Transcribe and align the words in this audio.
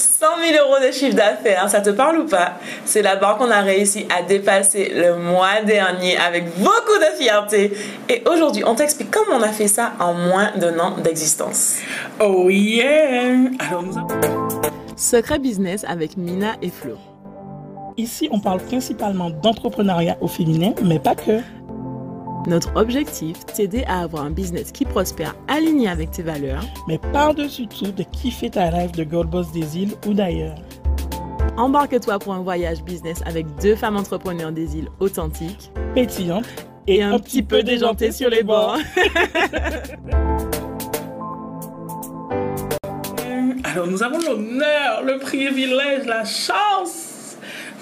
100 0.00 0.26
000 0.52 0.66
euros 0.66 0.84
de 0.84 0.92
chiffre 0.92 1.14
d'affaires, 1.14 1.68
ça 1.68 1.80
te 1.80 1.90
parle 1.90 2.20
ou 2.20 2.26
pas? 2.26 2.54
C'est 2.84 3.02
la 3.02 3.16
barre 3.16 3.36
qu'on 3.36 3.50
a 3.50 3.60
réussi 3.60 4.06
à 4.16 4.22
dépasser 4.22 4.92
le 4.94 5.16
mois 5.16 5.60
dernier 5.64 6.16
avec 6.16 6.44
beaucoup 6.58 6.98
de 6.98 7.16
fierté. 7.18 7.72
Et 8.08 8.22
aujourd'hui, 8.28 8.64
on 8.66 8.74
t'explique 8.74 9.10
comment 9.10 9.38
on 9.38 9.42
a 9.42 9.52
fait 9.52 9.68
ça 9.68 9.92
en 10.00 10.14
moins 10.14 10.52
d'un 10.56 10.78
an 10.78 10.96
d'existence. 10.98 11.78
Oh 12.20 12.48
yeah 12.48 13.34
Alors 13.58 13.82
nous 13.82 13.94
Secret 14.96 15.38
Business 15.38 15.84
avec 15.88 16.16
Mina 16.16 16.54
et 16.62 16.70
Flo. 16.70 16.96
Ici, 17.96 18.28
on 18.32 18.40
parle 18.40 18.60
principalement 18.60 19.30
d'entrepreneuriat 19.30 20.16
au 20.20 20.28
féminin, 20.28 20.72
mais 20.82 20.98
pas 20.98 21.14
que. 21.14 21.40
Notre 22.46 22.74
objectif, 22.74 23.44
t'aider 23.44 23.84
à 23.86 24.00
avoir 24.00 24.24
un 24.24 24.30
business 24.30 24.72
qui 24.72 24.86
prospère 24.86 25.34
aligné 25.46 25.88
avec 25.88 26.10
tes 26.10 26.22
valeurs, 26.22 26.64
mais 26.88 26.98
par-dessus 27.12 27.66
tout, 27.66 27.92
de 27.92 28.02
kiffer 28.02 28.48
ta 28.48 28.70
rêve 28.70 28.92
de 28.92 29.04
Gold 29.04 29.28
Boss 29.28 29.52
des 29.52 29.76
îles 29.76 29.94
ou 30.06 30.14
d'ailleurs. 30.14 30.56
Embarque-toi 31.58 32.18
pour 32.18 32.32
un 32.32 32.40
voyage 32.40 32.82
business 32.82 33.20
avec 33.26 33.44
deux 33.60 33.76
femmes 33.76 33.96
entrepreneurs 33.96 34.52
des 34.52 34.78
îles 34.78 34.88
authentiques, 35.00 35.70
pétillantes 35.94 36.46
et, 36.86 37.02
un, 37.02 37.18
petit 37.18 37.42
peu 37.42 37.62
déjantées 37.62 38.12
sur 38.12 38.30
les 38.30 38.42
bords. 38.42 38.78
Alors 43.64 43.86
nous 43.86 44.02
avons 44.02 44.18
l'honneur, 44.18 45.02
le 45.04 45.18
privilège, 45.18 46.06
la 46.06 46.24
chance 46.24 47.36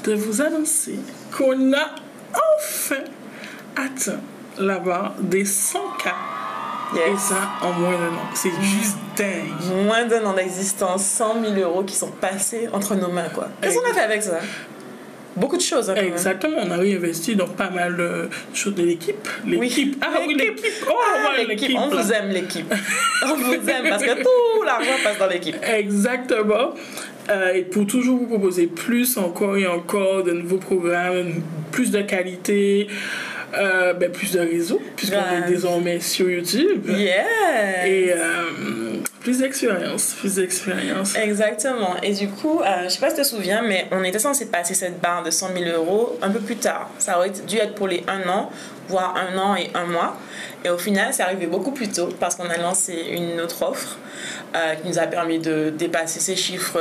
de 0.05 0.15
vous 0.15 0.43
annoncer 0.43 0.99
qu'on 1.31 1.73
a 1.73 1.95
enfin 2.35 3.05
atteint 3.77 4.21
là-bas 4.59 5.15
des 5.21 5.45
100 5.45 5.79
cas. 6.03 6.15
Et 6.95 7.17
ça 7.19 7.51
en 7.61 7.73
moins 7.73 7.93
d'un 7.93 8.15
an. 8.17 8.31
C'est 8.35 8.49
mm. 8.49 8.63
juste 8.63 8.97
dingue. 9.17 9.85
Moins 9.85 10.07
d'un 10.07 10.25
an 10.25 10.33
d'existence, 10.33 11.05
100 11.05 11.43
000 11.55 11.55
euros 11.61 11.85
qui 11.85 11.95
sont 11.95 12.11
passés 12.11 12.69
entre 12.73 12.95
nos 12.95 13.09
mains, 13.09 13.29
quoi. 13.35 13.49
Qu'est-ce 13.61 13.79
qu'on 13.79 13.91
a 13.91 13.93
fait 13.93 14.01
avec 14.01 14.23
ça? 14.23 14.39
Beaucoup 15.37 15.57
de 15.57 15.63
choses. 15.63 15.89
Hein, 15.89 15.95
Exactement, 15.95 16.59
on 16.65 16.71
a 16.71 16.77
réinvesti 16.77 17.37
dans 17.37 17.47
pas 17.47 17.71
mal 17.71 17.97
de 17.97 18.29
choses 18.53 18.75
de 18.75 18.83
l'équipe. 18.83 19.29
L'équipe. 19.47 20.03
Ah 20.05 20.19
oui, 20.27 20.35
l'équipe. 20.35 20.61
Oh, 20.89 20.93
ah, 20.99 21.43
l'équipe. 21.47 21.77
On 21.79 21.89
vous 21.89 22.13
aime, 22.13 22.31
l'équipe. 22.31 22.75
on 23.25 23.35
vous 23.37 23.53
aime 23.53 23.89
parce 23.89 24.03
que 24.03 24.23
tout 24.23 24.63
l'argent 24.65 24.97
passe 25.05 25.19
dans 25.19 25.29
l'équipe. 25.29 25.57
Exactement. 25.63 26.75
Euh, 27.31 27.53
et 27.55 27.63
pour 27.63 27.87
toujours 27.87 28.19
vous 28.19 28.27
proposer 28.27 28.67
plus 28.67 29.17
encore 29.17 29.57
et 29.57 29.67
encore 29.67 30.25
de 30.25 30.33
nouveaux 30.33 30.59
programmes, 30.59 31.35
plus 31.71 31.91
de 31.91 32.01
qualité. 32.03 32.89
Euh, 33.55 33.95
ben, 33.95 34.13
plus 34.13 34.33
de 34.33 34.41
réseaux, 34.41 34.81
puisqu'on 34.95 35.17
est 35.17 35.41
ben, 35.41 35.49
désormais 35.49 36.01
sur 36.01 36.29
YouTube. 36.29 36.87
Yeah! 36.87 37.87
Et 37.87 38.13
euh, 38.13 38.99
plus 39.21 39.39
d'expérience, 39.39 40.15
plus 40.19 40.35
d'expérience. 40.35 41.17
Exactement. 41.17 41.97
Et 42.03 42.13
du 42.13 42.29
coup, 42.29 42.61
euh, 42.61 42.85
je 42.85 42.89
sais 42.91 43.01
pas 43.01 43.09
si 43.09 43.17
tu 43.17 43.23
te 43.23 43.27
souviens, 43.27 43.63
mais 43.63 43.87
on 43.91 44.05
était 44.05 44.19
censé 44.19 44.51
passer 44.51 44.75
cette 44.75 45.01
barre 45.01 45.23
de 45.23 45.31
100 45.31 45.51
000 45.57 45.71
euros 45.77 46.19
un 46.21 46.31
peu 46.31 46.41
plus 46.41 46.57
tard. 46.57 46.91
Ça 46.99 47.17
aurait 47.17 47.31
dû 47.31 47.57
être 47.57 47.75
pour 47.75 47.89
les 47.89 48.05
un 48.07 48.29
an, 48.29 48.51
voire 48.89 49.15
un 49.17 49.39
an 49.39 49.57
et 49.57 49.71
un 49.75 49.87
mois. 49.87 50.19
Et 50.65 50.69
au 50.69 50.79
final, 50.79 51.15
c'est 51.15 51.23
arrivé 51.23 51.47
beaucoup 51.47 51.73
plus 51.73 51.89
tôt 51.89 52.11
parce 52.21 52.35
qu'on 52.35 52.51
a 52.51 52.59
lancé 52.59 53.07
une 53.13 53.41
autre 53.41 53.63
offre 53.63 53.97
qui 54.83 54.89
nous 54.89 54.99
a 54.99 55.07
permis 55.07 55.39
de 55.39 55.71
dépasser 55.71 56.21
ces 56.21 56.35
chiffres 56.37 56.79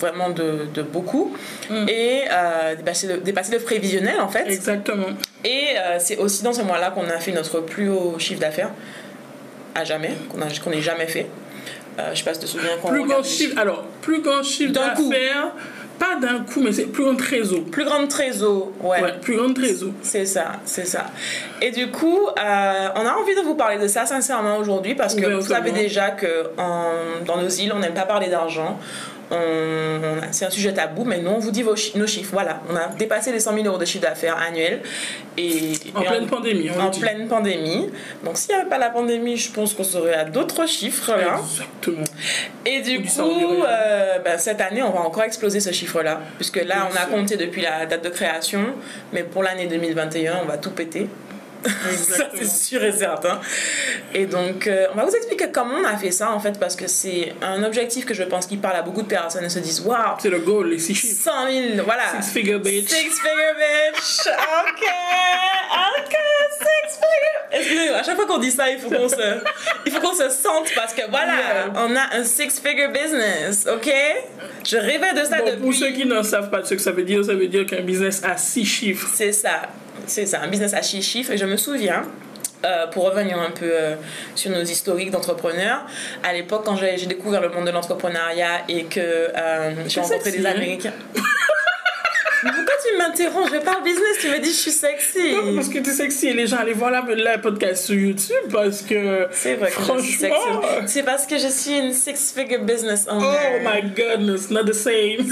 vraiment 0.00 0.30
de, 0.30 0.66
de 0.72 0.82
beaucoup 0.82 1.36
mm. 1.68 1.88
et 1.88 2.22
euh, 2.30 2.74
dépasser, 2.74 3.06
le, 3.06 3.18
dépasser, 3.18 3.52
le, 3.52 3.60
prévisionnel 3.60 4.20
en 4.20 4.28
fait. 4.28 4.46
Exactement. 4.48 5.08
Et 5.44 5.64
euh, 5.76 5.96
c'est 5.98 6.16
aussi 6.16 6.42
dans 6.42 6.52
ce 6.52 6.62
mois-là 6.62 6.90
qu'on 6.90 7.08
a 7.08 7.18
fait 7.18 7.32
notre 7.32 7.60
plus 7.60 7.88
haut 7.88 8.18
chiffre 8.18 8.40
d'affaires 8.40 8.70
à 9.74 9.84
jamais, 9.84 10.12
qu'on 10.28 10.38
qu'on 10.38 10.70
n'ait 10.70 10.82
jamais 10.82 11.06
fait. 11.06 11.26
Euh, 11.98 12.10
je 12.12 12.18
sais 12.18 12.24
pas 12.24 12.34
si 12.34 12.40
tu 12.40 12.46
te 12.46 12.50
souviens 12.50 12.70
quand 12.80 12.88
plus 12.88 13.06
grand 13.06 13.22
chiffre 13.22 13.58
alors 13.58 13.84
plus 14.00 14.22
grand 14.22 14.42
chiffre 14.42 14.72
d'affaires 14.72 15.52
pas 16.00 16.16
d'un 16.16 16.44
coup, 16.44 16.62
mais 16.62 16.72
c'est 16.72 16.86
plus 16.86 17.04
grand 17.04 17.14
trésor. 17.14 17.62
Plus 17.70 17.84
grand 17.84 18.06
trésor, 18.06 18.70
ouais. 18.80 19.02
ouais 19.02 19.12
plus 19.20 19.36
grand 19.36 19.52
trésor. 19.52 19.90
C'est 20.00 20.24
ça, 20.24 20.52
c'est 20.64 20.86
ça. 20.86 21.04
Et 21.60 21.72
du 21.72 21.90
coup, 21.90 22.26
euh, 22.26 22.88
on 22.96 23.06
a 23.06 23.12
envie 23.12 23.34
de 23.34 23.42
vous 23.42 23.54
parler 23.54 23.78
de 23.78 23.86
ça 23.86 24.06
sincèrement 24.06 24.56
aujourd'hui 24.56 24.94
parce 24.94 25.14
que 25.14 25.26
vous 25.26 25.46
savez 25.46 25.72
déjà 25.72 26.10
que 26.10 26.46
dans 27.26 27.36
nos 27.36 27.48
îles, 27.48 27.72
on 27.74 27.80
n'aime 27.80 27.92
pas 27.92 28.06
parler 28.06 28.28
d'argent 28.28 28.78
c'est 30.32 30.44
un 30.44 30.50
sujet 30.50 30.72
tabou, 30.72 31.04
mais 31.04 31.18
nous, 31.18 31.30
on 31.30 31.38
vous 31.38 31.50
dit 31.50 31.62
vos 31.62 31.74
nos 31.94 32.06
chiffres. 32.06 32.30
Voilà, 32.32 32.60
on 32.68 32.76
a 32.76 32.88
dépassé 32.88 33.32
les 33.32 33.40
100 33.40 33.54
000 33.54 33.66
euros 33.66 33.78
de 33.78 33.84
chiffre 33.84 34.02
d'affaires 34.02 34.36
annuel. 34.36 34.80
Et, 35.36 35.72
en 35.94 36.02
pleine 36.02 36.26
pandémie. 36.26 36.70
en 36.70 36.90
pleine 36.90 37.28
pandémie. 37.28 37.90
Donc, 38.24 38.36
s'il 38.36 38.54
n'y 38.54 38.60
avait 38.60 38.68
pas 38.68 38.78
la 38.78 38.90
pandémie, 38.90 39.36
je 39.36 39.52
pense 39.52 39.74
qu'on 39.74 39.84
serait 39.84 40.14
à 40.14 40.24
d'autres 40.24 40.66
chiffres. 40.66 41.12
Là. 41.12 41.38
Exactement. 41.38 42.04
Et 42.66 42.80
du 42.80 43.02
coup, 43.02 43.62
euh, 43.64 44.18
ben, 44.18 44.38
cette 44.38 44.60
année, 44.60 44.82
on 44.82 44.90
va 44.90 45.00
encore 45.00 45.22
exploser 45.22 45.60
ce 45.60 45.72
chiffre-là. 45.72 46.20
Puisque 46.36 46.62
là, 46.64 46.88
on 46.90 46.96
a 46.96 47.06
compté 47.06 47.36
depuis 47.36 47.62
la 47.62 47.86
date 47.86 48.04
de 48.04 48.10
création. 48.10 48.60
Mais 49.12 49.22
pour 49.22 49.42
l'année 49.42 49.66
2021, 49.66 50.40
on 50.42 50.46
va 50.46 50.58
tout 50.58 50.70
péter. 50.70 51.08
Ça, 51.64 52.24
c'est 52.34 52.46
sûr 52.46 52.82
et 52.84 52.92
certain. 52.92 53.40
Et 54.14 54.26
donc, 54.26 54.66
euh, 54.66 54.86
on 54.92 54.96
va 54.96 55.04
vous 55.04 55.14
expliquer 55.14 55.50
comment 55.52 55.74
on 55.74 55.84
a 55.84 55.96
fait 55.96 56.10
ça, 56.10 56.32
en 56.32 56.40
fait, 56.40 56.58
parce 56.58 56.76
que 56.76 56.86
c'est 56.86 57.34
un 57.42 57.62
objectif 57.62 58.06
que 58.06 58.14
je 58.14 58.22
pense 58.22 58.46
qui 58.46 58.56
parle 58.56 58.76
à 58.76 58.82
beaucoup 58.82 59.02
de 59.02 59.08
personnes 59.08 59.44
et 59.44 59.48
se 59.48 59.58
disent 59.58 59.80
Waouh! 59.80 60.16
C'est 60.18 60.30
le 60.30 60.40
goal, 60.40 60.70
les 60.70 60.78
6 60.78 60.94
chiffres. 60.94 61.30
100 61.30 61.30
000, 61.74 61.84
voilà. 61.84 62.02
Six 62.20 62.32
figure 62.32 62.60
bitch. 62.60 62.88
Six 62.88 62.96
figure 62.96 63.54
bitch. 63.56 64.28
Ok. 64.28 64.84
Ok. 65.98 66.16
Six 66.58 66.94
figure. 66.94 67.40
Excusez-moi, 67.52 67.98
à 67.98 68.02
chaque 68.02 68.16
fois 68.16 68.26
qu'on 68.26 68.38
dit 68.38 68.50
ça, 68.50 68.70
il 68.70 68.78
faut 68.78 68.90
qu'on 68.90 69.08
se, 69.08 69.16
il 69.86 69.92
faut 69.92 70.00
qu'on 70.00 70.14
se 70.14 70.30
sente 70.30 70.68
parce 70.74 70.94
que 70.94 71.02
voilà, 71.10 71.34
on 71.74 71.94
a 71.96 72.16
un 72.18 72.24
six 72.24 72.60
figure 72.60 72.90
business. 72.90 73.66
Ok? 73.72 73.90
Je 74.66 74.76
rêvais 74.76 75.12
de 75.14 75.24
ça 75.24 75.38
bon, 75.38 75.46
depuis. 75.46 75.60
Pour 75.62 75.74
ceux 75.74 75.92
qui 75.92 76.06
ne 76.06 76.22
savent 76.22 76.50
pas 76.50 76.64
ce 76.64 76.74
que 76.74 76.80
ça 76.80 76.92
veut 76.92 77.02
dire, 77.02 77.24
ça 77.24 77.34
veut 77.34 77.48
dire 77.48 77.66
qu'un 77.66 77.82
business 77.82 78.22
a 78.24 78.36
6 78.36 78.64
chiffres. 78.64 79.08
C'est 79.12 79.32
ça 79.32 79.62
c'est 80.06 80.34
un 80.34 80.48
business 80.48 80.74
à 80.74 80.82
chiffres. 80.82 81.32
Et 81.32 81.38
je 81.38 81.44
me 81.44 81.56
souviens, 81.56 82.02
euh, 82.64 82.86
pour 82.88 83.04
revenir 83.04 83.38
un 83.38 83.50
peu 83.50 83.70
euh, 83.72 83.96
sur 84.34 84.50
nos 84.50 84.62
historiques 84.62 85.10
d'entrepreneurs, 85.10 85.86
à 86.22 86.34
l'époque, 86.34 86.62
quand 86.64 86.76
j'ai 86.76 87.06
découvert 87.06 87.40
le 87.40 87.48
monde 87.48 87.66
de 87.66 87.70
l'entrepreneuriat 87.70 88.64
et 88.68 88.84
que 88.84 89.00
euh, 89.00 89.88
j'ai 89.88 90.00
rencontré 90.00 90.30
des 90.30 90.44
Américains. 90.44 90.92
Tu 92.90 92.98
m'interromps 92.98 93.50
Je 93.52 93.58
parle 93.58 93.82
business, 93.82 94.18
tu 94.20 94.28
me 94.28 94.38
dis 94.38 94.50
je 94.50 94.56
suis 94.56 94.70
sexy. 94.70 95.32
Non, 95.32 95.54
parce 95.54 95.68
que 95.68 95.78
tu 95.78 95.90
es 95.90 95.92
sexy 95.92 96.28
et 96.28 96.34
les 96.34 96.46
gens 96.46 96.58
allaient 96.58 96.72
voir 96.72 96.90
la, 96.90 97.38
podcast 97.38 97.86
sur 97.86 97.94
YouTube 97.94 98.50
parce 98.52 98.82
que. 98.82 99.28
C'est 99.32 99.54
vrai 99.54 99.70
que 99.70 99.80
franchement. 99.80 100.62
C'est 100.86 101.02
parce 101.02 101.26
que 101.26 101.38
je 101.38 101.48
suis 101.48 101.78
une 101.78 101.92
six-figure 101.92 102.64
business 102.64 103.06
owner. 103.08 103.26
Oh 103.26 103.58
my 103.64 103.82
goodness, 103.90 104.50
not 104.50 104.64
the 104.64 104.72
same. 104.72 105.26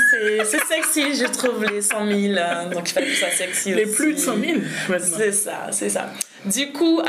C'est 0.44 0.64
sexy, 0.64 1.14
je 1.14 1.26
trouve, 1.26 1.64
les 1.64 1.82
100 1.82 2.06
000. 2.06 2.34
donc 2.72 2.90
il 2.90 2.92
fallait 2.92 3.06
que 3.06 3.16
ça 3.16 3.30
sexy 3.30 3.74
Les 3.74 3.86
plus 3.86 4.14
de 4.14 4.18
100 4.18 4.36
000 4.36 4.98
C'est 4.98 5.32
ça, 5.32 5.68
c'est 5.70 5.88
ça. 5.88 6.10
Du 6.44 6.72
coup, 6.72 7.00
euh, 7.00 7.04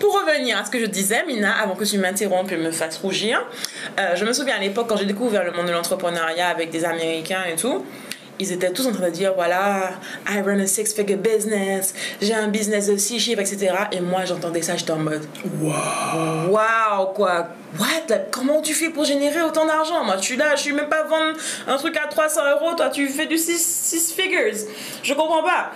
pour 0.00 0.14
revenir 0.20 0.58
à 0.58 0.64
ce 0.64 0.70
que 0.70 0.80
je 0.80 0.86
disais, 0.86 1.24
Mina, 1.26 1.52
avant 1.52 1.76
que 1.76 1.84
tu 1.84 1.96
m'interrompes 1.98 2.50
et 2.50 2.56
me 2.56 2.72
fasses 2.72 2.98
rougir, 2.98 3.40
euh, 3.98 4.16
je 4.16 4.24
me 4.24 4.32
souviens 4.32 4.56
à 4.56 4.58
l'époque 4.58 4.88
quand 4.88 4.96
j'ai 4.96 5.04
découvert 5.04 5.44
le 5.44 5.52
monde 5.52 5.66
de 5.66 5.72
l'entrepreneuriat 5.72 6.48
avec 6.48 6.70
des 6.70 6.84
Américains 6.84 7.44
et 7.50 7.54
tout, 7.54 7.84
ils 8.38 8.52
étaient 8.52 8.70
tous 8.72 8.86
en 8.86 8.92
train 8.92 9.06
de 9.06 9.10
dire 9.10 9.34
voilà, 9.34 9.92
I 10.28 10.40
run 10.40 10.58
a 10.60 10.66
six-figure 10.66 11.18
business, 11.18 11.94
j'ai 12.20 12.34
un 12.34 12.48
business 12.48 12.88
de 12.88 12.96
six 12.96 13.20
chiffres, 13.20 13.40
etc. 13.40 13.74
Et 13.92 14.00
moi, 14.00 14.24
j'entendais 14.24 14.62
ça, 14.62 14.76
j'étais 14.76 14.92
en 14.92 14.98
mode 14.98 15.26
waouh, 15.60 16.50
waouh, 16.50 17.06
quoi, 17.14 17.48
what, 17.78 18.14
comment 18.30 18.60
tu 18.60 18.74
fais 18.74 18.90
pour 18.90 19.04
générer 19.04 19.42
autant 19.42 19.66
d'argent? 19.66 20.04
Moi, 20.04 20.16
je 20.18 20.24
suis 20.24 20.36
là, 20.36 20.56
je 20.56 20.62
suis 20.62 20.72
même 20.72 20.88
pas 20.88 21.04
vendre 21.04 21.36
un 21.66 21.76
truc 21.76 21.96
à 21.96 22.08
300 22.08 22.40
euros, 22.52 22.74
toi, 22.74 22.88
tu 22.88 23.06
fais 23.08 23.26
du 23.26 23.38
six, 23.38 23.58
six 23.58 24.12
figures. 24.12 24.54
Je 25.02 25.14
comprends 25.14 25.42
pas. 25.42 25.72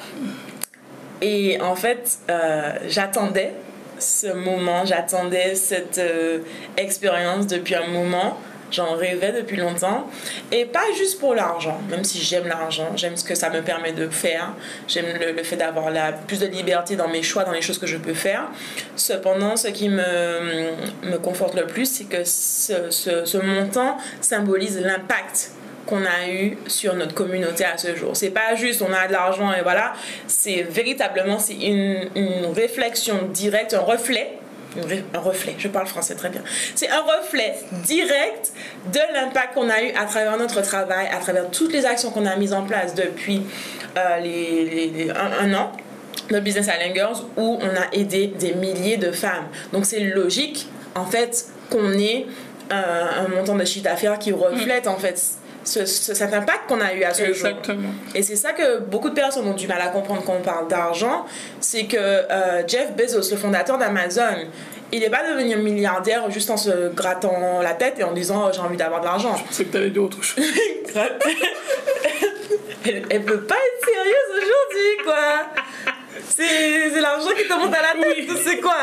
Et 1.20 1.60
en 1.60 1.74
fait, 1.74 2.18
euh, 2.30 2.72
j'attendais 2.86 3.52
ce 3.98 4.28
moment, 4.28 4.84
j'attendais 4.84 5.54
cette 5.54 5.98
euh, 5.98 6.38
expérience 6.76 7.46
depuis 7.46 7.74
un 7.74 7.88
moment. 7.88 8.38
J'en 8.70 8.94
rêvais 8.94 9.32
depuis 9.32 9.56
longtemps. 9.56 10.08
Et 10.52 10.64
pas 10.64 10.84
juste 10.96 11.18
pour 11.18 11.34
l'argent, 11.34 11.80
même 11.90 12.04
si 12.04 12.20
j'aime 12.20 12.46
l'argent, 12.46 12.96
j'aime 12.96 13.16
ce 13.16 13.24
que 13.24 13.34
ça 13.34 13.50
me 13.50 13.62
permet 13.62 13.92
de 13.92 14.08
faire, 14.08 14.52
j'aime 14.86 15.06
le, 15.20 15.42
fait 15.42 15.56
d'avoir 15.56 15.90
plus 16.26 16.40
de 16.40 16.46
liberté 16.46 16.96
dans 16.96 17.08
mes 17.08 17.22
choix, 17.22 17.44
dans 17.44 17.52
les 17.52 17.62
choses 17.62 17.78
que 17.78 17.86
je 17.86 17.96
peux 17.96 18.14
faire. 18.14 18.48
Cependant, 18.96 19.56
ce 19.56 19.68
qui 19.68 19.88
me, 19.88 20.70
me 21.02 21.18
conforte 21.18 21.54
le 21.54 21.66
plus, 21.66 21.86
c'est 21.86 22.04
que 22.04 22.24
ce, 22.24 22.90
ce, 22.90 23.24
ce 23.24 23.38
montant 23.38 23.96
symbolise 24.20 24.78
l'impact 24.80 25.52
qu'on 25.88 26.04
a 26.04 26.28
eu 26.28 26.58
sur 26.66 26.94
notre 26.94 27.14
communauté 27.14 27.64
à 27.64 27.78
ce 27.78 27.96
jour. 27.96 28.10
C'est 28.14 28.30
pas 28.30 28.54
juste 28.54 28.82
on 28.82 28.92
a 28.92 29.08
de 29.08 29.12
l'argent 29.12 29.52
et 29.52 29.62
voilà, 29.62 29.94
c'est 30.26 30.62
véritablement 30.62 31.38
c'est 31.38 31.54
une, 31.54 32.08
une 32.14 32.46
réflexion 32.54 33.28
directe, 33.32 33.74
un 33.74 33.80
reflet 33.80 34.37
un 35.14 35.18
reflet, 35.18 35.54
je 35.58 35.68
parle 35.68 35.86
français 35.86 36.14
très 36.14 36.28
bien. 36.28 36.42
C'est 36.74 36.88
un 36.88 37.00
reflet 37.00 37.54
direct 37.84 38.52
de 38.92 39.00
l'impact 39.14 39.54
qu'on 39.54 39.68
a 39.68 39.82
eu 39.82 39.90
à 39.90 40.04
travers 40.04 40.36
notre 40.36 40.60
travail, 40.62 41.08
à 41.12 41.18
travers 41.18 41.50
toutes 41.50 41.72
les 41.72 41.86
actions 41.86 42.10
qu'on 42.10 42.26
a 42.26 42.36
mises 42.36 42.52
en 42.52 42.64
place 42.64 42.94
depuis 42.94 43.42
euh, 43.96 44.18
les, 44.20 45.10
un, 45.10 45.54
an 45.54 45.72
notre 46.30 46.44
business 46.44 46.68
à 46.68 46.78
Langers 46.78 47.22
où 47.36 47.58
on 47.60 47.68
a 47.68 47.92
aidé 47.92 48.26
des 48.26 48.52
milliers 48.52 48.98
de 48.98 49.12
femmes. 49.12 49.46
Donc 49.72 49.86
c'est 49.86 50.00
logique 50.00 50.68
en 50.94 51.06
fait 51.06 51.46
qu'on 51.70 51.92
ait 51.94 52.26
un, 52.70 53.24
un 53.24 53.28
montant 53.28 53.54
de 53.54 53.64
chiffre 53.64 53.84
d'affaires 53.84 54.18
qui 54.18 54.32
reflète 54.32 54.86
en 54.86 54.98
fait 54.98 55.37
ce, 55.68 55.84
ce- 55.86 56.14
cet 56.14 56.32
impact 56.34 56.62
qu'on 56.68 56.80
a 56.80 56.92
eu 56.94 57.02
à 57.04 57.12
ce 57.14 57.24
jour. 57.32 57.46
Exactement. 57.48 57.90
Et 58.14 58.22
c'est 58.22 58.36
ça 58.36 58.52
que 58.52 58.78
beaucoup 58.78 59.10
de 59.10 59.14
personnes 59.14 59.46
ont 59.46 59.54
du 59.54 59.66
mal 59.66 59.80
à 59.80 59.88
comprendre 59.88 60.22
quand 60.24 60.34
on 60.38 60.42
parle 60.42 60.68
d'argent, 60.68 61.26
c'est 61.60 61.84
que 61.84 61.96
euh, 61.98 62.62
Jeff 62.66 62.92
Bezos, 62.96 63.30
le 63.30 63.36
fondateur 63.36 63.78
d'Amazon, 63.78 64.46
il 64.90 65.00
n'est 65.00 65.10
pas 65.10 65.22
devenu 65.30 65.54
milliardaire 65.56 66.30
juste 66.30 66.48
en 66.50 66.56
se 66.56 66.88
grattant 66.94 67.60
la 67.62 67.74
tête 67.74 67.96
et 67.98 68.04
en 68.04 68.12
disant 68.12 68.44
oh, 68.46 68.50
j'ai 68.54 68.60
envie 68.60 68.76
d'avoir 68.78 69.00
de 69.00 69.04
l'argent. 69.06 69.36
C'est 69.50 69.64
que 69.66 69.72
t'allais 69.72 69.90
dire 69.90 70.02
autre 70.04 70.22
chose. 70.22 70.42
elle, 72.86 73.02
elle 73.10 73.22
peut 73.24 73.40
pas 73.42 73.54
être 73.56 73.84
sérieuse 73.86 74.30
aujourd'hui, 74.30 75.04
quoi. 75.04 75.46
C'est 76.28 76.90
c'est 76.90 77.00
l'argent 77.00 77.28
qui 77.36 77.46
te 77.46 77.52
monte 77.52 77.74
à 77.74 77.82
la 77.82 78.02
tête, 78.02 78.26
Oui. 78.28 78.38
c'est 78.44 78.58
quoi? 78.60 78.74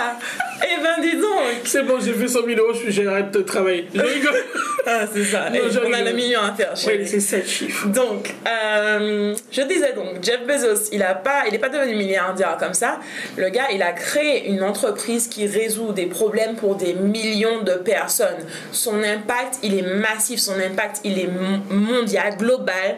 Eh 0.67 0.81
ben 0.81 1.01
dis 1.01 1.15
donc 1.17 1.31
C'est 1.63 1.83
bon, 1.83 1.99
j'ai 2.03 2.13
fait 2.13 2.27
100 2.27 2.45
000 2.45 2.59
euros, 2.59 2.73
je 2.73 2.89
suis- 2.91 2.91
j'arrête 3.03 3.31
de 3.31 3.41
travailler. 3.41 3.87
Je 3.93 4.01
rigole. 4.15 4.43
Ah, 4.87 5.05
c'est 5.11 5.23
ça, 5.23 5.49
Non, 5.49 5.59
on 5.87 5.93
a 5.93 6.01
le 6.01 6.11
million 6.13 6.39
à 6.41 6.53
faire. 6.53 6.73
Oui, 6.87 7.07
c'est 7.07 7.19
7 7.19 7.47
chiffres. 7.47 7.87
Donc, 7.87 8.33
euh, 8.47 9.33
je 9.51 9.61
disais 9.63 9.93
donc, 9.93 10.23
Jeff 10.23 10.41
Bezos, 10.45 10.89
il 10.91 11.01
a 11.03 11.15
pas, 11.15 11.43
il 11.47 11.51
n'est 11.53 11.59
pas 11.59 11.69
devenu 11.69 11.95
milliardaire 11.95 12.55
comme 12.59 12.73
ça. 12.75 12.99
Le 13.35 13.49
gars, 13.49 13.65
il 13.73 13.81
a 13.81 13.91
créé 13.93 14.47
une 14.47 14.61
entreprise 14.63 15.27
qui 15.27 15.47
résout 15.47 15.91
des 15.91 16.05
problèmes 16.05 16.55
pour 16.55 16.75
des 16.75 16.93
millions 16.93 17.61
de 17.63 17.73
personnes. 17.73 18.45
Son 18.71 19.01
impact, 19.03 19.59
il 19.63 19.77
est 19.77 19.81
massif. 19.99 20.39
Son 20.39 20.59
impact, 20.59 21.01
il 21.03 21.19
est 21.19 21.27
mon- 21.29 21.61
mondial, 21.75 22.37
global. 22.37 22.97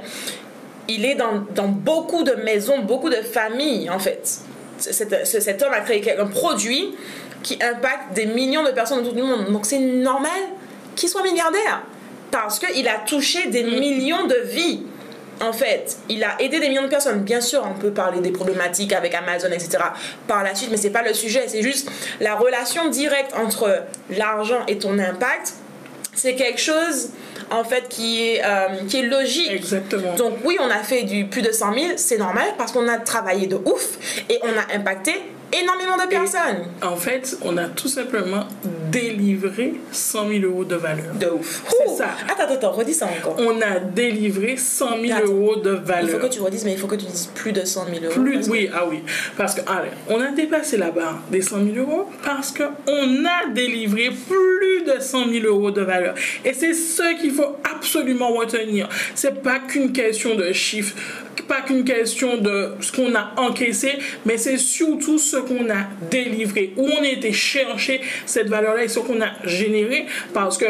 Il 0.89 1.05
est 1.05 1.15
dans, 1.15 1.45
dans 1.55 1.67
beaucoup 1.67 2.23
de 2.23 2.33
maisons, 2.43 2.79
beaucoup 2.79 3.09
de 3.09 3.15
familles, 3.17 3.89
en 3.89 3.99
fait. 3.99 4.39
Cet, 4.77 5.25
ce- 5.25 5.39
cet 5.39 5.63
homme 5.63 5.73
a 5.73 5.79
créé 5.81 6.17
un 6.19 6.27
produit 6.27 6.93
qui 7.47 7.57
impacte 7.63 8.13
des 8.13 8.25
millions 8.25 8.65
de 8.65 8.71
personnes 8.71 8.99
autour 8.99 9.13
du 9.13 9.21
monde. 9.21 9.49
Donc, 9.53 9.65
c'est 9.65 9.79
normal 9.79 10.41
qu'il 10.97 11.07
soit 11.07 11.23
milliardaire. 11.23 11.81
Parce 12.29 12.59
qu'il 12.59 12.85
a 12.89 12.97
touché 13.05 13.47
des 13.47 13.63
millions 13.63 14.27
de 14.27 14.35
vies. 14.43 14.83
En 15.39 15.53
fait, 15.53 15.95
il 16.09 16.25
a 16.25 16.35
aidé 16.41 16.59
des 16.59 16.67
millions 16.67 16.83
de 16.83 16.89
personnes. 16.89 17.21
Bien 17.21 17.39
sûr, 17.39 17.65
on 17.65 17.79
peut 17.79 17.91
parler 17.91 18.19
des 18.19 18.31
problématiques 18.31 18.91
avec 18.91 19.13
Amazon, 19.15 19.47
etc. 19.47 19.77
par 20.27 20.43
la 20.43 20.55
suite, 20.55 20.71
mais 20.71 20.77
c'est 20.77 20.89
pas 20.89 21.03
le 21.03 21.13
sujet. 21.13 21.45
C'est 21.47 21.61
juste 21.61 21.89
la 22.19 22.35
relation 22.35 22.89
directe 22.89 23.33
entre 23.37 23.83
l'argent 24.09 24.65
et 24.67 24.77
ton 24.77 24.99
impact. 24.99 25.53
C'est 26.13 26.35
quelque 26.35 26.59
chose, 26.59 27.11
en 27.49 27.63
fait, 27.63 27.87
qui 27.87 28.27
est, 28.27 28.41
euh, 28.43 28.67
qui 28.89 28.99
est 28.99 29.03
logique. 29.03 29.51
Exactement. 29.51 30.15
Donc 30.15 30.39
oui, 30.43 30.57
on 30.59 30.69
a 30.69 30.79
fait 30.79 31.03
du 31.03 31.27
plus 31.27 31.43
de 31.43 31.51
100 31.53 31.73
000, 31.73 31.85
c'est 31.95 32.17
normal 32.17 32.55
parce 32.57 32.73
qu'on 32.73 32.89
a 32.89 32.97
travaillé 32.97 33.47
de 33.47 33.55
ouf 33.55 34.23
et 34.27 34.37
on 34.43 34.49
a 34.49 34.75
impacté 34.75 35.13
énormément 35.53 35.97
de 36.03 36.07
personnes. 36.09 36.65
En 36.81 36.95
fait, 36.95 37.37
on 37.43 37.57
a 37.57 37.65
tout 37.65 37.87
simplement 37.87 38.45
délivré 38.91 39.73
100 39.91 40.29
000 40.29 40.43
euros 40.43 40.63
de 40.65 40.75
valeur. 40.75 41.13
De 41.19 41.27
ouf. 41.27 41.63
C'est 41.69 41.95
ça. 41.97 42.09
Attends, 42.27 42.43
attends, 42.43 42.53
attends, 42.53 42.71
redis 42.71 42.93
ça 42.93 43.07
encore. 43.07 43.35
On 43.39 43.61
a 43.61 43.79
délivré 43.79 44.57
100 44.57 45.01
000 45.01 45.17
Attends. 45.17 45.25
euros 45.31 45.55
de 45.57 45.71
Il 45.73 45.77
faut 45.79 45.83
valeur. 45.85 46.19
que 46.19 46.27
tu 46.27 46.39
redises, 46.41 46.65
mais 46.65 46.73
il 46.73 46.77
faut 46.77 46.87
que 46.87 46.95
tu 46.95 47.05
dises 47.05 47.29
plus 47.33 47.51
de 47.51 47.63
100 47.65 47.85
000 47.85 48.05
euros. 48.05 48.13
Plus, 48.21 48.45
que- 48.45 48.51
oui, 48.51 48.69
ah 48.73 48.85
oui. 48.89 48.99
Parce 49.37 49.55
que, 49.55 49.61
allez, 49.61 49.89
on 50.09 50.19
a 50.21 50.31
dépassé 50.31 50.77
la 50.77 50.91
barre 50.91 51.19
des 51.31 51.41
100 51.41 51.57
000 51.73 51.77
euros 51.77 52.09
parce 52.23 52.51
qu'on 52.51 53.25
a 53.25 53.47
délivré 53.53 54.09
plus 54.09 54.83
de 54.85 54.99
100 54.99 55.29
000 55.31 55.45
euros 55.45 55.71
de 55.71 55.81
valeur. 55.81 56.15
Et 56.45 56.53
c'est 56.53 56.73
ce 56.73 57.19
qu'il 57.19 57.31
faut 57.31 57.55
absolument 57.75 58.29
retenir. 58.33 58.87
C'est 59.15 59.41
pas 59.41 59.59
qu'une 59.59 59.91
question 59.91 60.35
de 60.35 60.51
chiffres, 60.53 60.95
pas 61.47 61.61
qu'une 61.61 61.83
question 61.83 62.37
de 62.37 62.71
ce 62.81 62.91
qu'on 62.91 63.15
a 63.15 63.33
encaissé, 63.37 63.93
mais 64.25 64.37
c'est 64.37 64.57
surtout 64.57 65.17
ce 65.17 65.37
qu'on 65.37 65.69
a 65.69 65.87
délivré, 66.09 66.73
où 66.77 66.87
on 66.87 67.03
a 67.03 67.07
été 67.07 67.31
chercher 67.31 68.01
cette 68.25 68.47
valeur-là 68.47 68.83
et 68.83 68.87
ce 68.87 68.99
qu'on 68.99 69.21
a 69.21 69.29
généré. 69.45 70.05
Parce 70.33 70.57
que 70.57 70.65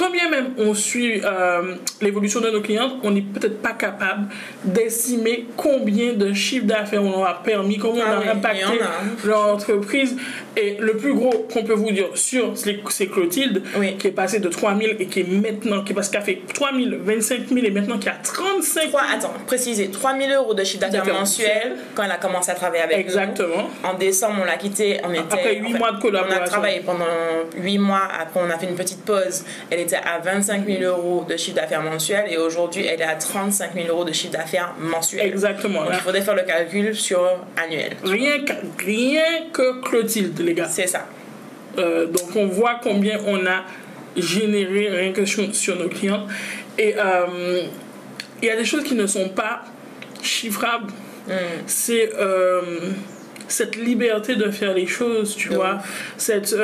quand 0.00 0.10
bien 0.10 0.30
même 0.30 0.54
on 0.56 0.72
suit 0.72 1.20
euh, 1.22 1.74
l'évolution 2.00 2.40
de 2.40 2.48
nos 2.50 2.62
clients, 2.62 2.92
on 3.02 3.10
n'est 3.10 3.20
peut-être 3.20 3.60
pas 3.60 3.72
capable 3.72 4.28
d'estimer 4.64 5.46
combien 5.56 6.14
de 6.14 6.32
chiffres 6.32 6.64
d'affaires 6.66 7.02
on 7.02 7.22
a 7.22 7.34
permis, 7.34 7.76
comment 7.76 8.00
Ah 8.04 8.14
on 8.16 8.20
oui, 8.22 8.28
a 8.28 8.32
il 8.32 8.38
impacté 8.38 8.62
a. 8.82 9.26
leur 9.26 9.46
entreprise. 9.48 10.16
Et 10.56 10.76
le 10.80 10.96
plus 10.96 11.14
gros 11.14 11.46
qu'on 11.52 11.62
peut 11.64 11.74
vous 11.74 11.90
dire 11.90 12.06
sur 12.14 12.52
c'est 12.56 13.06
Clotilde, 13.06 13.62
Oui. 13.78 13.96
qui 13.98 14.06
est 14.08 14.12
passé 14.12 14.40
de 14.40 14.48
3 14.48 14.74
000 14.76 14.92
et 14.98 15.06
qui 15.06 15.20
est 15.20 15.24
maintenant, 15.24 15.82
qui, 15.84 15.92
est 15.92 15.94
passé- 15.94 16.10
qui 16.10 16.16
a 16.16 16.20
fait 16.22 16.40
3 16.54 16.70
000, 16.74 16.90
25 17.04 17.48
000 17.48 17.66
et 17.66 17.70
maintenant 17.70 17.98
qui 17.98 18.08
a 18.08 18.12
35 18.22 18.80
000. 18.80 18.88
Trois- 18.90 19.02
attends, 19.14 19.34
préciser, 19.46 19.90
3 19.90 20.16
000 20.18 20.32
euros 20.32 20.54
de 20.54 20.64
chiffre 20.64 20.80
d'affaires 20.80 21.14
mensuel 21.14 21.76
quand 21.94 22.02
elle 22.04 22.10
a 22.10 22.16
commencé 22.16 22.50
à 22.50 22.54
travailler 22.54 22.82
avec 22.82 22.96
nous. 22.96 23.02
Exactement. 23.02 23.68
En 23.84 23.94
décembre, 23.94 24.38
on 24.42 24.44
l'a 24.44 24.56
quitté. 24.56 24.98
On 25.04 25.10
était, 25.12 25.20
Après 25.20 25.56
huit 25.56 25.66
en 25.68 25.72
fait, 25.72 25.78
mois 25.78 25.92
de 25.92 26.00
collaboration. 26.00 26.40
On 26.40 26.44
a 26.44 26.48
travaillé 26.48 26.80
pendant 26.80 27.04
8 27.56 27.78
mois. 27.78 28.08
Après, 28.20 28.40
on 28.42 28.50
a 28.50 28.58
fait 28.58 28.66
une 28.66 28.76
petite 28.76 29.04
pause. 29.04 29.44
Elle 29.70 29.80
était 29.80 29.89
à 29.96 30.18
25 30.18 30.66
000 30.66 30.82
euros 30.82 31.24
de 31.28 31.36
chiffre 31.36 31.56
d'affaires 31.56 31.82
mensuel. 31.82 32.24
Et 32.30 32.36
aujourd'hui, 32.36 32.86
elle 32.86 33.00
est 33.00 33.04
à 33.04 33.14
35 33.14 33.74
000 33.74 33.88
euros 33.88 34.04
de 34.04 34.12
chiffre 34.12 34.32
d'affaires 34.32 34.74
mensuel. 34.78 35.26
Exactement. 35.26 35.84
Donc, 35.84 35.92
il 35.94 36.00
faudrait 36.00 36.22
faire 36.22 36.34
le 36.34 36.42
calcul 36.42 36.94
sur 36.94 37.20
annuel. 37.56 37.96
Rien 38.04 38.44
que, 38.44 38.52
rien 38.84 39.24
que 39.52 39.80
Clotilde, 39.82 40.38
les 40.40 40.54
gars. 40.54 40.68
C'est 40.68 40.86
ça. 40.86 41.06
Euh, 41.78 42.06
donc 42.06 42.34
on 42.34 42.46
voit 42.46 42.80
combien 42.82 43.20
on 43.26 43.46
a 43.46 43.64
généré 44.16 44.88
rien 44.88 45.12
que 45.12 45.24
sur, 45.24 45.54
sur 45.54 45.76
nos 45.76 45.88
clients. 45.88 46.26
Et 46.78 46.94
euh, 46.96 47.62
il 48.42 48.48
y 48.48 48.50
a 48.50 48.56
des 48.56 48.64
choses 48.64 48.84
qui 48.84 48.94
ne 48.94 49.06
sont 49.06 49.28
pas 49.28 49.62
chiffrables. 50.22 50.92
C'est 51.66 52.10
euh, 52.18 52.90
cette 53.46 53.76
liberté 53.76 54.34
de 54.34 54.50
faire 54.50 54.74
les 54.74 54.86
choses, 54.86 55.36
tu 55.36 55.50
vois. 55.50 55.78
Cette, 56.16 56.56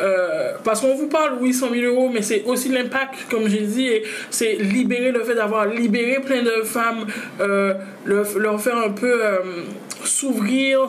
euh, 0.00 0.52
parce 0.64 0.80
qu'on 0.80 0.94
vous 0.94 1.08
parle, 1.08 1.38
oui, 1.40 1.52
100 1.52 1.70
000 1.70 1.82
euros, 1.94 2.10
mais 2.12 2.22
c'est 2.22 2.44
aussi 2.44 2.68
l'impact, 2.68 3.14
comme 3.30 3.48
j'ai 3.48 3.60
dit, 3.62 3.86
et 3.88 4.02
c'est 4.30 4.54
libérer 4.54 5.10
le 5.12 5.22
fait 5.24 5.34
d'avoir 5.34 5.66
libéré 5.66 6.20
plein 6.20 6.42
de 6.42 6.62
femmes, 6.64 7.06
euh, 7.40 7.74
le- 8.04 8.24
leur 8.38 8.60
faire 8.60 8.76
un 8.78 8.90
peu 8.90 9.12
euh, 9.24 9.38
s'ouvrir, 10.04 10.80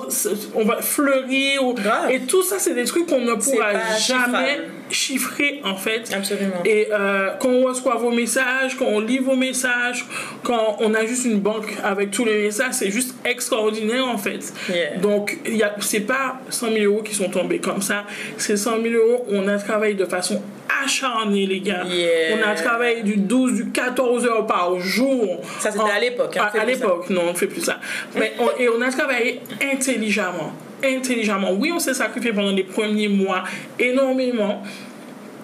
on 0.56 0.66
va 0.66 0.82
fleurir, 0.82 1.64
ou- 1.66 1.76
et 2.10 2.22
tout 2.22 2.44
ça, 2.44 2.60
c'est 2.60 2.74
des 2.74 2.86
trucs 2.86 3.08
qu'on 3.08 3.22
ne 3.22 3.34
pourra 3.34 3.72
jamais 3.74 4.00
chiffrable. 4.00 4.64
Chiffrer, 4.90 5.62
en 5.64 5.76
fait. 5.76 6.12
Absolument. 6.14 6.64
Et 6.66 6.88
euh, 6.92 7.32
quand 7.40 7.50
on 7.50 7.64
reçoit 7.66 7.96
vos 7.96 8.12
messages, 8.12 8.76
quand 8.78 8.86
on 8.86 9.00
lit 9.00 9.20
vos 9.20 9.36
messages, 9.36 10.06
quand 10.44 10.78
on 10.80 10.94
a 10.94 11.06
juste 11.06 11.26
une 11.26 11.40
banque 11.40 11.74
avec 11.84 12.12
tous 12.12 12.26
les 12.26 12.42
messages, 12.44 12.74
c'est 12.74 12.92
juste 12.92 13.16
extraordinaire 13.26 14.08
en 14.08 14.18
fait. 14.18 14.54
Yeah. 14.70 14.98
Donc, 14.98 15.38
c'est 15.80 16.02
pas 16.02 16.40
100 16.50 16.72
000 16.74 16.86
euros 16.86 17.04
qui 17.04 17.14
sont 17.16 17.30
tombés 17.30 17.60
comme 17.60 17.82
ça. 17.82 18.04
C'est 18.38 18.58
100 18.58 18.82
000 18.82 18.94
euros, 18.96 19.26
on 19.30 19.48
a 19.48 19.58
travaillé 19.58 19.94
de 19.94 20.06
façon 20.06 20.42
acharnée, 20.84 21.46
les 21.46 21.60
gars. 21.60 21.84
Yeah. 21.86 22.36
On 22.38 22.48
a 22.50 22.56
travaillé 22.56 23.02
du 23.04 23.18
12, 23.18 23.54
du 23.54 23.70
14 23.72 24.26
heures 24.26 24.46
par 24.48 24.80
jour. 24.80 25.42
Ça, 25.60 25.72
c'était 25.72 25.84
à 25.92 26.00
l'époque, 26.00 26.38
hein, 26.38 26.50
À, 26.58 26.66
l'époque, 26.66 27.10
non, 27.10 27.22
on 27.28 27.32
ne 27.34 27.38
fait 27.38 27.48
plus 27.48 27.62
ça. 27.62 27.80
Mais 28.16 28.34
on- 28.40 28.60
et 28.62 28.70
on 28.70 28.82
a 28.82 28.90
travaillé 28.92 29.42
intelligemment. 29.74 30.54
Intelligemment. 30.84 31.52
Oui, 31.54 31.72
on 31.74 31.80
s'est 31.80 31.94
sacrifié 31.94 32.32
pendant 32.32 32.52
les 32.52 32.64
premiers 32.64 33.08
mois 33.08 33.44
énormément. 33.78 34.64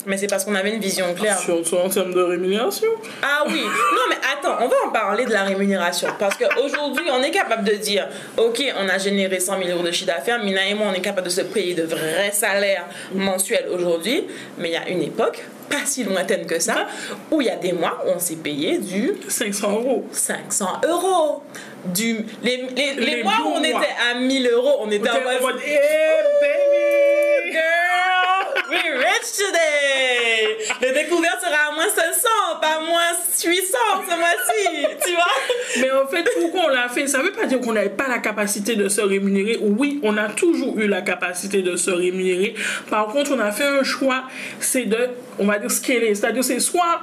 Mais 0.06 0.18
c'est 0.18 0.28
parce 0.28 0.46
qu'on 0.46 0.54
avait 0.56 0.70
une 0.72 0.80
vision 0.82 1.14
claire. 1.16 1.38
Surtout 1.40 1.78
en 1.78 1.90
termes 1.90 2.14
de 2.14 2.22
rémunération. 2.22 2.90
Ah 3.24 3.44
oui, 3.48 3.62
non 3.64 4.02
mais 4.10 4.16
attends, 4.34 4.58
on 4.64 4.68
va 4.68 4.76
en 4.86 4.90
parler 4.92 5.26
de 5.26 5.32
la 5.32 5.44
rémunération 5.44 6.10
parce 6.20 6.36
qu'aujourd'hui 6.38 7.06
on 7.12 7.24
est 7.24 7.32
capable 7.32 7.64
de 7.64 7.74
dire, 7.76 8.08
ok, 8.38 8.62
on 8.80 8.88
a 8.88 8.98
généré 9.00 9.40
100 9.40 9.58
000 9.64 9.70
euros 9.72 9.84
de 9.84 9.92
chiffre 9.92 10.08
d'affaires, 10.08 10.44
Mina 10.44 10.66
et 10.68 10.74
moi 10.76 10.88
on 10.92 10.94
est 10.94 11.02
capable 11.02 11.26
de 11.28 11.32
se 11.32 11.42
payer 11.42 11.74
de 11.74 11.84
vrais 11.84 12.32
salaires 12.32 12.86
mensuels 13.14 13.68
aujourd'hui, 13.74 14.28
mais 14.58 14.70
il 14.70 14.74
y 14.74 14.78
a 14.78 14.88
une 14.90 15.02
époque, 15.02 15.44
pas 15.70 15.86
si 15.86 16.04
lointaine 16.04 16.46
que 16.46 16.60
ça, 16.60 16.86
où 17.32 17.42
il 17.42 17.48
y 17.48 17.50
a 17.50 17.56
des 17.56 17.74
mois 17.74 18.04
où 18.06 18.12
on 18.16 18.20
s'est 18.20 18.36
payé 18.36 18.78
du 18.78 19.14
500 19.28 19.72
euros. 19.72 20.06
500 20.12 20.68
euros. 20.88 21.42
Du, 21.86 22.26
les, 22.44 22.68
les, 22.76 22.94
les 22.96 23.06
Les 23.18 23.24
mois 23.24 23.34
où 23.44 23.48
on 23.48 23.60
mois. 23.60 23.68
était 23.68 23.96
à 24.12 24.16
1000 24.20 24.48
euros, 24.50 24.78
on 24.82 24.90
était 24.92 25.10
en 25.10 25.14
mode, 25.22 25.42
mode, 25.42 25.60
hey 25.64 25.78
baby! 26.42 27.52
Girl, 27.54 28.25
we're 28.76 28.98
rich 28.98 29.32
today. 29.38 30.58
Le 30.82 30.94
découvert 30.94 31.40
sera 31.40 31.70
à 31.70 31.74
moins 31.74 31.88
500, 31.88 32.28
pas 32.62 32.80
moins 32.82 33.14
800 33.44 33.78
ce 34.10 34.16
mois-ci. 34.18 34.88
Tu 35.06 35.14
vois? 35.14 35.82
Mais 35.82 35.92
en 35.92 36.08
fait, 36.08 36.28
pourquoi 36.40 36.66
on 36.66 36.70
l'a 36.70 36.90
fait? 36.90 37.08
Ça 37.08 37.22
veut 37.22 37.32
pas 37.32 37.46
dire 37.46 37.60
qu'on 37.62 37.74
n'avait 37.74 37.90
pas 37.90 38.08
la 38.08 38.20
capacité 38.20 38.76
de 38.76 38.90
se 38.90 39.02
rémunérer. 39.02 39.58
Oui, 39.62 40.00
on 40.04 40.18
a 40.18 40.30
toujours 40.30 40.78
eu 40.78 40.88
la 40.88 41.02
capacité 41.02 41.62
de 41.62 41.76
se 41.76 41.92
rémunérer. 41.92 42.56
Par 42.90 43.08
contre, 43.08 43.32
on 43.34 43.40
a 43.40 43.52
fait 43.52 43.66
un 43.66 43.84
choix, 43.84 44.24
c'est 44.60 44.86
de, 44.86 45.10
on 45.40 45.46
va 45.46 45.60
dire, 45.60 45.72
scaler. 45.72 46.16
C'est-à-dire, 46.16 46.44
c'est 46.44 46.60
soit 46.60 47.02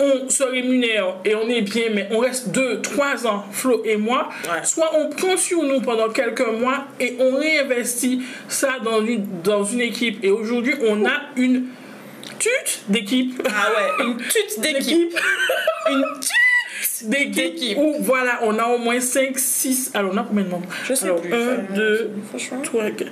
on 0.00 0.28
se 0.28 0.42
rémunère 0.44 1.16
et 1.24 1.34
on 1.34 1.48
est 1.48 1.62
bien, 1.62 1.84
mais 1.94 2.08
on 2.10 2.18
reste 2.18 2.48
2, 2.50 2.80
3 2.82 3.26
ans, 3.26 3.44
Flo 3.52 3.82
et 3.84 3.96
moi, 3.96 4.28
Ouais. 4.44 4.64
soit 4.64 4.90
on 4.96 5.08
prend 5.10 5.36
sur 5.36 5.62
nous 5.62 5.80
pendant 5.80 6.08
quelques 6.10 6.46
mois 6.46 6.84
et 7.00 7.16
on 7.18 7.36
réinvestit 7.36 8.22
ça 8.48 8.78
dans 8.84 9.04
une, 9.04 9.26
dans 9.42 9.64
une 9.64 9.80
équipe. 9.80 10.22
Et 10.24 10.30
aujourd'hui, 10.30 10.74
on 10.86 11.04
a 11.06 11.20
une 11.36 11.66
tute 12.38 12.82
d'équipe. 12.88 13.42
Ah 13.48 13.70
ouais, 13.70 14.04
une 14.06 14.16
tute 14.18 14.60
d'équipe. 14.60 14.84
D'équipe. 14.84 15.18
Une 15.90 16.04
tute 16.20 16.30
d'équipe 17.04 17.34
D'équipe. 17.34 17.78
où 17.78 17.94
voilà, 18.00 18.40
on 18.42 18.58
a 18.58 18.64
au 18.66 18.78
moins 18.78 19.00
5, 19.00 19.38
6. 19.38 19.90
Alors, 19.94 20.12
on 20.14 20.16
a 20.18 20.22
combien 20.22 20.44
de 20.44 20.48
membres? 20.50 20.68
Je 20.84 20.94
sais 20.94 21.04
Alors, 21.06 21.20
plus. 21.20 21.32
1, 21.32 21.36
Enfin, 21.36 21.62
2, 21.74 22.10
franchement. 22.28 22.58
3, 22.62 22.90
4. 22.90 23.10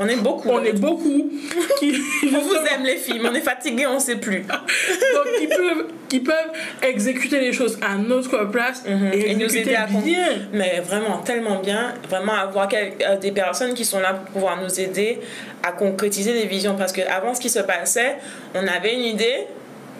On, 0.00 0.08
est 0.08 0.16
beaucoup. 0.16 0.48
on 0.50 0.62
est 0.64 0.72
beaucoup 0.78 1.30
qui. 1.78 1.94
On 2.34 2.38
vous 2.40 2.54
aime 2.54 2.84
les 2.84 2.96
filles, 2.96 3.20
mais 3.22 3.28
on 3.30 3.34
est 3.34 3.40
fatigués, 3.40 3.86
on 3.86 3.98
sait 3.98 4.16
plus. 4.16 4.40
Donc, 4.40 5.26
ils 5.40 5.48
peuvent, 5.48 5.86
ils 6.12 6.22
peuvent 6.22 6.52
exécuter 6.82 7.40
les 7.40 7.52
choses 7.52 7.78
à 7.82 7.96
notre 7.96 8.44
place 8.50 8.82
et, 8.86 8.92
Mhm. 8.92 9.12
Et 9.14 9.34
nous 9.34 9.56
aider 9.56 9.74
à 9.74 9.86
bien. 9.86 10.26
Mais 10.52 10.80
vraiment, 10.84 11.18
tellement 11.18 11.60
bien. 11.60 11.94
Vraiment 12.08 12.34
avoir 12.34 12.68
euh, 12.72 13.16
des 13.16 13.32
personnes 13.32 13.74
qui 13.74 13.84
sont 13.84 14.00
là 14.00 14.12
pour 14.14 14.32
pouvoir 14.32 14.60
nous 14.62 14.80
aider 14.80 15.18
à 15.62 15.72
concrétiser 15.72 16.32
des 16.34 16.46
visions. 16.46 16.74
Parce 16.76 16.92
qu'avant, 16.92 17.34
ce 17.34 17.40
qui 17.40 17.48
se 17.50 17.60
passait, 17.60 18.16
on 18.54 18.66
avait 18.66 18.94
une 18.94 19.04
idée. 19.04 19.46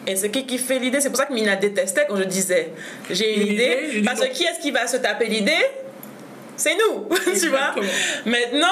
Et 0.07 0.17
c'est 0.17 0.31
qui 0.31 0.59
fait 0.59 0.79
l'idée 0.79 1.01
C'est 1.01 1.09
pour 1.09 1.19
ça 1.19 1.27
que 1.27 1.33
Mina 1.33 1.57
détestait 1.57 2.07
quand 2.09 2.17
je 2.17 2.25
disais 2.25 2.71
j'ai 3.11 3.37
une 3.41 3.47
idée, 3.47 4.03
Parce 4.05 4.21
non. 4.21 4.27
que 4.27 4.33
qui 4.33 4.45
est-ce 4.45 4.61
qui 4.61 4.71
va 4.71 4.87
se 4.87 4.97
taper 4.97 5.27
l'idée? 5.27 5.53
C'est 6.57 6.77
nous, 6.77 7.09
tu 7.41 7.49
vois? 7.49 7.75
Maintenant, 8.27 8.67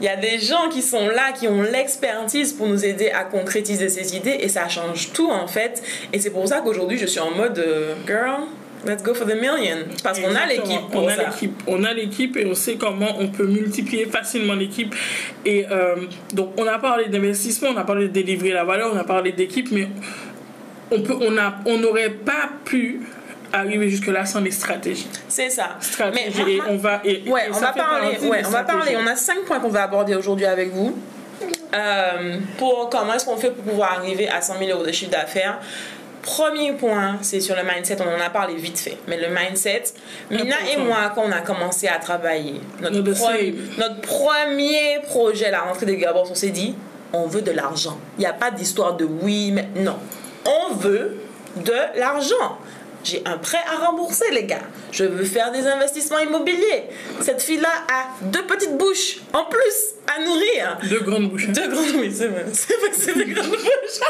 il 0.00 0.06
y 0.06 0.08
a 0.08 0.16
des 0.16 0.38
gens 0.38 0.68
qui 0.70 0.82
sont 0.82 1.08
là, 1.08 1.32
qui 1.32 1.48
ont 1.48 1.62
l'expertise 1.62 2.52
pour 2.52 2.66
nous 2.66 2.84
aider 2.84 3.10
à 3.10 3.24
concrétiser 3.24 3.88
ces 3.88 4.16
idées 4.16 4.38
et 4.40 4.48
ça 4.48 4.68
change 4.68 5.12
tout 5.12 5.30
en 5.30 5.46
fait. 5.46 5.82
Et 6.12 6.18
c'est 6.18 6.30
pour 6.30 6.46
ça 6.46 6.60
qu'aujourd'hui 6.60 6.98
je 6.98 7.06
suis 7.06 7.20
en 7.20 7.30
mode 7.30 7.58
euh, 7.58 7.94
girl, 8.06 8.42
let's 8.86 9.02
go 9.02 9.14
for 9.14 9.26
the 9.26 9.34
million. 9.34 9.86
Parce 10.02 10.18
qu'on 10.18 10.34
a 10.34 10.46
l'équipe 10.46 10.80
on 10.92 11.06
a 11.08 11.16
l'équipe 11.16 11.62
on 11.66 11.84
a 11.84 11.94
l'équipe 11.94 12.36
et 12.36 12.46
on 12.46 12.54
sait 12.54 12.76
comment 12.76 13.16
on 13.18 13.28
peut 13.28 13.46
multiplier 13.46 14.06
facilement 14.06 14.54
l'équipe 14.54 14.94
et 15.44 15.66
euh, 15.70 15.96
donc 16.34 16.50
on 16.58 16.66
a 16.66 16.78
parlé 16.78 17.06
d'investissement 17.06 17.70
on 17.74 17.76
a 17.76 17.84
parlé 17.84 18.08
de 18.08 18.12
délivrer 18.12 18.50
la 18.50 18.64
valeur 18.64 18.90
on 18.92 18.98
a 18.98 19.04
parlé 19.04 19.32
d'équipe 19.32 19.68
mais 19.72 19.88
on 20.90 21.00
peut 21.02 21.16
on 21.20 21.36
a 21.38 21.54
on 21.66 21.78
n'aurait 21.78 22.10
pas 22.10 22.48
pu 22.64 23.00
arriver 23.52 23.88
jusque 23.88 24.08
là 24.08 24.26
sans 24.26 24.40
les 24.40 24.50
stratégies 24.50 25.08
C'est 25.28 25.50
ça. 25.50 25.78
et 26.14 26.56
moi- 26.56 26.66
on 26.68 26.76
va 26.76 27.00
et, 27.04 27.22
Ouais, 27.28 27.46
et 27.46 27.50
on 27.50 27.58
va 27.58 27.72
parler. 27.72 28.18
Ouais, 28.28 28.42
on 28.44 28.50
va 28.50 28.64
parler. 28.64 28.96
On 29.02 29.06
a 29.06 29.16
cinq 29.16 29.44
points 29.46 29.60
qu'on 29.60 29.68
va 29.68 29.84
aborder 29.84 30.14
aujourd'hui 30.14 30.46
avec 30.46 30.70
vous. 30.72 30.96
Euh, 31.74 32.38
pour 32.58 32.88
comment 32.90 33.14
est-ce 33.14 33.24
qu'on 33.26 33.36
fait 33.36 33.50
pour 33.50 33.64
pouvoir 33.64 33.92
arriver 33.98 34.28
à 34.28 34.40
100 34.40 34.58
000 34.58 34.70
euros 34.70 34.86
de 34.86 34.92
chiffre 34.92 35.10
d'affaires? 35.10 35.58
Premier 36.22 36.72
point, 36.72 37.18
c'est 37.22 37.40
sur 37.40 37.54
le 37.54 37.62
mindset. 37.62 37.98
On 38.00 38.20
en 38.20 38.24
a 38.24 38.30
parlé 38.30 38.54
vite 38.56 38.78
fait, 38.78 38.96
mais 39.06 39.16
le 39.16 39.28
mindset. 39.28 39.84
Mina 40.30 40.56
et 40.72 40.76
moi, 40.78 41.12
quand 41.14 41.22
on 41.24 41.30
a 41.32 41.40
commencé 41.40 41.86
à 41.86 41.98
travailler 41.98 42.60
notre, 42.80 43.00
premier, 43.12 43.54
notre 43.78 44.00
premier 44.00 44.98
projet, 45.04 45.50
la 45.50 45.60
rentrée 45.60 45.86
des 45.86 45.96
Gabons, 45.96 46.24
on 46.28 46.34
s'est 46.34 46.50
dit, 46.50 46.74
on 47.12 47.26
veut 47.26 47.42
de 47.42 47.52
l'argent. 47.52 47.96
Il 48.18 48.20
n'y 48.22 48.26
a 48.26 48.32
pas 48.32 48.50
d'histoire 48.50 48.94
de 48.96 49.04
oui, 49.04 49.52
mais 49.52 49.68
non. 49.76 49.96
On 50.46 50.74
veut 50.74 51.16
de 51.56 51.98
l'argent. 51.98 52.58
J'ai 53.04 53.22
un 53.24 53.38
prêt 53.38 53.60
à 53.72 53.86
rembourser, 53.86 54.24
les 54.32 54.44
gars. 54.44 54.62
Je 54.90 55.04
veux 55.04 55.24
faire 55.24 55.52
des 55.52 55.64
investissements 55.66 56.18
immobiliers. 56.18 56.84
Cette 57.20 57.40
fille-là 57.40 57.68
a 57.88 58.24
deux 58.24 58.44
petites 58.46 58.76
bouches 58.76 59.18
en 59.32 59.44
plus 59.44 59.94
à 60.12 60.24
nourrir. 60.24 60.78
deux 60.90 61.00
grandes 61.00 61.30
bouches 61.30 61.46
hein. 61.48 61.52
Deux 61.52 61.68
grandes, 61.68 61.94
oui, 61.98 62.12
c'est 62.12 62.26
vrai. 62.26 62.46
C'est 62.52 62.76
vrai 62.78 62.90
que 62.90 62.96
c'est 62.96 63.16
des 63.16 63.32
grandes 63.32 63.48
bouches. 63.50 64.00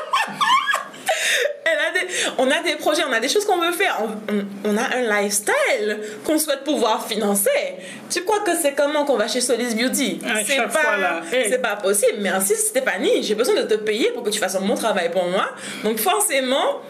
Elle 1.65 1.79
a 1.79 1.93
des, 1.93 2.13
on 2.39 2.51
a 2.51 2.63
des 2.63 2.77
projets, 2.77 3.03
on 3.09 3.13
a 3.13 3.21
des 3.21 3.29
choses 3.29 3.45
qu'on 3.45 3.59
veut 3.59 3.73
faire. 3.73 3.99
On, 4.01 4.33
on- 4.35 4.47
on 4.65 4.77
a 4.77 4.97
un 4.97 5.23
lifestyle 5.23 5.99
qu'on 6.25 6.39
souhaite 6.39 6.63
pouvoir 6.65 7.07
financer. 7.07 7.51
Tu 8.11 8.23
crois 8.23 8.41
que 8.41 8.53
c'est 8.55 8.73
comment 8.75 9.05
qu'on 9.05 9.17
va 9.17 9.27
chez 9.29 9.41
Solis 9.41 9.75
Beauty? 9.75 10.21
À 10.25 10.45
C'est 10.45 10.57
pas. 10.57 11.23
Hey. 11.33 11.59
pas 11.61 11.77
possible. 11.77 12.19
Merci 12.21 12.55
Stéphanie, 12.55 13.23
j'ai 13.23 13.35
besoin 13.35 13.55
de 13.57 13.63
te 13.63 13.75
payer 13.75 14.11
pour 14.13 14.23
que 14.23 14.31
tu 14.31 14.39
fasses 14.39 14.55
un 14.57 14.61
bon 14.61 14.75
travail 14.77 15.11
pour 15.11 15.25
moi. 15.25 15.49
Donc 15.85 15.99
forcément, 15.99 16.81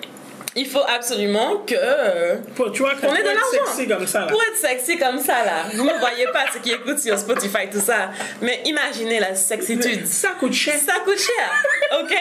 il 0.57 0.67
faut 0.67 0.83
absolument 0.89 1.59
que 1.67 1.75
euh, 1.79 2.37
Pour- 2.55 2.73
tu 2.73 2.83
vois 2.83 2.93
on 3.03 3.07
quand 3.07 3.13
est 3.15 3.19
tu 3.19 3.23
de 3.23 3.29
l'argent. 3.29 3.73
sexy 3.75 3.89
comme 3.89 4.07
ça 4.07 4.21
là 4.21 4.27
Pour 4.27 4.43
être 4.43 4.57
sexy 4.57 4.97
comme 4.99 5.19
ça, 5.21 5.45
là, 5.45 5.65
vous 5.75 5.85
ne 5.85 5.99
voyez 5.99 6.27
pas 6.33 6.45
ce 6.53 6.59
qui 6.59 6.73
écoute 6.73 6.99
sur 6.99 7.19
Spotify, 7.19 7.69
tout 7.71 7.81
ça. 7.81 8.11
Mais 8.43 8.61
imaginez 8.65 9.21
la 9.21 9.35
sexitude. 9.35 10.07
ça 10.07 10.31
coûte 10.41 10.53
cher 10.53 10.75
Ça 10.85 10.95
coûte 11.05 11.19
cher, 11.19 12.01
ok? 12.01 12.17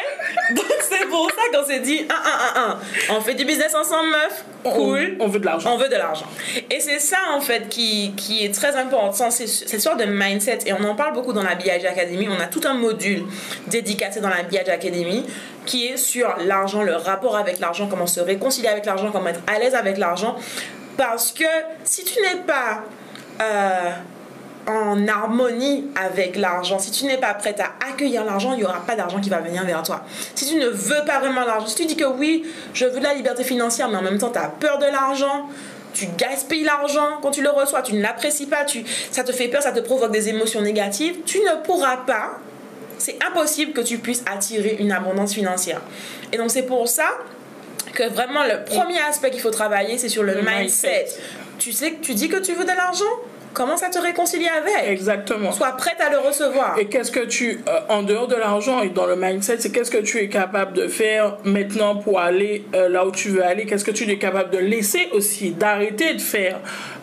Donc 0.56 0.65
c'est 0.82 1.06
pour 1.08 1.30
ça 1.32 1.42
qu'on 1.58 1.65
s'est 1.65 1.80
dit, 1.80 2.06
un, 2.10 2.13
un, 2.13 2.62
un, 2.62 2.70
un. 2.72 2.80
On 3.18 3.22
fait 3.22 3.34
du 3.34 3.46
business 3.46 3.74
ensemble, 3.74 4.10
meuf. 4.12 4.44
Cool. 4.63 5.15
on, 5.20 5.25
on 5.25 5.27
veut 5.27 5.39
de 5.39 5.46
l'argent 5.46 5.74
On 5.74 5.77
veut 5.77 5.89
de 5.89 5.96
l'argent. 5.96 6.25
Et 6.72 6.80
c'est 6.80 7.00
ça, 7.00 7.18
en 7.34 7.39
fait, 7.42 7.70
qui, 7.70 8.13
qui 8.18 8.44
est 8.46 8.54
très 8.54 8.75
important. 8.75 9.30
C'est 9.32 9.48
cette 9.48 9.82
sorte 9.82 10.00
de 10.00 10.06
mindset. 10.06 10.60
Et 10.65 10.74
on 10.74 10.84
en 10.84 10.96
parle 10.96 11.13
beaucoup 11.13 11.34
dans 11.34 11.44
la 11.44 11.54
BIG 11.56 11.86
Academy. 11.86 12.27
On 12.30 12.39
a 12.42 12.48
tout 12.48 12.62
un 12.65 12.74
module 12.74 13.24
dédicacé 13.68 14.20
dans 14.22 14.30
la 14.30 14.42
BIG 14.44 14.68
Academy 14.70 15.24
qui 15.65 15.88
est 15.88 15.98
sur 15.98 16.36
l'argent, 16.45 16.84
le 16.84 16.95
rapport 16.95 17.36
avec 17.36 17.60
l'argent, 17.60 17.88
comment 17.89 18.07
se 18.07 18.19
réconcilier 18.19 18.69
avec 18.69 18.86
l'argent, 18.86 19.10
comment 19.12 19.27
être 19.27 19.41
à 19.48 19.60
l'aise 19.60 19.75
avec 19.75 19.98
l'argent. 19.98 20.36
Parce 20.98 21.31
que 21.31 21.43
si 21.84 22.03
tu 22.03 22.19
n'es 22.22 22.41
pas 22.45 22.84
euh, 23.41 23.91
en 24.67 25.07
harmonie 25.07 25.88
avec 25.95 26.36
l'argent, 26.36 26.79
si 26.79 26.91
tu 26.91 27.05
n'es 27.05 27.17
pas 27.17 27.34
prête 27.34 27.60
à 27.60 27.74
accueillir 27.89 28.24
l'argent, 28.24 28.53
il 28.53 28.60
n'y 28.60 28.63
aura 28.63 28.81
pas 28.86 28.95
d'argent 28.95 29.19
qui 29.19 29.29
va 29.29 29.39
venir 29.39 29.63
vers 29.65 29.84
toi. 29.84 30.03
Si 30.34 30.48
tu 30.48 30.55
ne 30.55 30.67
veux 30.67 31.03
pas 31.05 31.19
vraiment 31.19 31.43
l'argent, 31.45 31.67
si 31.67 31.75
tu 31.75 31.86
dis 31.86 31.95
que 31.95 32.05
oui, 32.05 32.45
je 32.74 32.86
veux 32.86 33.00
de 33.00 33.03
la 33.03 33.13
liberté 33.13 33.43
financière, 33.43 33.89
mais 33.89 33.98
en 33.98 34.01
même 34.01 34.17
temps 34.17 34.31
tu 34.31 34.39
as 34.39 34.48
peur 34.48 34.79
de 34.79 34.86
l'argent, 34.86 35.50
tu 35.93 36.07
gaspilles 36.17 36.63
l'argent 36.63 37.19
quand 37.22 37.31
tu 37.31 37.41
le 37.41 37.50
reçois, 37.50 37.81
tu 37.81 37.93
ne 37.93 38.01
l'apprécies 38.01 38.48
pas, 38.48 38.65
tu, 38.65 38.84
ça 39.12 39.24
te 39.24 39.31
fait 39.31 39.48
peur, 39.48 39.62
ça 39.62 39.72
te 39.72 39.79
provoque 39.79 40.12
des 40.12 40.29
émotions 40.29 40.62
négatives, 40.62 41.17
tu 41.25 41.39
ne 41.39 41.63
pourras 41.63 41.98
pas, 41.98 42.39
c'est 42.97 43.17
impossible 43.23 43.73
que 43.73 43.81
tu 43.81 43.97
puisses 43.97 44.23
attirer 44.25 44.77
une 44.79 44.91
abondance 44.91 45.33
financière. 45.33 45.81
Et 46.31 46.37
donc 46.37 46.51
c'est 46.51 46.63
pour 46.63 46.87
ça 46.87 47.09
que 47.93 48.09
vraiment 48.09 48.43
le 48.43 48.63
premier 48.65 48.99
aspect 49.01 49.31
qu'il 49.31 49.41
faut 49.41 49.51
travailler, 49.51 49.97
c'est 49.97 50.09
sur 50.09 50.23
le, 50.23 50.33
Le 50.33 50.41
mindset. 50.41 50.59
mindset. 50.59 51.05
Tu 51.59 51.71
sais 51.71 51.91
que 51.91 52.01
tu 52.03 52.13
dis 52.13 52.27
que 52.27 52.37
tu 52.37 52.53
veux 52.53 52.65
de 52.65 52.69
l'argent, 52.69 53.05
commence 53.55 53.81
à 53.81 53.89
te 53.89 53.97
réconcilier 53.97 54.50
avec. 54.50 54.88
exactement 54.88 55.51
Sois 55.51 55.71
prête 55.71 56.00
à 56.00 56.12
le 56.12 56.19
recevoir. 56.19 56.77
Et 56.77 56.85
qu'est-ce 56.88 57.12
que 57.12 57.21
tu, 57.21 57.63
euh, 57.67 57.79
en 57.89 58.03
dehors 58.03 58.27
de 58.27 58.35
l'argent 58.35 58.81
et 58.81 58.89
dans 58.89 59.07
le 59.07 59.15
mindset, 59.15 59.57
c'est 59.59 59.71
qu'est-ce 59.71 59.89
que 59.89 59.97
tu 59.97 60.19
es 60.19 60.29
capable 60.29 60.74
de 60.74 60.88
faire 60.88 61.38
maintenant 61.43 61.95
pour 61.95 62.19
aller 62.19 62.65
euh, 62.75 62.89
là 62.89 63.07
où 63.07 63.12
tu 63.12 63.29
veux 63.29 63.43
aller? 63.43 63.65
Qu'est-ce 63.65 63.85
que 63.85 63.91
tu 63.91 64.07
es 64.09 64.17
capable 64.19 64.51
de 64.51 64.59
laisser 64.59 65.09
aussi, 65.13 65.51
d'arrêter 65.51 66.13
de 66.13 66.21
faire 66.21 66.59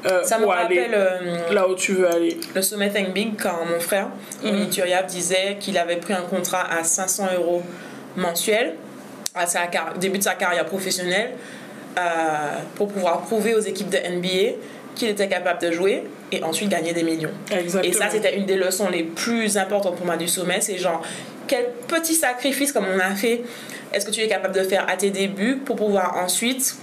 euh, 0.06 0.22
Ça 0.22 0.38
me 0.38 0.44
pour 0.44 0.52
aller 0.52 0.80
rappelle 0.80 0.94
euh, 0.94 1.52
là 1.52 1.68
où 1.68 1.74
tu 1.74 1.92
veux 1.94 2.08
aller? 2.08 2.38
le 2.54 2.62
sommet 2.62 2.90
Think 2.90 3.12
Big 3.14 3.32
quand 3.40 3.64
mon 3.68 3.80
frère, 3.80 4.08
Oni 4.44 4.68
Turiab, 4.68 5.06
disait 5.06 5.56
qu'il 5.58 5.78
avait 5.78 5.96
pris 5.96 6.12
un 6.12 6.22
contrat 6.22 6.66
à 6.70 6.84
500 6.84 7.28
euros 7.36 7.62
mensuels 8.16 8.74
à 9.34 9.46
sa 9.46 9.60
début 9.98 10.18
de 10.18 10.22
sa 10.22 10.34
carrière 10.34 10.66
professionnelle 10.66 11.30
pour 12.74 12.88
pouvoir 12.88 13.22
prouver 13.22 13.54
aux 13.54 13.60
équipes 13.60 13.88
de 13.88 13.96
NBA 13.96 14.56
qu'il 14.94 15.08
était 15.08 15.28
capable 15.28 15.60
de 15.62 15.72
jouer 15.72 16.04
et 16.32 16.42
ensuite 16.42 16.68
gagner 16.68 16.92
des 16.92 17.02
millions. 17.02 17.30
Exactement. 17.50 17.82
Et 17.82 17.96
ça, 17.96 18.08
c'était 18.10 18.36
une 18.36 18.46
des 18.46 18.56
leçons 18.56 18.88
les 18.88 19.04
plus 19.04 19.56
importantes 19.56 19.96
pour 19.96 20.06
moi 20.06 20.16
du 20.16 20.28
sommet. 20.28 20.60
C'est 20.60 20.78
genre, 20.78 21.02
quel 21.46 21.66
petit 21.88 22.14
sacrifice 22.14 22.72
comme 22.72 22.86
on 22.92 22.98
a 22.98 23.14
fait, 23.14 23.42
est-ce 23.92 24.06
que 24.06 24.10
tu 24.10 24.20
es 24.20 24.28
capable 24.28 24.54
de 24.54 24.62
faire 24.62 24.86
à 24.88 24.96
tes 24.96 25.10
débuts 25.10 25.58
pour 25.64 25.76
pouvoir 25.76 26.16
ensuite, 26.16 26.76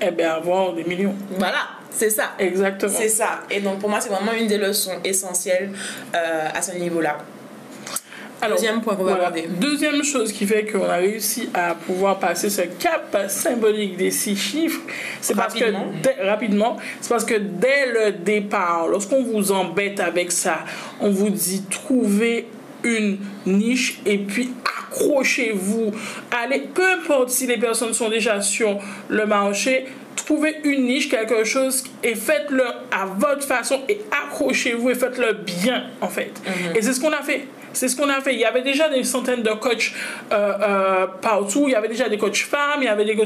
Eh 0.00 0.10
bien, 0.10 0.32
avoir 0.34 0.72
des 0.72 0.84
millions. 0.84 1.14
voilà, 1.38 1.68
c'est 1.90 2.10
ça. 2.10 2.32
Exactement. 2.38 2.92
C'est 2.96 3.08
ça. 3.08 3.40
Et 3.50 3.60
donc 3.60 3.78
pour 3.78 3.88
moi, 3.90 4.00
c'est 4.00 4.08
vraiment 4.08 4.32
une 4.32 4.46
des 4.46 4.58
leçons 4.58 4.98
essentielles 5.04 5.70
euh, 6.14 6.48
à 6.54 6.62
ce 6.62 6.72
niveau-là. 6.72 7.18
Alors, 8.44 8.56
Deuxième 8.56 8.80
point 8.80 8.94
qu'on 8.96 9.04
va 9.04 9.12
voilà. 9.14 9.28
aborder. 9.28 9.48
Deuxième 9.48 10.02
chose 10.04 10.32
qui 10.32 10.46
fait 10.46 10.64
qu'on 10.66 10.84
a 10.84 10.96
réussi 10.96 11.48
à 11.54 11.74
pouvoir 11.74 12.18
passer 12.18 12.50
ce 12.50 12.62
cap 12.62 13.16
symbolique 13.28 13.96
des 13.96 14.10
six 14.10 14.36
chiffres, 14.36 14.80
c'est 15.20 15.34
parce 15.36 15.54
que 15.54 15.64
dès- 16.02 16.22
rapidement, 16.28 16.76
c'est 17.00 17.08
parce 17.08 17.24
que 17.24 17.34
dès 17.36 17.86
le 17.86 18.12
départ, 18.12 18.86
lorsqu'on 18.88 19.22
vous 19.22 19.50
embête 19.52 20.00
avec 20.00 20.30
ça, 20.32 20.58
on 21.00 21.10
vous 21.10 21.30
dit 21.30 21.62
trouvez 21.70 22.46
une 22.82 23.18
niche 23.46 24.00
et 24.04 24.18
puis 24.18 24.50
accrochez-vous. 24.88 25.92
Allez, 26.30 26.68
peu 26.74 26.84
importe 26.84 27.30
si 27.30 27.46
les 27.46 27.56
personnes 27.58 27.94
sont 27.94 28.08
déjà 28.10 28.40
sur 28.42 28.78
le 29.08 29.26
marché, 29.26 29.86
trouvez 30.16 30.56
une 30.64 30.84
niche, 30.86 31.08
quelque 31.08 31.44
chose 31.44 31.84
et 32.02 32.14
faites-le 32.14 32.64
à 32.90 33.06
votre 33.18 33.46
façon 33.46 33.80
et 33.88 34.00
accrochez-vous 34.26 34.90
et 34.90 34.94
faites-le 34.94 35.32
bien 35.32 35.84
en 36.00 36.08
fait. 36.08 36.32
Et 36.74 36.82
c'est 36.82 36.92
ce 36.92 37.00
qu'on 37.00 37.12
a 37.12 37.22
fait. 37.22 37.46
C'est 37.74 37.88
ce 37.88 37.96
qu'on 37.96 38.08
a 38.08 38.20
fait. 38.20 38.34
Il 38.34 38.40
y 38.40 38.44
avait 38.44 38.62
déjà 38.62 38.88
des 38.88 39.04
centaines 39.04 39.42
de 39.42 39.50
coachs 39.50 39.92
euh, 40.32 40.52
euh, 40.60 41.06
partout. 41.20 41.64
Il 41.66 41.72
y 41.72 41.74
avait 41.74 41.88
déjà 41.88 42.08
des 42.08 42.18
coachs 42.18 42.36
femmes, 42.36 42.80
il 42.80 42.84
y 42.84 42.88
avait 42.88 43.04
des 43.04 43.16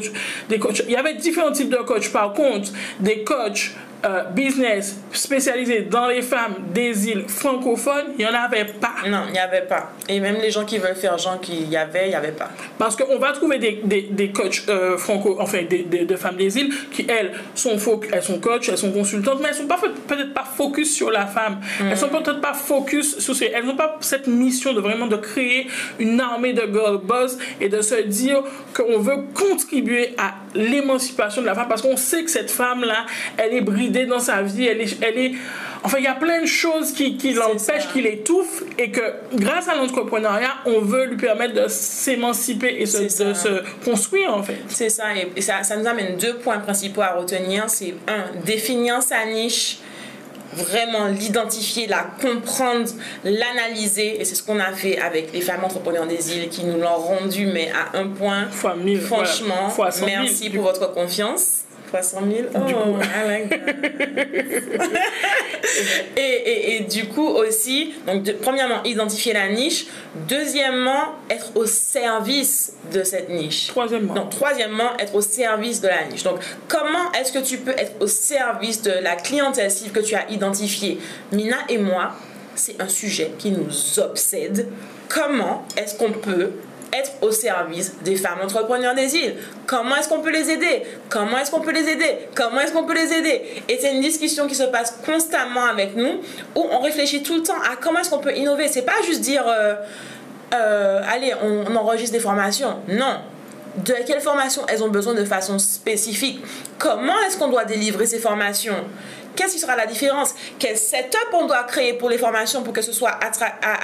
des 0.49 0.59
coachs. 0.59 0.83
Il 0.87 0.93
y 0.93 0.97
avait 0.97 1.15
différents 1.15 1.53
types 1.53 1.71
de 1.71 1.77
coachs. 1.77 2.11
Par 2.11 2.33
contre, 2.33 2.71
des 3.01 3.23
coachs 3.25 3.73
euh, 4.05 4.25
business 4.31 4.97
spécialisé 5.13 5.83
dans 5.83 6.07
les 6.07 6.23
femmes 6.23 6.55
des 6.73 7.09
îles 7.09 7.25
francophones, 7.27 8.13
il 8.19 8.25
n'y 8.25 8.27
en 8.27 8.35
avait 8.35 8.65
pas. 8.65 8.95
Non, 9.09 9.23
il 9.27 9.33
n'y 9.33 9.39
avait 9.39 9.63
pas. 9.63 9.93
Et 10.09 10.21
même 10.21 10.37
les 10.41 10.51
gens 10.51 10.65
qui 10.65 10.79
veulent 10.79 10.95
faire 10.95 11.19
genre 11.19 11.41
qu'il 11.41 11.69
y 11.69 11.77
avait, 11.77 12.07
il 12.07 12.11
n'y 12.11 12.15
avait 12.15 12.33
pas. 12.33 12.49
Parce 12.79 12.95
qu'on 12.95 13.19
va 13.19 13.33
trouver 13.33 13.59
des, 13.59 13.81
des, 13.83 14.03
des 14.03 14.31
coachs 14.31 14.63
euh, 14.69 14.97
franco, 14.97 15.37
enfin 15.41 15.63
des, 15.69 15.83
des, 15.83 16.05
de 16.05 16.17
femmes 16.17 16.37
des 16.37 16.59
îles 16.59 16.73
qui, 16.93 17.07
elles, 17.09 17.33
sont, 17.55 17.77
elles 18.13 18.23
sont 18.23 18.39
coachs, 18.39 18.69
elles 18.69 18.79
sont 18.79 18.93
consultantes, 18.93 19.41
mais 19.43 19.49
elles 19.49 19.55
sont 19.55 19.67
pas 19.67 19.81
peut-être 20.07 20.33
pas 20.33 20.45
focus 20.45 20.95
sur 20.95 21.11
la 21.11 21.27
femme. 21.27 21.61
Elles 21.81 21.97
sont 21.97 22.09
peut-être 22.09 22.41
pas 22.41 22.55
focus 22.55 23.19
sur 23.19 23.35
ces... 23.35 23.47
Elles 23.47 23.65
n'ont 23.65 23.77
pas 23.77 23.97
cette 24.01 24.27
mission 24.27 24.73
de 24.75 24.81
vraiment 24.81 25.07
de 25.07 25.17
créer 25.17 25.67
une 25.99 26.21
armée 26.21 26.53
de 26.53 26.63
girl 26.73 26.99
boss 26.99 27.37
et 27.61 27.69
de 27.69 27.81
se 27.81 27.97
dire 28.03 28.43
qu'on 28.75 28.99
veut 28.99 29.25
contribuer 29.35 30.15
à 30.19 30.35
l'émancipation 30.55 31.43
de 31.43 31.47
la 31.47 31.55
femme 31.55 31.69
parce 31.69 31.83
qu'on 31.83 31.97
sait 31.97 32.25
que 32.25 32.31
cette 32.31 32.51
femme-là, 32.51 33.07
elle 33.37 33.55
est 33.55 33.61
bridée 33.89 34.07
dans 34.07 34.21
sa 34.21 34.43
vie, 34.43 34.67
elle 34.67 34.81
est... 34.81 34.97
Elle 35.03 35.19
est 35.19 35.33
Enfin, 35.85 35.99
il 35.99 36.05
y 36.05 36.09
a 36.09 36.15
plein 36.15 36.41
de 36.41 36.47
choses 36.47 36.91
qui, 36.91 37.17
qui 37.17 37.33
l'empêchent, 37.35 37.87
qui 37.93 38.03
l'étouffent, 38.03 38.65
et 38.79 38.91
que 38.91 39.01
grâce 39.35 39.69
à 39.69 39.77
l'entrepreneuriat, 39.77 40.51
on 40.67 40.81
veut 40.81 41.05
lui 41.05 41.17
permettre 41.17 41.55
de 41.55 41.69
s'émanciper 41.69 42.79
et 42.81 42.85
se- 42.85 42.99
de 43.23 43.33
se 43.33 43.63
construire, 43.85 44.35
en 44.35 44.43
fait. 44.43 44.57
C'est 44.67 44.89
ça, 44.89 45.05
et 45.37 45.41
ça, 45.41 45.63
ça 45.63 45.77
nous 45.77 45.87
amène 45.87 46.17
deux 46.17 46.35
points 46.35 46.59
principaux 46.59 47.03
à 47.03 47.13
retenir. 47.13 47.71
C'est 47.71 47.95
un, 48.09 48.25
définir 48.45 49.01
sa 49.05 49.25
niche, 49.27 49.79
vraiment 50.53 51.07
l'identifier, 51.07 51.87
la 51.87 52.09
comprendre, 52.21 52.91
l'analyser. 53.23 54.21
Et 54.21 54.25
c'est 54.25 54.35
ce 54.35 54.43
qu'on 54.43 54.59
a 54.59 54.73
fait 54.73 54.99
avec 54.99 55.33
les 55.33 55.41
femmes 55.43 55.63
entrepreneurs 55.63 56.09
des 56.09 56.37
îles 56.37 56.49
qui 56.49 56.65
nous 56.65 56.81
l'ont 56.81 56.89
rendu, 56.97 57.47
mais 57.47 57.71
à 57.71 57.97
un 57.99 58.09
point. 58.09 58.49
Fois 58.51 58.75
mille, 58.75 59.01
Franchement, 59.01 59.55
voilà. 59.55 59.71
Fois 59.71 59.91
cent 59.93 60.07
mille, 60.07 60.17
merci 60.23 60.51
pour 60.51 60.65
votre 60.65 60.93
confiance. 60.93 61.61
Fois 61.91 62.03
100 62.03 62.19
000. 62.21 62.31
Oh, 62.55 62.59
Du 62.67 62.75
coup. 62.75 62.81
I 63.01 63.29
like 63.29 63.49
that. 63.51 63.73
et, 66.17 66.21
et, 66.21 66.77
et 66.77 66.81
du 66.81 67.07
coup 67.07 67.27
aussi, 67.27 67.95
donc 68.07 68.23
de- 68.23 68.33
premièrement, 68.33 68.83
identifier 68.85 69.33
la 69.33 69.49
niche. 69.49 69.87
Deuxièmement, 70.29 71.15
être 71.31 71.53
au 71.57 71.65
service 71.67 72.75
de 72.93 73.03
cette 73.05 73.29
niche. 73.31 73.69
Troisièmement. 73.69 74.15
Donc, 74.15 74.31
troisièmement, 74.31 74.97
être 74.99 75.15
au 75.15 75.21
service 75.23 75.81
de 75.81 75.89
la 75.89 76.05
niche. 76.07 76.23
Donc, 76.25 76.41
comment 76.67 77.11
est-ce 77.19 77.33
que 77.33 77.39
tu 77.39 77.59
peux 77.59 77.73
être 77.73 77.93
au 78.01 78.07
service 78.07 78.83
de 78.83 78.91
la 78.93 79.17
clientèle 79.17 79.71
cible 79.71 79.93
que 79.93 80.01
tu 80.01 80.15
as 80.15 80.29
identifiée? 80.31 80.99
Mina 81.33 81.57
et 81.69 81.79
moi, 81.79 82.13
c'est 82.55 82.81
un 82.81 82.89
sujet 82.89 83.33
qui 83.39 83.51
nous 83.53 83.99
obsède. 83.99 84.69
Comment 85.09 85.65
est-ce 85.77 85.95
qu'on 85.97 86.13
peut 86.13 86.51
être 86.93 87.13
au 87.23 87.31
service 87.31 87.95
des 88.03 88.17
femmes 88.17 88.39
entrepreneurs 88.43 88.95
des 88.95 89.15
îles 89.15 89.37
Comment 89.67 89.97
est-ce 89.97 90.09
qu'on 90.09 90.21
peut 90.21 90.33
les 90.33 90.51
aider? 90.51 90.83
Comment 91.09 91.39
est-ce 91.39 91.51
qu'on 91.51 91.61
peut 91.61 91.73
les 91.73 91.89
aider? 91.89 92.29
Comment 92.35 92.61
est-ce 92.61 92.73
qu'on 92.73 92.85
peut 92.85 92.95
les 92.95 93.13
aider? 93.13 93.43
Et 93.69 93.79
c'est 93.81 93.93
une 93.95 94.01
discussion 94.01 94.47
qui 94.47 94.55
se 94.55 94.65
passe 94.65 94.99
constamment 95.05 95.65
avec 95.67 95.95
nous 95.97 96.21
où 96.55 96.67
on 96.71 96.81
réfléchit 96.81 97.23
tout 97.23 97.37
le 97.37 97.43
temps 97.43 97.61
à 97.61 97.77
comment 97.77 98.01
est-ce 98.01 98.11
qu'on 98.11 98.19
peut 98.19 98.35
innover. 98.35 98.69
C'est 98.69 98.83
pas 98.83 99.01
juste 99.07 99.21
dire 99.21 99.45
euh, 99.47 99.75
euh, 100.55 101.03
allez, 101.07 101.35
on, 101.43 101.65
on 101.71 101.77
enregistre 101.77 102.13
des 102.13 102.21
formations. 102.21 102.77
Non. 102.89 103.19
De 103.85 103.95
quelles 104.07 104.21
formations 104.23 104.63
elles 104.69 104.83
ont 104.83 104.89
besoin 104.89 105.15
de 105.15 105.25
façon 105.25 105.59
spécifique? 105.59 106.43
Comment 106.79 107.15
est-ce 107.27 107.37
qu'on 107.37 107.49
doit 107.49 107.65
délivrer 107.65 108.07
ces 108.07 108.19
formations? 108.19 108.85
Qu'est-ce 109.39 109.53
qui 109.53 109.61
sera 109.61 109.77
la 109.77 109.87
différence? 109.87 110.35
Quel 110.59 110.77
setup 110.77 111.29
on 111.33 111.47
doit 111.47 111.63
créer 111.63 111.93
pour 111.93 112.11
les 112.11 112.19
formations 112.19 112.65
pour 112.65 112.73
que 112.73 112.83
ce 112.83 112.91
soit 112.91 113.21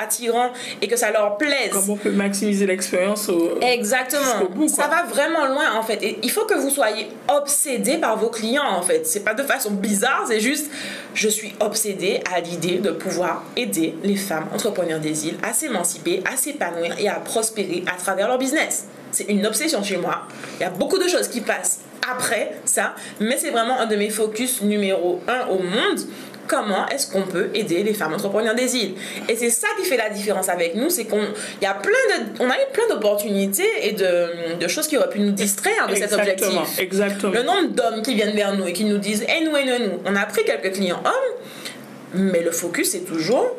attirant 0.03 0.51
et 0.83 0.89
que 0.89 0.97
ça 0.97 1.13
leur 1.13 1.39
plaise? 1.39 1.71
Comment 1.71 1.93
on 1.93 1.97
peut 1.97 2.11
maximiser 2.11 2.67
l'expérience 2.67 3.29
au... 3.29 3.61
Exactement. 3.61 4.47
Bout, 4.51 4.67
ça 4.67 4.89
va 4.89 5.05
vraiment 5.05 5.47
loin 5.47 5.77
en 5.79 5.85
fait. 5.85 6.03
Et 6.03 6.19
il 6.25 6.31
faut 6.33 6.45
que 6.45 6.55
vous 6.55 6.71
soyez 6.71 7.09
obsédé 7.29 7.99
par 7.99 8.19
vos 8.19 8.31
clients 8.31 8.67
en 8.69 8.83
fait. 8.83 9.07
C'est 9.07 9.23
pas 9.23 9.35
de 9.35 9.45
façon 9.45 9.71
bizarre, 9.71 10.25
c'est 10.27 10.41
juste 10.41 10.73
je 11.15 11.29
suis 11.29 11.55
obsédée 11.61 12.21
à 12.35 12.41
l'idée 12.41 12.79
de 12.79 12.91
pouvoir 12.91 13.45
aider 13.55 13.95
les 14.03 14.17
femmes 14.17 14.49
entrepreneurs 14.53 14.99
des 14.99 15.29
îles 15.29 15.39
à 15.45 15.53
s'émanciper, 15.53 16.21
à 16.25 16.37
s'épanouir 16.37 16.99
et 16.99 17.09
à 17.09 17.15
prospérer 17.21 17.85
à 17.87 17.97
travers 17.97 18.27
leur 18.27 18.39
business. 18.39 18.87
C'est 19.13 19.29
une 19.29 19.47
obsession 19.47 19.85
chez 19.85 19.99
moi. 19.99 20.23
Il 20.59 20.63
y 20.63 20.67
a 20.67 20.71
beaucoup 20.71 20.99
de 20.99 21.07
choses 21.07 21.29
qui 21.29 21.41
passent 21.41 21.79
après 22.11 22.53
ça, 22.65 22.95
mais 23.21 23.37
c'est 23.39 23.51
vraiment 23.51 23.81
un 23.81 23.87
de 23.87 23.97
mes 23.97 24.11
focus 24.11 24.63
numéro 24.63 25.21
un 25.29 25.47
au 25.49 25.59
monde. 25.59 26.01
Comment 26.47 26.87
est-ce 26.89 27.11
qu'on 27.11 27.23
peut 27.23 27.49
aider 27.55 27.83
les 27.83 27.95
femmes 27.95 28.13
entrepreneurs 28.13 28.55
des 28.55 28.77
îles? 28.77 28.95
Et 29.31 29.35
c'est 29.37 29.49
ça 29.49 29.67
qui 29.81 29.87
fait 29.89 29.97
la 29.97 30.11
différence 30.11 30.51
avec 30.51 30.75
nous 30.75 30.91
c'est 30.91 31.07
qu'on 31.07 31.23
y 31.63 31.65
a 31.65 31.73
plein 31.73 31.93
de 32.19 32.25
on 32.39 32.51
a 32.51 32.55
eu 32.55 32.67
plein 32.75 32.87
d'opportunités 32.95 33.67
et 33.81 33.93
de, 33.93 34.59
de 34.61 34.69
choses 34.69 34.87
qui 34.87 34.99
auraient 34.99 35.09
pu 35.09 35.21
nous 35.21 35.33
distraire 35.33 35.89
de 35.89 35.95
cet 35.95 36.13
objectif. 36.13 36.79
exactement. 36.79 37.33
le 37.33 37.43
nombre 37.45 37.69
d'hommes 37.71 38.03
qui 38.03 38.15
viennent 38.15 38.37
vers 38.37 38.55
nous 38.55 38.67
et 38.67 38.75
qui 38.75 38.85
nous 38.85 38.99
disent 38.99 39.23
aide-nous 39.23 39.57
aide-nous 39.57 40.01
on 40.05 40.15
a 40.15 40.27
pris 40.27 40.45
quelques 40.45 40.75
clients 40.75 41.01
hommes 41.03 42.21
mais 42.33 42.43
le 42.43 42.51
focus 42.51 42.91
c'est 42.91 43.07
toujours 43.07 43.57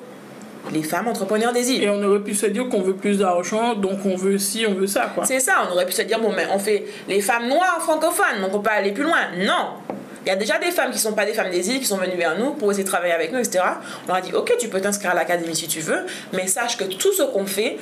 les 0.72 0.84
femmes 0.84 1.08
entrepreneurs 1.08 1.54
des 1.54 1.72
îles 1.72 1.84
Et 1.84 1.90
on 1.90 2.02
aurait 2.04 2.20
pu 2.20 2.34
se 2.34 2.46
dire 2.46 2.68
qu'on 2.70 2.82
veut 2.82 2.96
plus 2.96 3.20
d'argent, 3.20 3.76
donc 3.76 4.06
on 4.06 4.16
veut 4.16 4.38
ci, 4.38 4.66
on 4.68 4.74
veut 4.74 4.88
ça, 4.88 5.12
quoi. 5.14 5.26
C'est 5.26 5.40
ça, 5.40 5.68
on 5.68 5.74
aurait 5.74 5.86
pu 5.86 5.92
se 5.92 6.02
dire, 6.02 6.20
bon, 6.20 6.32
mais 6.36 6.46
on 6.54 6.60
fait 6.60 6.86
les 7.08 7.22
femmes 7.22 7.48
noires 7.48 7.80
francophones, 7.82 8.42
donc 8.42 8.54
on 8.54 8.60
peut 8.60 8.70
aller 8.70 8.92
plus 8.92 9.04
loin. 9.04 9.30
Non 9.38 9.96
Il 10.26 10.30
y 10.30 10.32
a 10.32 10.36
déjà 10.36 10.58
des 10.58 10.72
femmes 10.72 10.92
qui 10.92 11.00
sont 11.00 11.14
pas 11.14 11.26
des 11.26 11.34
femmes 11.34 11.52
des 11.52 11.70
îles 11.70 11.80
qui 11.80 11.86
sont 11.86 11.98
venues 11.98 12.18
vers 12.18 12.38
nous 12.38 12.52
pour 12.52 12.72
essayer 12.72 12.84
de 12.84 12.90
travailler 12.90 13.14
avec 13.14 13.32
nous, 13.32 13.40
etc. 13.40 13.64
On 14.06 14.08
leur 14.08 14.18
a 14.18 14.22
dit, 14.22 14.34
ok, 14.34 14.56
tu 14.60 14.68
peux 14.68 14.82
t'inscrire 14.82 15.12
à 15.12 15.16
l'académie 15.16 15.56
si 15.56 15.68
tu 15.68 15.82
veux, 15.82 16.06
mais 16.34 16.48
sache 16.48 16.78
que 16.78 16.86
tout 16.86 17.14
ce 17.14 17.24
qu'on 17.24 17.46
fait 17.46 17.78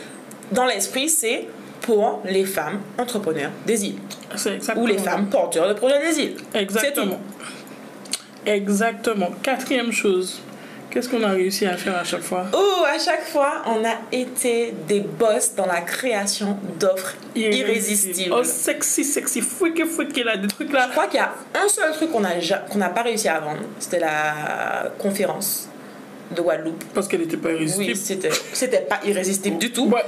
dans 0.51 0.65
l'esprit, 0.65 1.09
c'est 1.09 1.47
pour 1.81 2.21
les 2.25 2.45
femmes 2.45 2.79
entrepreneurs 2.97 3.51
des 3.65 3.85
îles 3.85 3.97
C'est 4.35 4.55
exactement 4.55 4.83
ou 4.83 4.87
les 4.87 4.97
femmes 4.97 5.27
porteurs 5.27 5.67
de 5.67 5.73
projets 5.73 5.99
des 5.99 6.19
îles. 6.19 6.35
Exactement. 6.53 7.19
Exactement. 8.45 9.29
Quatrième 9.41 9.91
chose. 9.91 10.41
Qu'est-ce 10.93 11.09
qu'on 11.09 11.23
a 11.23 11.29
réussi 11.29 11.65
à 11.65 11.75
faire 11.75 11.97
à 11.97 12.03
chaque 12.03 12.21
fois 12.21 12.45
Oh, 12.53 12.83
à 12.85 12.99
chaque 12.99 13.23
fois, 13.25 13.63
on 13.65 13.83
a 13.83 13.95
été 14.11 14.73
des 14.87 14.99
boss 14.99 15.55
dans 15.55 15.65
la 15.65 15.81
création 15.81 16.59
d'offres 16.79 17.15
irrésistibles. 17.35 18.35
Oh, 18.37 18.43
sexy, 18.43 19.03
sexy, 19.03 19.41
freaky, 19.41 19.85
freaky, 19.85 20.23
là, 20.23 20.37
des 20.37 20.47
trucs 20.47 20.71
là. 20.71 20.85
Je 20.87 20.91
crois 20.91 21.07
qu'il 21.07 21.19
y 21.19 21.23
a 21.23 21.33
un 21.55 21.67
seul 21.67 21.91
truc 21.93 22.11
qu'on 22.11 22.19
n'a 22.77 22.89
pas 22.89 23.01
réussi 23.01 23.27
à 23.27 23.39
vendre, 23.39 23.61
c'était 23.79 23.99
la 23.99 24.91
conférence 24.99 25.67
de 26.35 26.41
Guadeloupe. 26.41 26.83
Parce 26.93 27.07
qu'elle 27.07 27.21
n'était 27.21 27.37
pas 27.37 27.51
irrésistible. 27.51 27.89
Oui, 27.91 27.95
c'était 27.95 28.29
c'était 28.53 28.81
pas 28.81 28.99
irrésistible 29.05 29.57
du 29.57 29.71
tout. 29.71 29.87
Ouais. 29.87 30.03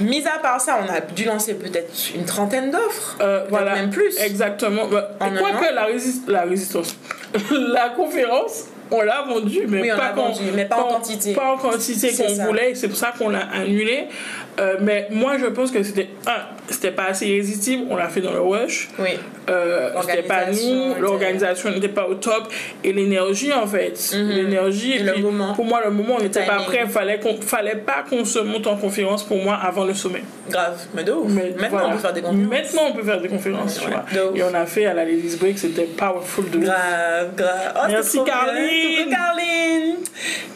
Mis 0.00 0.26
à 0.26 0.38
part 0.38 0.60
ça, 0.60 0.78
on 0.86 0.90
a 0.92 1.00
dû 1.00 1.24
lancer 1.24 1.54
peut-être 1.54 1.92
une 2.14 2.24
trentaine 2.24 2.70
d'offres, 2.70 3.16
Euh, 3.20 3.44
voilà. 3.50 3.74
même 3.74 3.90
plus. 3.90 4.18
Exactement. 4.18 4.86
Bah, 4.88 5.10
En 5.20 5.30
la, 5.30 5.86
résis- 5.86 6.22
la 6.28 6.42
résistance, 6.42 6.96
la 7.50 7.90
conférence, 7.90 8.64
on 8.90 9.00
l'a 9.02 9.22
vendue, 9.22 9.66
mais 9.68 9.82
Oui, 9.82 9.88
pas, 9.88 10.14
mais 10.54 10.64
pas 10.64 10.76
en 10.82 10.88
quantité. 10.88 11.32
Pas 11.34 11.52
en 11.54 11.58
quantité 11.58 12.12
qu'on 12.12 12.44
voulait, 12.46 12.74
c'est 12.74 12.88
pour 12.88 12.96
ça 12.96 13.12
qu'on 13.16 13.28
l'a 13.28 13.46
annulé. 13.52 14.08
Euh, 14.58 14.76
mais 14.80 15.06
moi, 15.10 15.38
je 15.38 15.46
pense 15.46 15.70
que 15.70 15.82
c'était 15.82 16.08
un, 16.26 16.40
c'était 16.68 16.90
pas 16.90 17.04
assez 17.04 17.26
irrésistible, 17.26 17.84
on 17.88 17.96
l'a 17.96 18.08
fait 18.08 18.20
dans 18.20 18.32
le 18.32 18.40
rush. 18.40 18.88
Oui. 18.98 19.10
Euh, 19.48 19.90
c'était 20.02 20.22
pas 20.22 20.46
nous, 20.50 20.94
l'organisation 21.00 21.70
n'était 21.70 21.88
pas 21.88 22.06
au 22.06 22.14
top 22.14 22.52
et 22.84 22.92
l'énergie 22.92 23.52
en 23.52 23.66
fait, 23.66 24.12
l'énergie 24.14 24.94
Mhm. 24.94 25.00
Et 25.00 25.02
le 25.04 25.12
puis, 25.14 25.22
moment. 25.22 25.54
Pour 25.54 25.64
moi, 25.64 25.80
le 25.84 25.90
moment, 25.90 26.16
on 26.18 26.22
n'était 26.22 26.44
pas 26.44 26.58
prêt. 26.60 26.86
Fallait 26.88 27.18
qu'on, 27.18 27.40
fallait 27.40 27.76
pas 27.76 28.04
qu'on 28.08 28.24
se 28.24 28.38
monte 28.40 28.66
en 28.66 28.76
conférence 28.76 29.22
pour 29.24 29.38
moi 29.38 29.58
avant 29.62 29.84
le 29.84 29.94
sommet. 29.94 30.22
Grave, 30.50 30.78
mais 30.94 31.04
de 31.04 31.12
ouf. 31.12 31.30
Mais 31.30 31.50
Maintenant, 31.56 31.68
voilà. 31.70 31.86
on 31.88 31.92
peut 31.92 31.98
faire 31.98 32.12
des 32.12 32.22
conférences. 32.22 32.50
Maintenant, 32.50 32.82
on 32.88 32.92
peut 32.92 33.02
faire 33.04 33.20
des 33.20 33.28
conférences, 33.28 33.78
tu 33.78 33.84
Ouais, 33.86 33.92
vois. 33.92 34.04
de 34.12 34.28
ouf. 34.30 34.38
Et 34.38 34.42
on 34.42 34.54
a 34.54 34.66
fait 34.66 34.86
à 34.86 34.94
la 34.94 35.04
Ladies 35.04 35.36
Break, 35.36 35.58
c'était 35.58 35.84
powerful 35.84 36.50
de 36.50 36.58
ouf. 36.58 36.64
Grave, 36.64 37.34
grave. 37.36 37.74
Oh, 37.76 37.78
Merci. 37.88 38.18
Coucou, 38.18 38.30
Carline. 38.30 39.96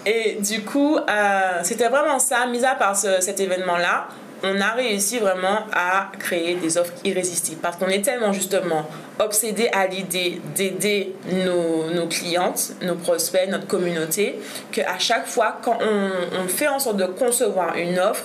Et 0.07 0.37
du 0.40 0.62
coup, 0.62 0.96
euh, 0.98 1.00
c'était 1.62 1.88
vraiment 1.88 2.18
ça. 2.18 2.46
Mis 2.46 2.64
à 2.64 2.74
part 2.74 2.94
ce- 2.96 3.20
cet 3.20 3.40
événement-là, 3.40 3.84
on 4.44 4.61
a 4.61 4.73
réussi 4.73 5.18
vraiment 5.18 5.61
à 5.73 6.11
créer 6.18 6.57
des 6.57 6.77
offres 6.77 6.92
irrésistibles. 7.05 7.61
Parce 7.61 7.77
qu'on 7.77 7.88
est 7.88 8.03
tellement 8.03 8.33
justement 8.33 8.87
obsédé 9.18 9.68
à 9.73 9.87
l'idée 9.87 10.40
d'aider 10.55 11.14
nos, 11.33 12.07
clientes, 12.09 12.73
nos 12.83 12.97
prospects, 12.97 13.49
notre 13.49 13.66
communauté, 13.66 14.38
qu'à 14.70 14.99
chaque 14.99 15.27
fois, 15.27 15.59
quand 15.62 15.79
on, 15.81 16.11
on 16.44 16.49
fait 16.49 16.68
en 16.68 16.79
sorte 16.79 16.99
de 16.99 17.07
concevoir 17.07 17.77
une 17.77 17.99
offre, 17.99 18.25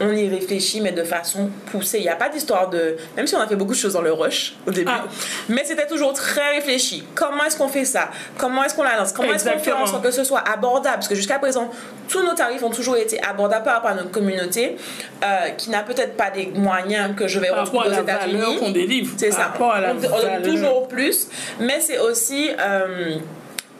on 0.00 0.10
y 0.12 0.28
réfléchit, 0.28 0.80
mais 0.80 0.92
de 0.92 1.04
façon 1.04 1.50
poussée. 1.70 1.98
Il 1.98 2.02
n'y 2.02 2.08
a 2.08 2.16
pas 2.16 2.28
d'histoire 2.28 2.68
de. 2.68 2.96
Même 3.16 3.26
si 3.26 3.34
on 3.36 3.40
a 3.40 3.46
fait 3.46 3.56
beaucoup 3.56 3.72
de 3.74 3.78
choses 3.78 3.92
dans 3.92 4.02
le 4.02 4.12
rush 4.12 4.54
au 4.66 4.70
début, 4.70 4.90
Ah. 4.92 5.04
mais 5.48 5.62
c'était 5.64 5.86
toujours 5.86 6.12
très 6.12 6.56
réfléchi. 6.56 7.04
Comment 7.14 7.44
est-ce 7.44 7.56
qu'on 7.56 7.68
fait 7.68 7.84
ça? 7.84 8.10
Comment 8.36 8.64
est-ce 8.64 8.74
qu'on 8.74 8.82
la 8.82 8.96
lance? 8.96 9.12
Comment 9.12 9.32
est-ce 9.32 9.48
qu'on 9.48 9.58
fait 9.58 9.72
en 9.72 9.86
sorte 9.86 10.02
que 10.02 10.10
ce 10.10 10.24
soit 10.24 10.40
abordable? 10.48 10.96
Parce 10.96 11.08
que 11.08 11.14
jusqu'à 11.14 11.38
présent, 11.38 11.70
tous 12.08 12.22
nos 12.22 12.34
tarifs 12.34 12.62
ont 12.62 12.70
toujours 12.70 12.96
été 12.96 13.22
abordables 13.22 13.64
par 13.64 13.74
rapport 13.74 13.90
à 13.90 13.94
notre 13.94 14.10
communauté, 14.10 14.76
euh, 15.24 15.50
qui 15.56 15.70
n'a 15.70 15.82
peut-être 15.82 16.16
pas 16.16 16.30
des 16.30 16.46
moyens 16.54 17.14
que 17.16 17.28
je 17.28 17.38
vais 17.38 17.48
Par 17.48 17.60
retrouver 17.60 17.88
aux 17.96 18.02
États-Unis. 18.02 18.58
qu'on 18.58 18.70
délivre. 18.72 19.14
C'est 19.16 19.30
ça. 19.30 19.44
rapport 19.44 19.72
à 19.72 19.80
la 19.80 19.92
on, 19.92 19.96
on 19.96 20.00
donne 20.22 20.42
toujours 20.42 20.88
plus, 20.88 21.28
mais 21.60 21.80
c'est 21.80 21.98
aussi. 21.98 22.50
euh, 22.58 23.16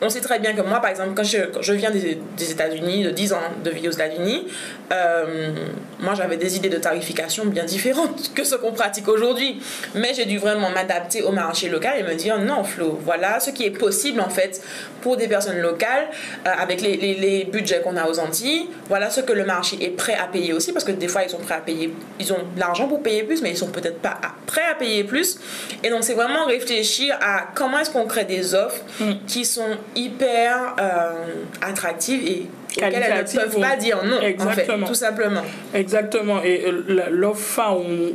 on 0.05 0.09
sait 0.09 0.21
très 0.21 0.39
bien 0.39 0.53
que 0.53 0.61
moi, 0.61 0.79
par 0.79 0.89
exemple, 0.91 1.11
quand 1.15 1.23
je, 1.23 1.37
quand 1.53 1.61
je 1.61 1.73
viens 1.73 1.91
des, 1.91 2.17
des 2.37 2.51
États-Unis, 2.51 3.03
de 3.03 3.09
10 3.11 3.33
ans 3.33 3.39
de 3.63 3.69
vie 3.71 3.87
aux 3.87 3.91
États-Unis, 3.91 4.47
euh, 4.91 5.51
moi 5.99 6.13
j'avais 6.15 6.37
des 6.37 6.55
idées 6.55 6.69
de 6.69 6.77
tarification 6.77 7.45
bien 7.45 7.63
différentes 7.65 8.33
que 8.33 8.43
ce 8.43 8.55
qu'on 8.55 8.71
pratique 8.71 9.07
aujourd'hui. 9.07 9.59
Mais 9.95 10.13
j'ai 10.13 10.25
dû 10.25 10.37
vraiment 10.37 10.69
m'adapter 10.69 11.21
au 11.23 11.31
marché 11.31 11.69
local 11.69 11.93
et 11.99 12.03
me 12.03 12.13
dire 12.15 12.37
non, 12.39 12.63
Flo, 12.63 12.99
voilà 13.03 13.39
ce 13.39 13.49
qui 13.49 13.65
est 13.65 13.71
possible 13.71 14.19
en 14.21 14.29
fait 14.29 14.61
pour 15.01 15.17
des 15.17 15.27
personnes 15.27 15.59
locales 15.59 16.07
euh, 16.45 16.49
avec 16.59 16.81
les, 16.81 16.97
les, 16.97 17.13
les 17.15 17.45
budgets 17.45 17.81
qu'on 17.81 17.97
a 17.97 18.07
aux 18.07 18.19
Antilles. 18.19 18.67
Voilà 18.87 19.09
ce 19.09 19.21
que 19.21 19.33
le 19.33 19.45
marché 19.45 19.77
est 19.81 19.89
prêt 19.89 20.15
à 20.15 20.27
payer 20.27 20.53
aussi 20.53 20.71
parce 20.71 20.85
que 20.85 20.91
des 20.91 21.07
fois 21.07 21.23
ils 21.23 21.29
sont 21.29 21.37
prêts 21.39 21.55
à 21.55 21.59
payer, 21.61 21.93
ils 22.19 22.31
ont 22.33 22.39
l'argent 22.57 22.87
pour 22.87 23.01
payer 23.01 23.23
plus, 23.23 23.41
mais 23.41 23.51
ils 23.51 23.57
sont 23.57 23.67
peut-être 23.69 23.99
pas 23.99 24.17
à- 24.21 24.33
prêts 24.45 24.61
à 24.71 24.75
payer 24.75 25.03
plus. 25.03 25.39
Et 25.83 25.89
donc 25.89 26.03
c'est 26.03 26.13
vraiment 26.13 26.45
réfléchir 26.45 27.17
à 27.21 27.47
comment 27.55 27.79
est-ce 27.79 27.89
qu'on 27.89 28.05
crée 28.05 28.25
des 28.25 28.53
offres 28.55 28.81
qui 29.27 29.45
sont 29.45 29.77
hyper 29.95 30.75
euh, 30.79 31.43
attractives 31.61 32.25
et 32.25 32.47
auxquelles 32.77 32.93
elles 32.93 33.25
ne 33.25 33.39
peuvent 33.39 33.61
pas 33.61 33.75
dire 33.75 34.03
non, 34.03 34.17
en 34.17 34.21
fait, 34.21 34.29
Exactement. 34.29 34.87
tout 34.87 34.93
simplement. 34.93 35.41
Exactement. 35.73 36.43
Et 36.43 36.65
euh, 36.67 37.09
l'offre 37.09 37.61
on 37.69 38.13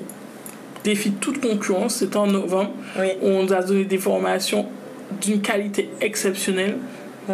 défie 0.85 1.13
toute 1.13 1.41
concurrence, 1.41 1.97
c'était 1.97 2.17
en 2.17 2.27
novembre. 2.27 2.73
Oui, 2.99 3.09
où 3.23 3.29
on 3.29 3.43
nous 3.45 3.53
a 3.53 3.63
donné 3.63 3.85
des 3.85 3.99
formations 3.99 4.67
d'une 5.21 5.41
qualité 5.41 5.91
exceptionnelle 6.01 6.77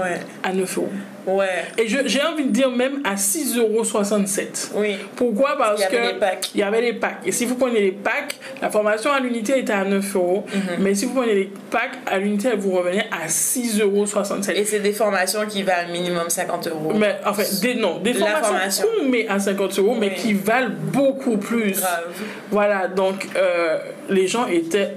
ouais, 0.02 0.20
à 0.42 0.52
9 0.52 0.78
euros. 0.78 0.88
ouais, 1.26 1.46
Et 1.78 1.88
je- 1.88 2.06
j'ai 2.06 2.22
envie 2.22 2.44
de 2.44 2.50
dire 2.50 2.70
même 2.70 3.00
à 3.04 3.16
6,67 3.16 4.70
euros. 4.72 4.80
oui. 4.82 4.96
Pourquoi? 5.16 5.56
Parce 5.58 5.80
Il 5.80 5.82
y 5.82 5.84
avait 5.86 5.96
que 6.08 6.12
les 6.14 6.18
packs. 6.20 6.50
il 6.54 6.60
y 6.60 6.62
avait 6.62 6.80
les 6.80 6.92
packs. 6.94 7.18
Et 7.24 7.32
si 7.32 7.44
vous 7.46 7.54
prenez 7.56 7.80
les 7.80 7.92
packs, 7.92 8.36
la 8.62 8.70
formation 8.70 9.12
à 9.12 9.20
l'unité 9.20 9.58
était 9.58 9.72
à 9.72 9.84
9 9.84 10.14
euros. 10.16 10.44
Mhm. 10.54 10.60
Mais 10.80 10.94
si 10.94 11.06
vous 11.06 11.14
prenez 11.14 11.34
les 11.34 11.50
packs, 11.70 11.98
à 12.06 12.18
l'unité, 12.18 12.50
vous 12.56 12.72
revenait 12.72 13.06
à 13.10 13.28
6,67 13.28 13.80
euros. 13.82 14.60
Et 14.60 14.64
c'est 14.64 14.80
des 14.80 14.92
formations 14.92 15.40
qui 15.48 15.62
valent 15.62 15.90
minimum 15.92 16.28
50 16.28 16.68
euros. 16.68 16.92
Mais 16.94 17.16
en 17.26 17.34
fait, 17.34 17.60
des, 17.60 17.74
non, 17.74 17.98
des 17.98 18.12
La 18.12 18.18
formations 18.20 18.44
formation. 18.54 18.86
qu'on 19.00 19.08
met 19.08 19.26
à 19.28 19.38
50 19.38 19.78
euros, 19.78 19.96
mais 19.98 20.14
qui 20.14 20.32
valent 20.34 20.70
beaucoup 20.92 21.36
plus. 21.38 21.72
Grave. 21.72 22.04
Voilà, 22.50 22.88
donc 22.88 23.26
euh, 23.36 23.78
les 24.08 24.26
gens 24.26 24.46
étaient 24.46 24.92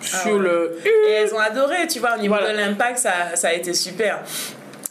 sur 0.00 0.18
Ah 0.24 0.32
ouais. 0.32 0.38
le. 0.38 0.78
Et 1.08 1.12
elles 1.12 1.34
ont 1.34 1.38
adoré, 1.38 1.86
tu 1.88 1.98
vois, 1.98 2.14
au 2.16 2.18
niveau 2.20 2.34
Voilà. 2.34 2.52
de 2.52 2.58
l'impact, 2.58 2.98
ça, 2.98 3.12
ça 3.34 3.48
a 3.48 3.52
été 3.52 3.74
super. 3.74 4.20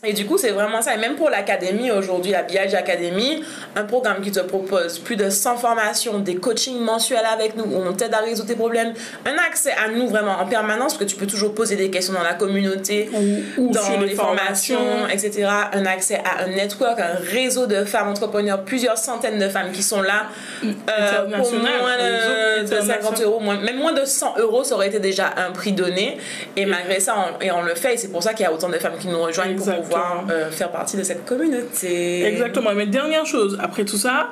Et 0.03 0.13
du 0.13 0.27
coup, 0.27 0.37
c'est 0.37 0.51
vraiment 0.51 0.79
ça. 0.83 0.93
Et 0.93 0.97
même 0.97 1.15
pour 1.15 1.29
l'académie, 1.31 1.89
aujourd'hui, 1.89 2.31
la 2.31 2.43
BIG 2.43 2.75
Academy, 2.75 3.43
un 3.75 3.83
programme 3.83 4.21
qui 4.21 4.31
te 4.31 4.39
propose 4.39 4.99
plus 4.99 5.15
de 5.15 5.29
100 5.31 5.57
formations, 5.57 6.19
des 6.19 6.35
coachings 6.35 6.79
mensuels 6.79 7.25
avec 7.25 7.55
nous, 7.57 7.63
où 7.63 7.81
on 7.83 7.93
t'aide 7.93 8.13
à 8.13 8.19
résoudre 8.19 8.47
tes 8.47 8.55
problèmes, 8.55 8.93
un 9.25 9.35
accès 9.49 9.71
à 9.71 9.89
nous 9.89 10.07
vraiment 10.07 10.33
en 10.39 10.45
permanence, 10.45 10.93
parce 10.93 10.99
que 10.99 11.09
tu 11.09 11.15
peux 11.15 11.25
toujours 11.25 11.55
poser 11.55 11.75
des 11.77 11.89
questions 11.89 12.13
dans 12.13 12.21
la 12.21 12.35
communauté, 12.35 13.09
Ou, 13.11 13.63
ou 13.69 13.71
dans 13.71 13.81
sur 13.81 13.99
les 13.99 14.09
les 14.09 14.15
formations, 14.15 14.77
formations. 14.77 15.27
etc. 15.27 15.49
Un 15.73 15.85
accès 15.87 16.21
à 16.23 16.43
un 16.43 16.47
network, 16.49 16.99
un 16.99 17.17
réseau 17.31 17.65
de 17.65 17.83
femmes 17.83 18.09
entrepreneurs, 18.09 18.61
plusieurs 18.63 18.99
centaines 18.99 19.39
de 19.39 19.49
femmes 19.49 19.71
qui 19.71 19.81
sont 19.81 20.03
là 20.03 20.27
euh, 20.63 21.23
pour 21.37 21.51
moins 21.53 21.97
de, 21.97 22.61
réseau 22.61 22.75
de 22.75 22.81
50 22.81 22.89
international. 22.91 23.23
euros, 23.23 23.39
moins- 23.39 23.57
même 23.59 23.77
moins 23.77 23.93
de 23.93 24.05
100 24.05 24.35
euros, 24.37 24.63
ça 24.63 24.75
aurait 24.75 24.89
été 24.89 24.99
déjà 24.99 25.31
un 25.37 25.51
prix 25.51 25.71
donné. 25.71 26.19
Et 26.55 26.67
malgré 26.67 26.99
ça, 26.99 27.15
on, 27.17 27.43
et 27.43 27.51
on 27.51 27.63
le 27.63 27.73
fait, 27.73 27.95
et 27.95 27.97
c'est 27.97 28.09
pour 28.09 28.21
ça 28.21 28.33
qu'il 28.35 28.43
y 28.43 28.47
a 28.47 28.53
autant 28.53 28.69
de 28.69 28.77
femmes 28.77 28.97
qui 28.99 29.07
nous 29.07 29.19
rejoignent 29.21 29.55
pour. 29.55 29.86
Pouvoir 29.87 30.25
euh, 30.29 30.51
faire 30.51 30.71
partie 30.71 30.97
de 30.97 31.03
cette 31.03 31.25
communauté. 31.25 32.23
Exactement. 32.25 32.71
Mais 32.75 32.85
dernière 32.85 33.25
chose, 33.25 33.57
après 33.61 33.85
tout 33.85 33.97
ça, 33.97 34.29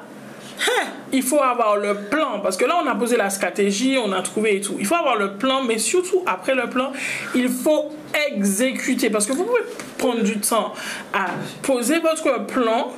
il 1.12 1.24
faut 1.24 1.42
avoir 1.42 1.78
le 1.78 1.96
plan. 1.96 2.40
Parce 2.42 2.58
que 2.58 2.66
là, 2.66 2.76
on 2.84 2.88
a 2.88 2.96
posé 2.96 3.18
la 3.18 3.30
stratégie, 3.30 3.98
on 4.04 4.12
a 4.12 4.22
trouvé 4.22 4.58
et 4.58 4.62
tout. 4.62 4.76
Il 4.80 4.86
faut 4.86 4.96
avoir 4.96 5.16
le 5.16 5.34
plan, 5.34 5.64
mais 5.64 5.78
surtout, 5.78 6.24
après 6.26 6.56
le 6.56 6.70
plan, 6.70 6.92
il 7.34 7.50
faut 7.50 7.92
exécuter. 8.30 9.10
Parce 9.10 9.26
que 9.26 9.34
vous 9.34 9.44
pouvez 9.44 9.62
prendre 9.98 10.24
du 10.24 10.40
temps 10.40 10.74
à 11.14 11.28
poser 11.62 12.00
votre 12.00 12.46
plan. 12.46 12.92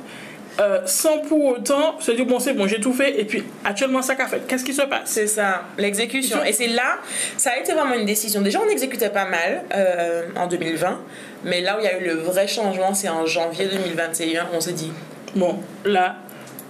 Euh, 0.60 0.80
sans 0.86 1.18
pour 1.18 1.44
autant 1.44 2.00
se 2.00 2.10
dire 2.10 2.26
bon 2.26 2.40
c'est 2.40 2.52
bon 2.52 2.66
j'ai 2.66 2.80
tout 2.80 2.92
fait 2.92 3.20
et 3.20 3.24
puis 3.24 3.44
actuellement 3.64 4.02
ça 4.02 4.16
qu'a 4.16 4.26
fait 4.26 4.46
qu'est-ce 4.46 4.64
qui 4.64 4.74
se 4.74 4.82
passe? 4.82 5.02
C'est 5.04 5.26
ça, 5.26 5.64
l'exécution. 5.76 6.42
Et 6.44 6.52
c'est 6.52 6.66
là, 6.66 6.98
ça 7.36 7.50
a 7.50 7.58
été 7.58 7.72
vraiment 7.72 7.94
une 7.94 8.06
décision. 8.06 8.40
Déjà, 8.40 8.60
on 8.60 8.68
exécutait 8.68 9.10
pas 9.10 9.26
mal 9.26 9.64
euh, 9.74 10.22
en 10.36 10.46
2020, 10.46 11.00
mais 11.44 11.60
là 11.60 11.76
où 11.76 11.80
il 11.80 11.84
y 11.84 11.88
a 11.88 11.98
eu 11.98 12.04
le 12.04 12.14
vrai 12.14 12.48
changement, 12.48 12.94
c'est 12.94 13.08
en 13.08 13.26
janvier 13.26 13.66
2021. 13.66 14.48
On 14.52 14.60
s'est 14.60 14.72
dit, 14.72 14.92
bon 15.34 15.60
là 15.84 16.16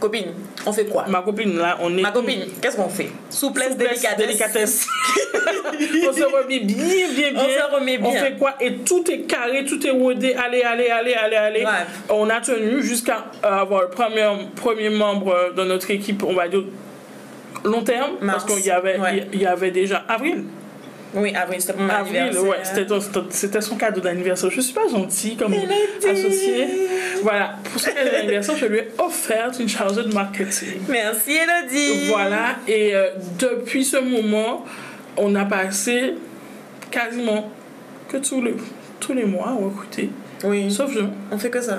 copine, 0.01 0.27
on 0.67 0.73
fait 0.73 0.87
quoi? 0.87 1.05
Ma 1.09 1.23
copine 1.23 1.57
là 1.59 1.77
on 1.81 1.97
est 1.97 2.03
Ma 2.03 2.11
copine, 2.11 2.45
qu'est-ce 2.61 2.77
qu'on 2.77 2.89
fait? 2.89 3.11
Souplesse, 3.31 3.71
Souplesse, 3.71 3.77
délicatesse. 4.01 4.17
délicatesse. 4.27 4.87
on 6.09 6.13
se 6.13 6.23
remet 6.25 6.61
bien, 6.61 6.77
bien, 7.15 7.33
bien. 7.33 7.43
On 7.43 7.49
se 7.49 7.75
remet 7.77 7.99
On 8.03 8.11
bien. 8.11 8.23
fait 8.25 8.37
quoi? 8.39 8.55
Et 8.61 8.75
tout 8.77 9.05
est 9.11 9.21
carré, 9.23 9.65
tout 9.65 9.85
est 9.87 9.91
rodé. 9.91 10.35
Allez, 10.35 10.63
allez, 10.63 10.89
allez, 10.89 11.15
allez, 11.15 11.37
allez. 11.37 11.61
Ouais. 11.65 11.71
On 12.11 12.29
a 12.31 12.41
tenu 12.41 12.83
jusqu'à 12.83 13.27
avoir 13.43 13.83
le 13.83 13.89
premier, 13.91 14.27
premier 14.57 14.91
membre 14.91 15.53
de 15.57 15.65
notre 15.65 15.91
équipe, 15.91 16.23
on 16.23 16.35
va 16.35 16.49
dire 16.49 16.65
long 17.65 17.83
terme, 17.83 18.13
Mars. 18.21 18.45
parce 18.45 18.57
qu'il 18.57 18.67
y 18.67 18.71
avait, 18.71 18.99
Ouais. 18.99 19.27
il 19.33 19.41
y 19.43 19.47
avait 19.47 19.71
déjà 19.71 20.05
avril. 20.09 20.45
Oui, 21.15 21.35
avril, 21.35 21.61
c'était 21.61 21.73
mon 21.79 21.89
Avril, 21.89 22.17
anniversaire. 22.19 22.51
ouais, 22.51 23.29
c'était 23.31 23.61
son 23.63 23.77
cadeau 23.77 24.01
d'anniversaire. 24.01 24.51
Je 24.51 24.61
suis 24.61 24.75
pas 24.75 24.87
gentille 24.91 25.37
comme 25.37 25.55
associée. 25.55 26.69
Voilà, 27.23 27.55
pour 27.65 27.81
son 27.81 27.91
cadeau 27.93 28.11
d'anniversaire, 28.11 28.57
je 28.57 28.67
lui 28.67 28.79
ai 28.79 28.89
offert 28.99 29.51
une 29.59 29.69
chargée 29.69 30.03
de 30.03 30.13
marketing. 30.13 30.81
Merci 30.89 31.33
Elodie. 31.33 32.09
Voilà, 32.09 32.57
et 32.67 32.95
euh, 32.95 33.09
depuis 33.39 33.85
ce 33.85 33.97
moment, 33.97 34.65
on 35.17 35.35
a 35.35 35.45
passé 35.47 36.15
quasiment 36.91 37.51
que 38.09 38.19
tous 38.19 38.43
les, 38.43 38.55
tous 39.01 39.13
les 39.15 39.25
mois 39.25 39.49
à 39.49 39.53
recruter, 39.55 40.11
Oui, 40.45 40.71
sauf 40.71 40.93
juin. 40.93 41.11
on 41.31 41.39
fait 41.39 41.51
que 41.51 41.61
ça. 41.61 41.79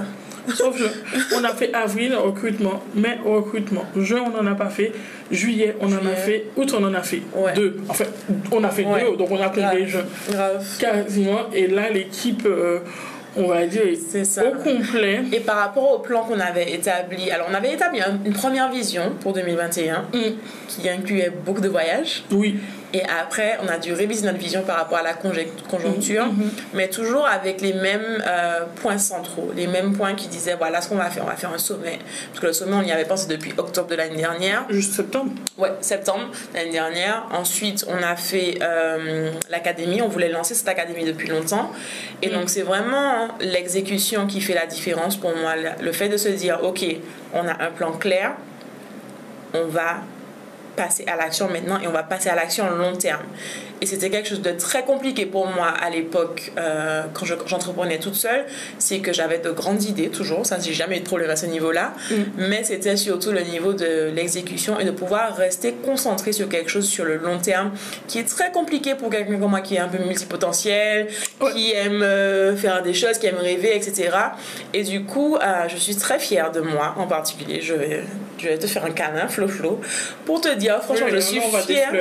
Sauf 0.53 0.77
juin. 0.77 0.89
On 1.35 1.43
a 1.43 1.49
fait 1.49 1.73
avril, 1.73 2.15
recrutement, 2.15 2.81
mai, 2.95 3.17
recrutement. 3.25 3.85
Juin, 3.95 4.23
on 4.25 4.41
n'en 4.43 4.51
a 4.51 4.55
pas 4.55 4.69
fait. 4.69 4.91
Juillet, 5.31 5.75
on 5.81 5.87
en 5.87 6.05
a 6.05 6.15
fait. 6.15 6.45
Août, 6.55 6.73
on 6.77 6.83
en 6.83 6.93
a 6.93 7.01
fait 7.03 7.21
Ouais. 7.35 7.53
deux. 7.53 7.77
En 7.87 7.93
fait, 7.93 8.09
on 8.51 8.63
a 8.63 8.69
fait 8.69 8.85
Ouais. 8.85 9.05
deux, 9.09 9.17
donc 9.17 9.29
on 9.31 9.39
a 9.39 9.49
juin. 9.85 10.05
Grave. 10.29 10.65
Quasiment. 10.79 11.49
Et 11.53 11.67
là, 11.67 11.89
l'équipe, 11.89 12.43
euh, 12.45 12.79
on 13.37 13.47
va 13.47 13.65
dire, 13.67 13.83
ça. 14.25 14.43
au 14.47 14.51
complet. 14.63 15.21
Et 15.31 15.39
par 15.39 15.57
rapport 15.57 15.91
au 15.93 15.99
plan 15.99 16.23
qu'on 16.23 16.39
avait 16.39 16.73
établi, 16.73 17.29
alors 17.29 17.47
on 17.51 17.53
avait 17.53 17.73
établi 17.73 18.01
un- 18.01 18.19
une 18.25 18.33
première 18.33 18.71
vision 18.71 19.03
pour 19.21 19.33
2021 19.33 20.05
Mm. 20.13 20.17
qui 20.67 20.89
incluait 20.89 21.31
beaucoup 21.45 21.61
de 21.61 21.69
voyages. 21.69 22.23
Oui. 22.31 22.55
Et 22.93 23.03
après, 23.03 23.57
on 23.63 23.67
a 23.67 23.77
dû 23.77 23.93
réviser 23.93 24.25
notre 24.25 24.39
vision 24.39 24.63
par 24.63 24.77
rapport 24.77 24.97
à 24.97 25.03
la 25.03 25.13
conjoncture, 25.13 26.25
Mhm. 26.25 26.49
mais 26.73 26.87
toujours 26.89 27.27
avec 27.27 27.61
les 27.61 27.73
mêmes 27.73 28.23
euh, 28.25 28.65
points 28.81 28.97
centraux, 28.97 29.51
les 29.55 29.67
mêmes 29.67 29.93
points 29.95 30.15
qui 30.15 30.27
disaient 30.27 30.55
voilà 30.55 30.81
ce 30.81 30.89
qu'on 30.89 30.95
va 30.95 31.09
faire, 31.11 31.23
on 31.23 31.27
va 31.27 31.35
faire 31.35 31.53
un 31.53 31.59
sommet. 31.59 31.99
Parce 32.29 32.39
que 32.39 32.47
le 32.47 32.53
sommet, 32.53 32.75
on 32.75 32.81
y 32.81 32.91
avait 32.91 33.05
pensé 33.05 33.27
depuis 33.27 33.53
octobre 33.57 33.87
de 33.89 33.95
l'année 33.95 34.15
dernière. 34.15 34.65
Juste 34.69 34.93
septembre. 34.93 35.31
Ouais, 35.57 35.71
septembre 35.81 36.31
l'année 36.55 36.71
dernière. 36.71 37.27
Ensuite, 37.31 37.85
on 37.87 38.01
a 38.01 38.15
fait 38.15 38.57
euh, 38.61 39.31
l'académie. 39.51 40.01
On 40.01 40.07
voulait 40.07 40.29
lancer 40.29 40.55
cette 40.55 40.67
académie 40.67 41.05
depuis 41.05 41.27
longtemps. 41.27 41.71
Et 42.23 42.29
donc, 42.29 42.49
c'est 42.49 42.63
vraiment 42.63 43.27
l'exécution 43.39 44.25
qui 44.25 44.41
fait 44.41 44.55
la 44.55 44.65
différence 44.65 45.15
pour 45.15 45.35
moi. 45.35 45.53
Le 45.79 45.91
fait 45.91 46.09
de 46.09 46.17
se 46.17 46.29
dire, 46.29 46.59
OK, 46.63 46.83
on 47.33 47.47
a 47.47 47.51
un 47.63 47.69
plan 47.71 47.91
clair, 47.91 48.33
on 49.53 49.65
va 49.65 49.97
passer 50.79 51.03
à 51.07 51.17
l'action 51.17 51.49
maintenant 51.49 51.77
et 51.81 51.87
on 51.87 51.91
va 51.91 52.03
passer 52.03 52.29
à 52.29 52.35
l'action 52.35 52.69
long 52.71 52.95
terme. 52.95 53.25
Et 53.81 53.85
c'était 53.85 54.09
quelque 54.09 54.27
chose 54.27 54.41
de 54.41 54.51
très 54.51 54.83
compliqué 54.83 55.25
pour 55.25 55.47
moi 55.47 55.67
à 55.67 55.89
l'époque 55.89 56.51
euh, 56.57 57.03
quand 57.13 57.25
je- 57.25 57.33
j'entreprenais 57.45 57.99
toute 57.99 58.15
seule. 58.15 58.45
C'est 58.77 58.99
que 58.99 59.13
j'avais 59.13 59.37
de 59.39 59.51
grandes 59.51 59.83
idées, 59.83 60.09
toujours. 60.09 60.45
Ça, 60.45 60.57
j'ai 60.59 60.73
jamais 60.73 60.97
eu 60.97 60.99
de 61.01 61.05
problème 61.05 61.29
à 61.29 61.35
ce 61.35 61.45
niveau-là. 61.45 61.93
Mais 62.37 62.63
c'était 62.63 62.97
surtout 62.97 63.31
le 63.31 63.41
niveau 63.41 63.73
de 63.73 64.11
l'exécution 64.13 64.79
et 64.79 64.85
de 64.85 64.91
pouvoir 64.91 65.35
rester 65.35 65.73
concentré 65.73 66.31
sur 66.33 66.49
quelque 66.49 66.69
chose 66.69 66.87
sur 66.87 67.05
le 67.05 67.17
long 67.17 67.39
terme 67.39 67.71
qui 68.07 68.19
est 68.19 68.23
très 68.27 68.51
compliqué 68.51 68.95
pour 68.95 69.09
quelqu'un 69.09 69.37
comme 69.39 69.49
moi 69.51 69.61
qui 69.61 69.75
est 69.75 69.79
un 69.79 69.87
peu 69.87 70.03
multipotentiel, 70.03 71.07
Ouais. 71.41 71.51
qui 71.53 71.71
aime 71.73 72.01
euh, 72.03 72.55
faire 72.55 72.81
des 72.83 72.93
choses, 72.93 73.17
qui 73.17 73.27
aime 73.27 73.37
rêver, 73.37 73.75
etc. 73.75 74.09
Et 74.73 74.83
du 74.83 75.03
coup, 75.03 75.37
euh, 75.37 75.67
je 75.69 75.77
suis 75.77 75.95
très 75.95 76.19
fière 76.19 76.51
de 76.51 76.59
moi 76.61 76.95
en 76.97 77.07
particulier. 77.07 77.61
Je 77.61 77.73
vais, 77.73 78.03
je 78.37 78.47
vais 78.49 78.57
te 78.57 78.67
faire 78.67 78.83
un 78.85 78.91
câlin, 78.91 79.27
Flo 79.27 79.47
Flo, 79.47 79.79
pour 80.25 80.41
te 80.41 80.53
dire, 80.55 80.81
franchement, 80.83 81.05
Oui, 81.07 81.13
je 81.15 81.19
suis 81.19 81.39
fière. 81.65 81.91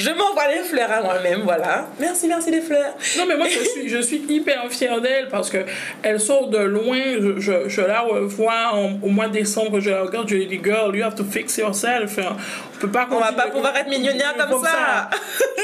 Je 0.00 0.10
m'envoie 0.10 0.48
les 0.48 0.62
fleurs 0.62 0.90
à 0.90 1.02
moi-même, 1.02 1.42
voilà. 1.42 1.86
Merci, 1.98 2.26
merci 2.26 2.50
les 2.50 2.62
fleurs. 2.62 2.94
Non, 3.18 3.24
mais 3.28 3.36
moi, 3.36 3.46
je 3.48 3.58
suis, 3.58 3.88
je 3.88 3.98
suis 3.98 4.22
hyper 4.28 4.66
fière 4.70 5.00
d'elle 5.00 5.28
parce 5.28 5.50
que 5.50 5.58
elle 6.02 6.18
sort 6.18 6.48
de 6.48 6.58
loin. 6.58 6.98
Je, 7.38 7.68
je, 7.68 7.80
la 7.82 8.00
revois 8.00 8.74
au 9.02 9.08
mois 9.08 9.28
de 9.28 9.34
décembre. 9.34 9.78
Je 9.80 9.90
la 9.90 10.02
regarde, 10.02 10.28
je 10.28 10.36
lui 10.36 10.46
dis, 10.46 10.60
girl, 10.62 10.96
you 10.96 11.04
have 11.04 11.14
to 11.14 11.24
fix 11.24 11.58
yourself. 11.58 12.18
Peut 12.80 12.88
pas 12.88 13.06
On 13.10 13.18
va 13.18 13.32
pas 13.32 13.48
pouvoir 13.48 13.76
être 13.76 13.88
millionnaire 13.88 14.34
comme 14.36 14.64
ça. 14.64 15.10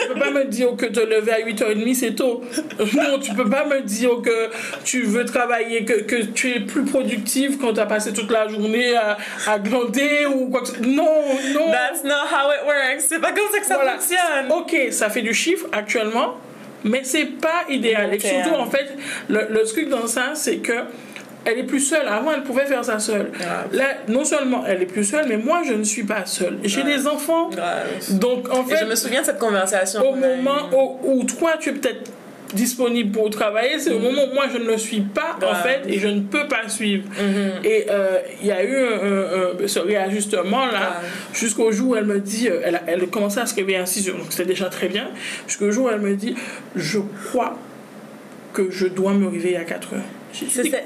Tu 0.03 0.09
peux 0.09 0.21
pas 0.21 0.31
me 0.31 0.45
dire 0.45 0.69
que 0.77 0.87
te 0.87 1.01
lever 1.01 1.33
à 1.33 1.41
8h30 1.41 1.95
c'est 1.95 2.15
tôt. 2.15 2.43
Non, 2.95 3.19
tu 3.19 3.33
peux 3.35 3.49
pas 3.49 3.65
me 3.65 3.81
dire 3.81 4.11
que 4.23 4.51
tu 4.85 5.03
veux 5.03 5.25
travailler, 5.25 5.85
que, 5.85 6.03
que 6.03 6.17
tu 6.27 6.51
es 6.55 6.61
plus 6.61 6.85
productive 6.85 7.59
quand 7.59 7.73
tu 7.75 7.81
as 7.81 7.87
passé 7.87 8.13
toute 8.13 8.31
la 8.31 8.49
journée 8.49 8.95
à, 8.97 9.17
à 9.47 9.59
glander 9.59 10.27
ou 10.27 10.51
quoi 10.51 10.61
que 10.61 10.69
ce 10.69 10.79
Non, 10.81 11.05
non. 11.55 11.73
That's 11.73 12.05
not 12.05 12.27
how 12.31 12.51
it 12.53 12.67
works. 12.67 13.01
C'est 13.09 13.21
pas 13.21 13.33
comme 13.33 13.51
ça 13.53 13.59
que 13.61 13.67
ça 13.67 13.75
Voilà. 13.77 13.95
fonctionne. 13.99 14.51
Ok, 14.51 14.77
ça 14.93 15.09
fait 15.11 15.23
du 15.23 15.33
chiffre 15.35 15.67
actuellement, 15.73 16.35
mais 16.85 17.01
c'est 17.03 17.25
pas 17.41 17.65
idéal. 17.69 18.13
Et 18.15 18.19
surtout, 18.21 18.55
en 18.55 18.67
fait, 18.67 18.89
le, 19.29 19.47
le 19.51 19.63
truc 19.65 19.89
dans 19.89 20.07
ça, 20.07 20.33
c'est 20.35 20.59
que 20.59 20.73
elle 21.47 21.59
est 21.61 21.63
plus 21.65 21.81
seule. 21.81 22.07
Avant, 22.09 22.33
elle 22.33 22.43
pouvait 22.43 22.67
faire 22.67 22.85
ça 22.85 22.99
seule. 22.99 23.31
Grave. 23.33 23.69
Là, 23.73 23.85
non 24.09 24.25
seulement 24.25 24.65
elle 24.67 24.83
est 24.83 24.87
plus 24.87 25.05
seule, 25.05 25.27
mais 25.29 25.39
moi, 25.39 25.63
je 25.67 25.73
ne 25.73 25.85
suis 25.85 26.05
pas 26.05 26.27
seule. 26.27 26.59
J'ai 26.65 26.83
des 26.83 27.07
enfants. 27.07 27.49
Grave. 27.49 27.87
Donc, 28.19 28.53
en 28.53 28.67
Et 28.67 28.71
fait, 28.71 28.79
je 28.81 28.85
me 28.91 28.95
souviens 28.95 29.21
de 29.23 29.27
cette 29.27 29.39
conversation. 29.39 30.01
au 30.07 30.15
moment 30.15 30.69
où, 30.77 30.99
où 31.21 31.25
toi, 31.25 31.53
tu 31.59 31.71
es 31.71 31.73
peut-être 31.73 32.11
disponible 32.55 33.11
pour 33.11 33.29
travailler, 33.31 33.79
c'est 33.81 33.91
au 33.93 33.99
moment 33.99 34.23
où 34.31 34.35
moi, 34.35 34.45
je 34.53 34.59
ne 34.59 34.65
le 34.67 34.79
suis 34.79 35.01
pas, 35.01 35.37
en 35.45 35.55
fait, 35.57 35.81
et 35.89 35.99
je 35.99 36.07
ne 36.07 36.21
peux 36.21 36.47
pas 36.47 36.69
suivre. 36.69 37.03
Mhm. 37.19 37.65
Et 37.65 37.87
euh, 37.91 38.19
il 38.41 38.47
y 38.47 38.53
a 38.53 38.63
eu 38.63 38.77
un- 38.77 38.83
un- 39.03 39.65
un- 39.65 39.67
ce 39.69 39.81
réajustement 39.81 40.67
là, 40.67 40.73
Ouais. 41.03 41.09
jusqu'au 41.35 41.73
jour 41.73 41.91
où 41.91 41.97
elle 41.97 42.05
me 42.05 42.21
dit, 42.21 42.49
euh, 42.49 42.61
elle 42.87 43.07
commençait 43.09 43.41
à 43.41 43.47
se 43.47 43.55
réveiller 43.57 43.79
à 43.79 43.87
6 43.87 44.09
heures, 44.09 44.17
donc 44.17 44.27
c'était 44.31 44.45
déjà 44.49 44.67
très 44.67 44.87
bien, 44.89 45.09
jusqu'au 45.49 45.73
jour 45.73 45.87
où 45.87 45.91
elle 45.91 46.01
me 46.01 46.15
dit, 46.15 46.37
je 46.77 47.01
crois 47.29 47.57
que 48.53 48.71
je 48.71 48.87
dois 48.87 49.13
me 49.13 49.27
réveiller 49.29 49.57
à 49.57 49.65
4 49.65 49.95
heures. 49.95 50.01
C'était 50.33 50.85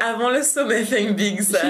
avant 0.00 0.30
le 0.30 0.42
sommet 0.42 0.84
Think 0.84 1.16
Big, 1.16 1.40
ça. 1.42 1.60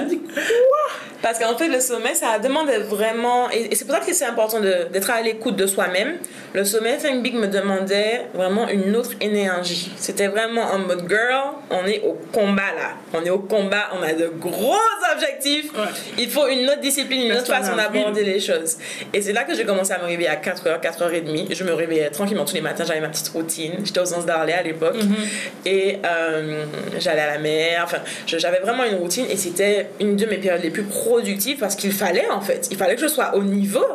Parce 1.23 1.39
qu'en 1.39 1.57
fait, 1.57 1.69
le 1.69 1.79
sommet, 1.79 2.15
ça 2.15 2.37
demande 2.37 2.69
vraiment. 2.89 3.49
Et, 3.49 3.73
c'est 3.73 3.85
pour 3.85 3.95
ça 3.95 4.01
que 4.01 4.13
c'est 4.13 4.25
important 4.25 4.59
d'être 4.59 5.09
à 5.09 5.21
l'écoute 5.21 5.55
de 5.55 5.65
soi-même. 5.65 6.17
Le 6.53 6.65
sommet 6.65 6.97
Think 6.97 7.23
Big 7.23 7.33
me 7.33 7.47
demandait 7.47 8.27
vraiment 8.33 8.67
une 8.67 8.93
autre 8.93 9.11
énergie. 9.21 9.89
C'était 9.95 10.27
vraiment 10.27 10.63
en 10.63 10.79
mode 10.79 11.07
girl, 11.07 11.53
on 11.71 11.87
est 11.87 12.01
au 12.01 12.17
combat 12.33 12.73
là. 12.77 12.89
On 13.13 13.23
est 13.23 13.29
au 13.29 13.39
combat, 13.39 13.85
on 13.97 14.03
a 14.03 14.11
de 14.11 14.27
gros 14.27 14.75
objectifs. 15.15 15.71
Ouais. 15.73 15.85
Il 16.17 16.29
faut 16.29 16.45
une 16.47 16.65
autre 16.69 16.81
discipline, 16.81 17.31
une 17.31 17.37
autre 17.37 17.47
façon 17.47 17.75
d'aborder 17.75 18.25
les 18.25 18.41
choses. 18.41 18.77
Et 19.13 19.21
c'est 19.21 19.31
là 19.33 19.45
que 19.45 19.55
j'ai 19.55 19.63
commencé 19.63 19.93
à 19.93 19.99
me 19.99 20.05
réveiller 20.05 20.29
à 20.29 20.35
4h, 20.35 20.81
4h30. 20.81 21.55
Je 21.55 21.63
me 21.63 21.73
réveillais 21.73 22.09
tranquillement 22.09 22.43
tous 22.43 22.55
les 22.55 22.61
matins, 22.61 22.83
j'avais 22.85 22.99
ma 22.99 23.07
petite 23.07 23.29
routine. 23.29 23.75
J'étais 23.85 24.01
aux 24.01 24.13
Anses 24.13 24.25
d'Arlé 24.25 24.51
à 24.51 24.61
l'époque. 24.61 24.97
Et 25.65 25.99
euh, 26.05 26.65
j'allais 26.99 27.21
à 27.21 27.31
la 27.33 27.39
mer. 27.39 27.81
Enfin, 27.85 27.99
j'avais 28.27 28.59
vraiment 28.59 28.83
une 28.83 28.95
routine 28.95 29.25
et 29.29 29.37
c'était 29.37 29.87
une 30.01 30.17
de 30.17 30.25
mes 30.25 30.37
périodes 30.37 30.63
les 30.63 30.69
plus 30.69 30.83
productives 31.13 31.57
parce 31.57 31.75
qu'il 31.75 31.91
fallait 31.93 32.27
en 32.29 32.41
fait. 32.41 32.67
Il 32.71 32.77
fallait 32.77 32.95
que 32.95 33.01
je 33.01 33.07
sois 33.07 33.35
au 33.35 33.43
niveau 33.43 33.85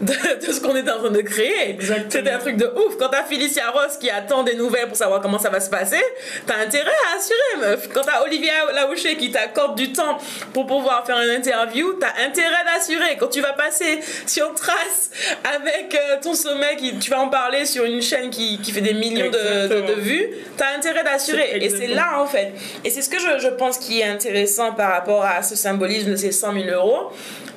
de, 0.00 0.12
de 0.46 0.52
ce 0.52 0.60
qu'on 0.60 0.76
était 0.76 0.90
en 0.90 0.98
train 0.98 1.10
de 1.10 1.20
créer. 1.22 1.76
C'était 2.08 2.30
un 2.30 2.38
truc 2.38 2.56
de 2.56 2.66
ouf. 2.66 2.96
Quand 2.98 3.08
t'as 3.08 3.24
Félicia 3.24 3.70
Ross 3.70 3.96
qui 4.00 4.10
attend 4.10 4.42
des 4.42 4.54
nouvelles 4.54 4.86
pour 4.88 4.96
savoir 4.96 5.20
comment 5.20 5.38
ça 5.38 5.50
va 5.50 5.60
se 5.60 5.70
passer, 5.70 6.02
t'as 6.46 6.56
intérêt 6.58 6.90
à 7.12 7.16
assurer, 7.18 7.70
meuf. 7.70 7.88
Quand 7.92 8.02
t'as 8.02 8.22
Olivia 8.24 8.52
Laouché 8.74 9.16
qui 9.16 9.30
t'accorde 9.30 9.76
du 9.76 9.92
temps 9.92 10.18
pour 10.52 10.66
pouvoir 10.66 11.04
faire 11.06 11.18
une 11.20 11.30
interview, 11.30 11.94
t'as 12.00 12.12
intérêt 12.26 12.64
d'assurer. 12.72 13.16
Quand 13.18 13.28
tu 13.28 13.40
vas 13.40 13.52
passer 13.54 14.00
sur 14.26 14.52
Trace 14.54 15.10
avec 15.56 15.94
euh, 15.94 16.16
ton 16.22 16.34
sommet, 16.34 16.76
qui, 16.76 16.98
tu 16.98 17.10
vas 17.10 17.20
en 17.20 17.28
parler 17.28 17.64
sur 17.64 17.84
une 17.84 18.02
chaîne 18.02 18.30
qui, 18.30 18.58
qui 18.60 18.72
fait 18.72 18.80
des 18.80 18.94
millions 18.94 19.30
de, 19.30 19.68
de- 19.68 19.86
de 19.94 20.00
vues, 20.00 20.28
t'as 20.56 20.76
intérêt 20.76 21.04
d'assurer. 21.04 21.58
Et 21.60 21.70
c'est 21.70 21.86
là, 21.86 22.20
en 22.20 22.26
fait. 22.26 22.52
Et 22.84 22.90
c'est 22.90 23.02
ce 23.02 23.08
que 23.08 23.18
je, 23.18 23.38
je 23.40 23.48
pense 23.48 23.78
qui 23.78 24.00
est 24.00 24.04
intéressant 24.04 24.72
par 24.72 24.90
rapport 24.92 25.24
à 25.24 25.42
ce 25.42 25.54
symbolisme 25.56 26.10
de 26.10 26.16
ces 26.16 26.32
100 26.32 26.52
000 26.52 26.57
euros. 26.66 27.10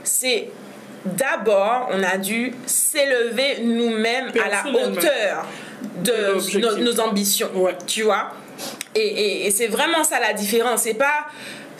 C'est 0.04 0.50
d'abord, 1.06 1.90
on 1.92 2.04
a 2.04 2.18
dû 2.18 2.54
s'élever 2.66 3.62
nous-mêmes 3.64 4.32
à 4.44 4.50
la 4.50 4.72
hauteur 4.72 5.46
De 6.04 6.60
nos, 6.60 6.78
nos 6.78 7.00
ambitions. 7.00 7.50
Ouais. 7.56 7.76
Tu 7.88 8.04
vois 8.04 8.32
Et, 8.96 9.00
et- 9.02 9.48
et 9.48 9.52
c'est 9.52 9.68
vraiment 9.68 10.04
ça 10.04 10.20
la 10.20 10.34
différence. 10.34 10.82
C'est 10.82 10.94
pas. 10.94 11.26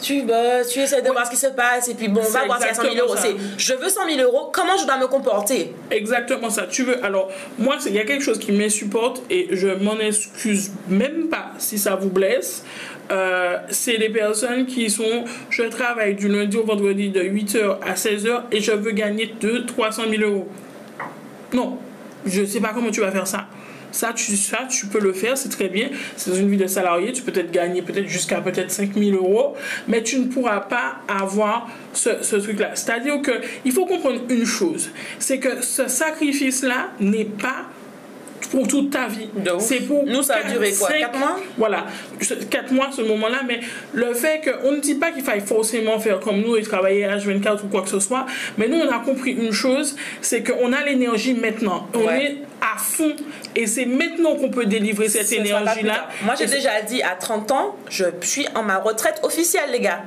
Tu 0.02 0.24
bosses, 0.24 0.70
tu 0.72 0.80
essaies 0.80 1.04
de 1.04 1.12
voir 1.12 1.28
ce 1.28 1.30
qui 1.30 1.38
se 1.38 1.46
passe, 1.46 1.88
et 1.88 1.94
puis 1.94 2.08
bon, 2.08 2.22
on 2.28 2.30
va 2.32 2.46
voir 2.46 2.58
s'il 2.58 2.66
y 2.66 2.72
a 2.72 2.74
100 2.74 2.82
000 2.82 2.96
euros. 3.06 3.16
C'est 3.16 3.36
je 3.56 3.74
veux 3.76 3.88
100 3.88 4.10
000 4.10 4.22
euros, 4.22 4.50
comment 4.52 4.76
je 4.76 4.86
dois 4.88 4.98
me 4.98 5.06
comporter? 5.06 5.76
Exactement 5.92 6.50
ça. 6.50 6.64
Tu 6.64 6.82
veux. 6.82 7.06
Alors, 7.06 7.30
moi, 7.60 7.76
il 7.86 7.94
y 7.94 8.00
a 8.00 8.04
quelque 8.04 8.24
chose 8.24 8.40
qui 8.40 8.52
m'insupporte 8.52 9.22
et 9.30 9.50
je 9.52 9.68
m'en 9.68 10.00
excuse 10.00 10.72
même 10.90 11.28
pas 11.30 11.52
si 11.60 11.78
ça 11.78 11.94
vous 11.94 12.10
blesse. 12.10 12.64
Euh, 13.12 13.58
c'est 13.70 13.98
les 13.98 14.10
personnes 14.10 14.66
qui 14.66 14.90
sont. 14.90 15.26
Je 15.50 15.64
travaille 15.64 16.16
du 16.16 16.28
lundi 16.28 16.58
au 16.58 16.64
vendredi 16.64 17.10
de 17.10 17.22
8h 17.22 17.78
à 17.82 17.94
16h 17.94 18.44
et 18.52 18.62
je 18.62 18.72
veux 18.72 18.92
gagner 18.92 19.34
2 19.40 19.66
300 19.66 20.04
000 20.10 20.24
euros. 20.24 20.48
Non, 21.54 21.78
je 22.26 22.46
sais 22.46 22.60
pas 22.60 22.72
comment 22.74 22.92
tu 22.92 23.02
vas 23.02 23.12
faire 23.12 23.28
ça. 23.28 23.48
Ça 23.92 24.14
tu, 24.14 24.38
ça, 24.38 24.60
tu 24.70 24.86
peux 24.86 25.02
le 25.02 25.12
faire, 25.12 25.38
c'est 25.38 25.50
très 25.50 25.68
bien. 25.68 25.90
C'est 26.16 26.32
dans 26.32 26.38
une 26.38 26.50
vie 26.50 26.58
de 26.58 26.68
salarié, 26.68 27.12
tu 27.12 27.24
peux 27.24 27.32
peut-être 27.34 27.52
gagner 27.52 27.82
peut-être 27.82 28.08
jusqu'à 28.08 28.40
peut-être 28.40 28.72
5 28.72 28.94
000 28.96 29.18
euros, 29.18 29.56
mais 29.90 30.02
tu 30.02 30.18
ne 30.20 30.26
pourras 30.28 30.62
pas 30.62 30.98
avoir 31.10 31.70
ce, 31.92 32.22
ce 32.22 32.38
truc-là. 32.38 32.72
C'est-à-dire 32.76 33.22
que 33.22 33.34
il 33.66 33.74
faut 33.74 33.86
comprendre 33.86 34.22
une 34.30 34.46
chose, 34.46 34.92
c'est 35.20 35.40
que 35.40 35.62
ce 35.62 35.90
sacrifice-là 35.90 36.92
n'est 37.02 37.26
pas 37.26 37.66
pour 38.50 38.68
toute 38.68 38.90
ta 38.92 39.08
vie. 39.08 39.28
C'est 39.60 39.82
pour 39.88 40.06
Nous, 40.06 40.24
ça 40.24 40.38
a 40.38 40.50
duré 40.50 40.72
quoi, 40.72 40.90
cinq- 40.90 41.00
quatre 41.00 41.18
mois? 41.20 41.40
Voilà, 41.58 41.86
4 42.50 42.72
mois 42.72 42.90
ce 42.96 43.02
moment-là, 43.02 43.40
mais 43.48 43.60
le 43.94 44.14
fait 44.14 44.42
qu'on 44.44 44.72
ne 44.74 44.80
dit 44.80 44.96
pas 44.96 45.12
qu'il 45.12 45.24
faille 45.24 45.42
forcément 45.42 46.00
faire 46.00 46.20
comme 46.20 46.42
nous 46.42 46.56
et 46.56 46.62
travailler 46.62 47.06
à 47.06 47.18
H24 47.18 47.64
ou 47.64 47.68
quoi 47.68 47.82
que 47.82 47.90
ce 47.90 48.00
soit, 48.00 48.26
mais 48.58 48.68
nous 48.68 48.78
on 48.80 48.90
a 48.90 49.00
compris 49.00 49.32
une 49.32 49.52
chose, 49.52 49.96
c'est 50.22 50.44
qu'on 50.44 50.74
a 50.74 50.84
l'énergie 50.84 51.34
maintenant. 51.34 51.88
On 51.94 52.06
Ouais. 52.06 52.24
est 52.26 52.38
à 52.62 52.78
fond 52.78 53.16
et 53.56 53.66
c'est 53.68 53.86
maintenant 53.86 54.36
qu'on 54.36 54.50
peut 54.50 54.66
délivrer 54.66 55.10
cette 55.10 55.32
énergie-là. 55.32 56.10
Moi, 56.24 56.36
j'ai 56.38 56.46
déjà 56.46 56.82
dit 56.82 57.02
à 57.02 57.16
30 57.16 57.52
ans, 57.52 57.76
je 57.90 58.06
suis 58.22 58.46
en 58.56 58.64
ma 58.64 58.78
retraite 58.78 59.20
officielle, 59.24 59.70
les 59.72 59.80
gars. 59.80 60.04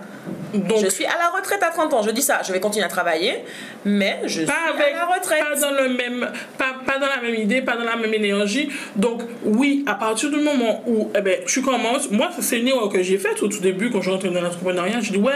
Donc, 0.55 0.85
je 0.85 0.89
suis 0.89 1.05
à 1.05 1.19
la 1.19 1.31
retraite 1.31 1.63
à 1.63 1.71
30 1.71 1.95
ans. 1.95 2.03
Je 2.03 2.11
dis 2.11 2.23
ça, 2.23 2.41
je 2.47 2.53
vais 2.53 2.61
continuer 2.61 2.85
à 2.85 2.89
travailler, 2.89 3.45
mais 3.85 4.21
je 4.25 4.39
suis 4.39 4.47
pas 4.47 4.71
avec 4.73 4.95
à 4.95 4.99
la 4.99 5.07
retraite. 5.07 5.41
pas 5.41 5.61
dans 5.61 5.71
le 5.73 5.89
même 5.89 6.29
pas, 6.59 6.75
pas 6.87 6.99
dans 6.99 7.07
la 7.07 7.21
même 7.21 7.35
idée 7.35 7.63
pas 7.63 7.77
dans 7.77 7.85
la 7.85 7.97
même 7.97 8.13
énergie 8.15 8.69
donc 8.97 9.23
oui 9.45 9.85
à 9.87 9.95
partir 9.95 10.31
du 10.31 10.37
moment 10.37 10.83
où 10.87 11.11
eh 11.17 11.21
ben, 11.21 11.39
tu 11.47 11.63
commences 11.63 12.11
moi 12.11 12.31
c'est 12.41 12.61
une 12.61 12.69
erreur 12.69 12.89
que 12.89 13.03
j'ai 13.03 13.19
faite 13.19 13.43
au 13.43 13.49
tout 13.49 13.61
début 13.61 13.91
quand 13.91 14.03
je 14.03 14.11
rentre 14.11 14.29
dans 14.29 14.41
l'entrepreneuriat 14.41 15.01
je 15.01 15.13
dis 15.13 15.19
ouais 15.19 15.33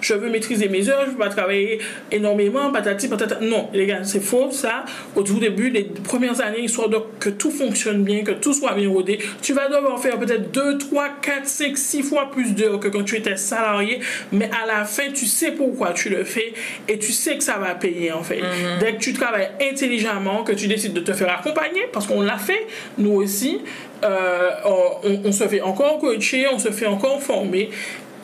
je 0.00 0.14
veux 0.14 0.30
maîtriser 0.30 0.68
mes 0.68 0.88
heures 0.88 1.04
je 1.06 1.10
veux 1.10 1.18
pas 1.18 1.28
travailler 1.28 1.80
énormément 2.10 2.70
patati 2.70 3.08
patata 3.08 3.38
non 3.40 3.68
les 3.72 3.86
gars 3.86 4.04
c'est 4.04 4.20
faux 4.20 4.50
ça 4.50 4.84
au 5.14 5.22
tout 5.22 5.38
début 5.38 5.70
les 5.70 5.84
premières 5.84 6.40
années 6.40 6.62
histoire 6.62 6.88
de 6.88 6.98
que 7.18 7.30
tout 7.30 7.50
fonctionne 7.50 8.02
bien 8.02 8.22
que 8.22 8.32
tout 8.32 8.54
soit 8.54 8.74
bien 8.74 8.88
rodé 8.88 9.18
tu 9.42 9.52
vas 9.52 9.68
devoir 9.68 10.00
faire 10.00 10.18
peut-être 10.18 10.50
2 10.52 10.78
3 10.78 11.08
4 11.22 11.46
5 11.46 11.76
6 11.76 12.02
fois 12.02 12.30
plus 12.30 12.54
d'heures 12.54 12.80
que 12.80 12.88
quand 12.88 13.04
tu 13.04 13.16
étais 13.16 13.36
salarié 13.36 14.00
mais 14.32 14.50
à 14.59 14.59
la 14.66 14.84
fin 14.84 15.10
tu 15.12 15.26
sais 15.26 15.52
pourquoi 15.52 15.92
tu 15.92 16.08
le 16.08 16.24
fais 16.24 16.52
et 16.88 16.98
tu 16.98 17.12
sais 17.12 17.36
que 17.36 17.44
ça 17.44 17.58
va 17.58 17.74
payer 17.74 18.12
en 18.12 18.22
fait. 18.22 18.40
Dès 18.80 18.94
que 18.94 18.98
tu 18.98 19.12
travailles 19.12 19.50
intelligemment 19.60 20.44
que 20.44 20.52
tu 20.52 20.66
décides 20.66 20.92
de 20.92 21.00
te 21.00 21.12
faire 21.12 21.32
accompagner 21.32 21.82
parce 21.92 22.06
qu'on 22.06 22.22
l'a 22.22 22.38
fait 22.38 22.66
nous 22.98 23.12
aussi 23.12 23.60
euh, 24.04 24.50
on, 24.64 25.28
on 25.28 25.32
se 25.32 25.46
fait 25.46 25.60
encore 25.60 25.98
coacher 25.98 26.46
on 26.52 26.58
se 26.58 26.70
fait 26.70 26.86
encore 26.86 27.22
former. 27.22 27.70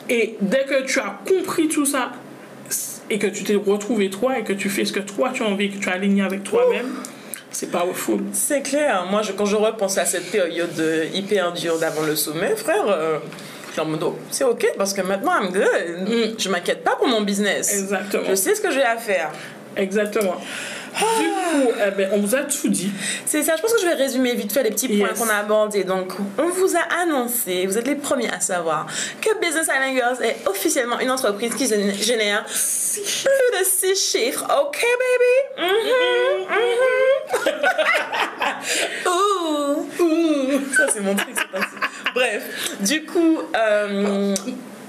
Et 0.09 0.35
dès 0.41 0.63
que 0.63 0.83
tu 0.85 0.99
as 0.99 1.19
compris 1.27 1.67
tout 1.67 1.85
ça 1.85 2.11
et 3.09 3.19
que 3.19 3.27
tu 3.27 3.43
t'es 3.43 3.55
retrouvé 3.55 4.09
toi 4.09 4.39
et 4.39 4.43
que 4.43 4.53
tu 4.53 4.69
fais 4.69 4.85
ce 4.85 4.93
que 4.93 4.99
toi 4.99 5.31
tu 5.33 5.43
as 5.43 5.47
envie 5.47 5.69
que 5.69 5.77
tu 5.77 5.89
es 5.89 5.91
aligné 5.91 6.23
avec 6.23 6.43
toi-même 6.43 6.87
c'est 7.57 7.71
powerful. 7.71 8.19
C'est 8.33 8.61
clair. 8.61 9.07
Moi, 9.09 9.23
je, 9.23 9.31
quand 9.31 9.45
je 9.45 9.55
repense 9.55 9.97
à 9.97 10.05
cette 10.05 10.29
période 10.29 10.79
euh, 10.79 11.05
hyper 11.11 11.53
dure 11.53 11.79
d'avant 11.79 12.03
le 12.03 12.15
sommet, 12.15 12.55
frère, 12.55 12.85
euh, 12.87 13.17
oh, 13.79 14.15
c'est 14.31 14.43
ok 14.43 14.65
parce 14.77 14.93
que 14.93 15.01
maintenant, 15.01 15.31
I'm 15.41 15.51
good. 15.51 16.07
Mm. 16.09 16.35
Je 16.39 16.49
m'inquiète 16.49 16.83
pas 16.83 16.95
pour 16.95 17.07
mon 17.07 17.21
business. 17.21 17.73
exactement 17.79 18.23
Je 18.29 18.35
sais 18.35 18.55
ce 18.55 18.61
que 18.61 18.71
j'ai 18.71 18.83
à 18.83 18.97
faire. 18.97 19.31
exactement 19.75 20.35
du 20.97 21.25
coup 21.27 21.71
eh 21.87 21.91
ben, 21.91 22.09
on 22.13 22.17
vous 22.21 22.33
a 22.33 22.39
tout 22.39 22.69
dit 22.69 22.89
C'est 23.23 23.43
ça, 23.43 23.55
je 23.55 23.61
pense 23.61 23.71
que 23.71 23.79
je 23.81 23.85
vais 23.85 23.93
résumer 23.93 24.33
vite 24.33 24.51
fait 24.51 24.63
les 24.63 24.71
petits 24.71 24.87
points 24.87 25.09
Yes. 25.09 25.19
qu'on 25.19 25.29
a 25.29 25.35
abordés. 25.35 25.83
Donc, 25.83 26.11
on 26.39 26.49
vous 26.49 26.75
a 26.75 26.79
annoncé, 27.03 27.67
vous 27.67 27.77
êtes 27.77 27.85
les 27.85 27.93
premiers 27.93 28.31
à 28.31 28.39
savoir, 28.39 28.87
que 29.21 29.29
Business 29.39 29.67
Island 29.67 29.93
Girls 29.95 30.17
est 30.23 30.37
officiellement 30.47 30.99
une 30.99 31.11
entreprise 31.11 31.53
qui 31.53 31.65
gén- 31.67 31.93
génère 32.03 32.43
plus 32.45 33.59
de 33.59 33.63
6 33.63 33.95
chiffres. 34.11 34.43
Ok, 34.59 34.83
baby? 35.57 35.69
Mhm, 35.69 36.47
mhm. 36.49 37.57
Ouh. 39.05 40.03
Ouh. 40.03 40.61
Ça, 40.75 40.85
c'est 40.91 41.01
mon 41.01 41.13
truc, 41.15 41.35
c'est. 41.35 41.86
Bref, 42.17 42.71
du 42.79 43.05
coup, 43.05 43.39
euh, 43.55 44.33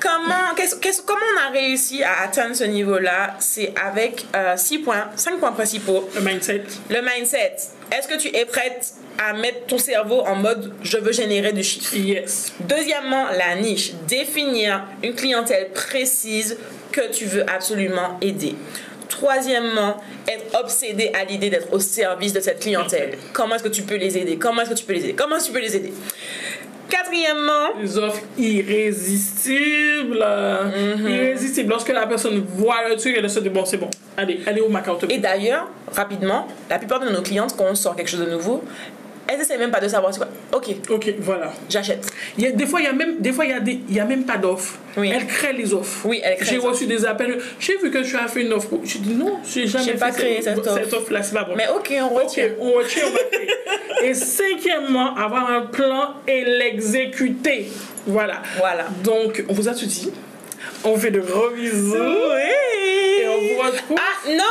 comment, 0.00 0.54
qu'est-ce- 0.56 0.76
qu'est-ce- 0.76 1.02
comment 1.02 1.20
on 1.36 1.48
a 1.48 1.52
réussi 1.52 2.02
à 2.02 2.22
atteindre 2.24 2.56
ce 2.56 2.64
niveau-là? 2.64 3.36
C'est 3.38 3.74
avec 3.84 4.24
6 4.56 4.78
points, 4.78 5.10
5 5.14 5.38
points 5.38 5.52
principaux. 5.52 6.08
le 6.14 6.22
mindset 6.22 6.62
Le 6.88 7.02
mindset. 7.02 7.56
Est-ce 7.94 8.08
que 8.08 8.16
tu 8.18 8.34
es 8.34 8.46
prête 8.46 8.92
à 9.18 9.34
mettre 9.34 9.66
ton 9.66 9.76
cerveau 9.76 10.20
en 10.20 10.36
mode 10.36 10.72
je 10.82 10.96
veux 10.96 11.12
générer 11.12 11.52
du 11.52 11.62
chiffre? 11.62 11.94
Yes 11.96 12.52
Deuxièmement, 12.60 13.26
la 13.36 13.56
niche. 13.56 13.92
Définir 14.06 14.84
une 15.02 15.14
clientèle 15.14 15.68
précise 15.74 16.56
que 16.92 17.12
tu 17.12 17.26
veux 17.26 17.44
absolument 17.50 18.16
aider. 18.22 18.54
Troisièmement, 19.10 19.96
être 20.28 20.60
obsédé 20.60 21.10
à 21.18 21.24
l'idée 21.24 21.50
d'être 21.50 21.72
au 21.72 21.80
service 21.80 22.32
de 22.32 22.40
cette 22.40 22.60
clientèle. 22.60 23.18
Comment 23.32 23.54
est-ce 23.56 23.64
que 23.64 23.68
tu 23.68 23.82
peux 23.82 23.96
les 23.96 24.16
aider? 24.16 24.36
Comment 24.36 24.62
est-ce 24.62 24.70
que 24.70 24.74
tu 24.74 24.84
peux 24.84 24.92
les 24.92 25.00
aider? 25.04 25.14
Comment 25.14 25.36
est-ce 25.36 25.44
que 25.44 25.48
tu 25.48 25.54
peux 25.54 25.60
les 25.64 25.74
aider? 25.76 25.92
Quatrièmement, 26.88 27.78
les 27.80 27.98
offres 27.98 28.22
irrésistibles. 28.38 30.24
Mhm. 30.24 31.08
Irrésistibles. 31.08 31.70
Lorsque 31.70 31.90
la 31.90 32.06
personne 32.06 32.44
voit 32.56 32.88
le 32.88 32.96
truc, 32.96 33.14
elle 33.16 33.28
se 33.28 33.40
dit 33.40 33.50
bon, 33.50 33.64
c'est 33.64 33.76
bon. 33.76 33.90
Allez, 34.16 34.40
allez 34.46 34.60
où 34.60 34.68
ma 34.68 34.80
carte 34.80 35.04
et 35.08 35.18
d'ailleurs, 35.18 35.68
rapidement, 35.92 36.48
la 36.70 36.78
plupart 36.78 37.00
de 37.00 37.08
nos 37.10 37.22
clientes, 37.22 37.54
quand 37.56 37.66
on 37.70 37.74
sort 37.74 37.94
quelque 37.94 38.08
chose 38.08 38.20
de 38.20 38.30
nouveau, 38.30 38.64
elles 39.28 39.40
essaient 39.40 39.58
même 39.58 39.70
pas 39.70 39.80
de 39.80 39.88
savoir 39.88 40.12
c'est 40.12 40.18
quoi? 40.20 40.28
Ok, 40.52 40.68
Ok, 40.88 41.14
voilà. 41.20 41.52
j'achète. 41.68 42.06
Il 42.38 42.44
y 42.44 42.46
a, 42.46 42.50
des 42.50 42.66
fois, 42.66 42.80
il 42.80 42.84
y 42.84 42.88
a 42.88 42.92
même, 42.92 43.18
des 43.20 43.30
fois, 43.32 43.44
il 43.44 43.50
y 43.50 43.54
a 43.54 43.60
des, 43.60 43.80
il 43.88 43.94
y 43.94 44.00
a 44.00 44.04
même 44.06 44.24
pas 44.24 44.38
d'offre. 44.38 44.78
Oui. 44.96 45.12
Elle 45.14 45.26
crée 45.26 45.52
les 45.52 45.74
offres. 45.74 46.06
Oui, 46.06 46.20
elle 46.24 46.36
crée 46.36 46.46
J'ai 46.46 46.58
reçu 46.58 46.86
des 46.86 47.04
appels. 47.04 47.38
J'ai 47.60 47.76
vu 47.76 47.90
que 47.90 47.98
tu 47.98 48.16
as 48.16 48.26
fait 48.26 48.40
une 48.42 48.52
offre. 48.54 48.68
J'ai 48.84 48.98
dit 49.00 49.14
non, 49.14 49.38
j'ai 49.46 49.66
jamais 49.66 49.84
J'ai 49.84 49.92
fait 49.92 49.98
pas 49.98 50.10
créé 50.10 50.40
cette 50.40 50.58
offre. 50.58 50.74
Cette 50.82 50.92
offre-là, 50.94 51.22
c'est 51.22 51.34
pas 51.34 51.44
bon. 51.44 51.54
Mais 51.56 51.68
ok, 51.68 51.92
on 52.00 52.08
retient. 52.14 52.48
on 52.58 52.72
retient, 52.72 53.02
on 53.06 53.10
va 53.12 53.18
créer. 53.30 54.08
Et 54.10 54.14
cinquièmement, 54.14 55.14
avoir 55.14 55.50
un 55.50 55.62
plan 55.62 56.14
et 56.26 56.44
l'exécuter. 56.44 57.68
Voilà. 58.06 58.42
Voilà. 58.56 58.86
Donc, 59.04 59.44
on 59.48 59.52
vous 59.52 59.68
a 59.68 59.74
tout 59.74 59.86
dit. 59.86 60.10
On 60.84 60.96
fait 60.96 61.10
de 61.10 61.20
gros 61.20 61.50
bisous. 61.50 61.94
Et 61.96 63.26
on 63.28 63.54
vous 63.56 63.62
retrouve. 63.62 63.98
Ah 63.98 64.30
non 64.30 64.44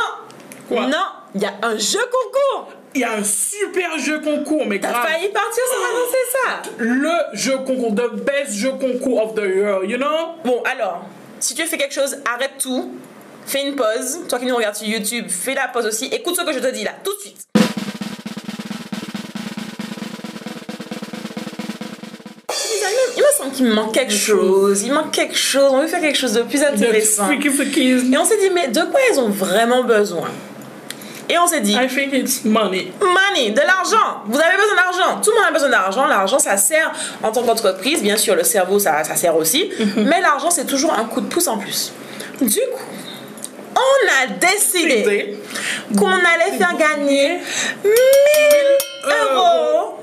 Quoi? 0.68 0.86
Non, 0.86 1.04
il 1.34 1.40
y 1.42 1.46
a 1.46 1.54
un 1.62 1.76
jeu 1.78 1.98
concours. 2.12 2.72
Il 2.94 3.02
y 3.02 3.04
a 3.04 3.12
un 3.12 3.22
super 3.24 3.98
jeu 3.98 4.20
concours, 4.20 4.64
mais 4.66 4.80
T'as 4.80 4.90
grave. 4.90 5.06
failli 5.06 5.28
partir 5.28 5.62
sans 5.66 5.84
annoncer 5.90 6.16
ça. 6.32 6.72
Le 6.78 7.36
jeu 7.36 7.58
concours, 7.58 7.94
the 7.94 8.14
best 8.24 8.52
jeu 8.54 8.70
concours 8.72 9.22
of 9.22 9.34
the 9.34 9.44
year, 9.44 9.84
you 9.84 9.96
know? 9.98 10.34
Bon, 10.44 10.62
alors, 10.64 11.04
si 11.38 11.54
tu 11.54 11.62
fais 11.64 11.76
quelque 11.76 11.94
chose, 11.94 12.16
arrête 12.34 12.52
tout. 12.58 12.92
Fais 13.46 13.62
une 13.66 13.76
pause. 13.76 14.20
Toi 14.28 14.38
qui 14.38 14.46
nous 14.46 14.56
regardes 14.56 14.74
sur 14.74 14.86
YouTube, 14.86 15.26
fais 15.28 15.54
la 15.54 15.68
pause 15.68 15.86
aussi. 15.86 16.06
Écoute 16.06 16.36
ce 16.36 16.42
que 16.44 16.52
je 16.52 16.58
te 16.58 16.70
dis 16.72 16.84
là, 16.84 16.92
tout 17.04 17.14
de 17.14 17.20
suite. 17.20 17.44
Il 23.16 23.22
me 23.22 23.36
semble 23.36 23.52
qu'il 23.52 23.66
me 23.66 23.74
manque 23.74 23.92
quelque 23.94 24.12
chose. 24.12 24.82
Il 24.82 24.92
manque 24.92 25.10
quelque 25.12 25.36
chose. 25.36 25.70
On 25.72 25.80
veut 25.80 25.86
faire 25.88 26.00
quelque 26.00 26.18
chose 26.18 26.34
de 26.34 26.42
plus 26.42 26.62
intéressant. 26.62 27.30
Et 27.30 27.38
on 28.18 28.24
s'est 28.24 28.38
dit, 28.38 28.50
mais 28.52 28.68
de 28.68 28.80
quoi 28.82 29.00
ils 29.12 29.18
ont 29.18 29.28
vraiment 29.30 29.84
besoin? 29.84 30.28
Et 31.30 31.38
on 31.38 31.46
s'est 31.46 31.60
dit, 31.60 31.72
I 31.74 31.86
think 31.86 32.12
it's 32.14 32.44
money. 32.44 32.92
Money, 33.00 33.50
de 33.50 33.60
l'argent. 33.60 34.22
Vous 34.26 34.38
avez 34.38 34.56
besoin 34.56 34.76
d'argent. 34.76 35.20
Tout 35.20 35.30
le 35.30 35.36
monde 35.36 35.46
a 35.48 35.52
besoin 35.52 35.68
d'argent. 35.68 36.06
L'argent, 36.06 36.38
ça 36.38 36.56
sert 36.56 36.90
en 37.22 37.30
tant 37.30 37.42
qu'entreprise. 37.42 38.02
Bien 38.02 38.16
sûr, 38.16 38.34
le 38.34 38.44
cerveau, 38.44 38.78
ça, 38.78 39.04
ça 39.04 39.14
sert 39.14 39.36
aussi. 39.36 39.70
Mais 39.96 40.20
l'argent, 40.20 40.50
c'est 40.50 40.64
toujours 40.66 40.92
un 40.94 41.04
coup 41.04 41.20
de 41.20 41.26
pouce 41.26 41.46
en 41.48 41.58
plus. 41.58 41.92
Du 42.40 42.54
coup, 42.54 42.84
on 43.76 44.24
a 44.24 44.34
décidé 44.38 45.38
qu'on 45.96 46.06
allait 46.08 46.56
faire 46.56 46.74
gagner 46.76 47.38
1000 47.84 47.92
euros 49.34 50.00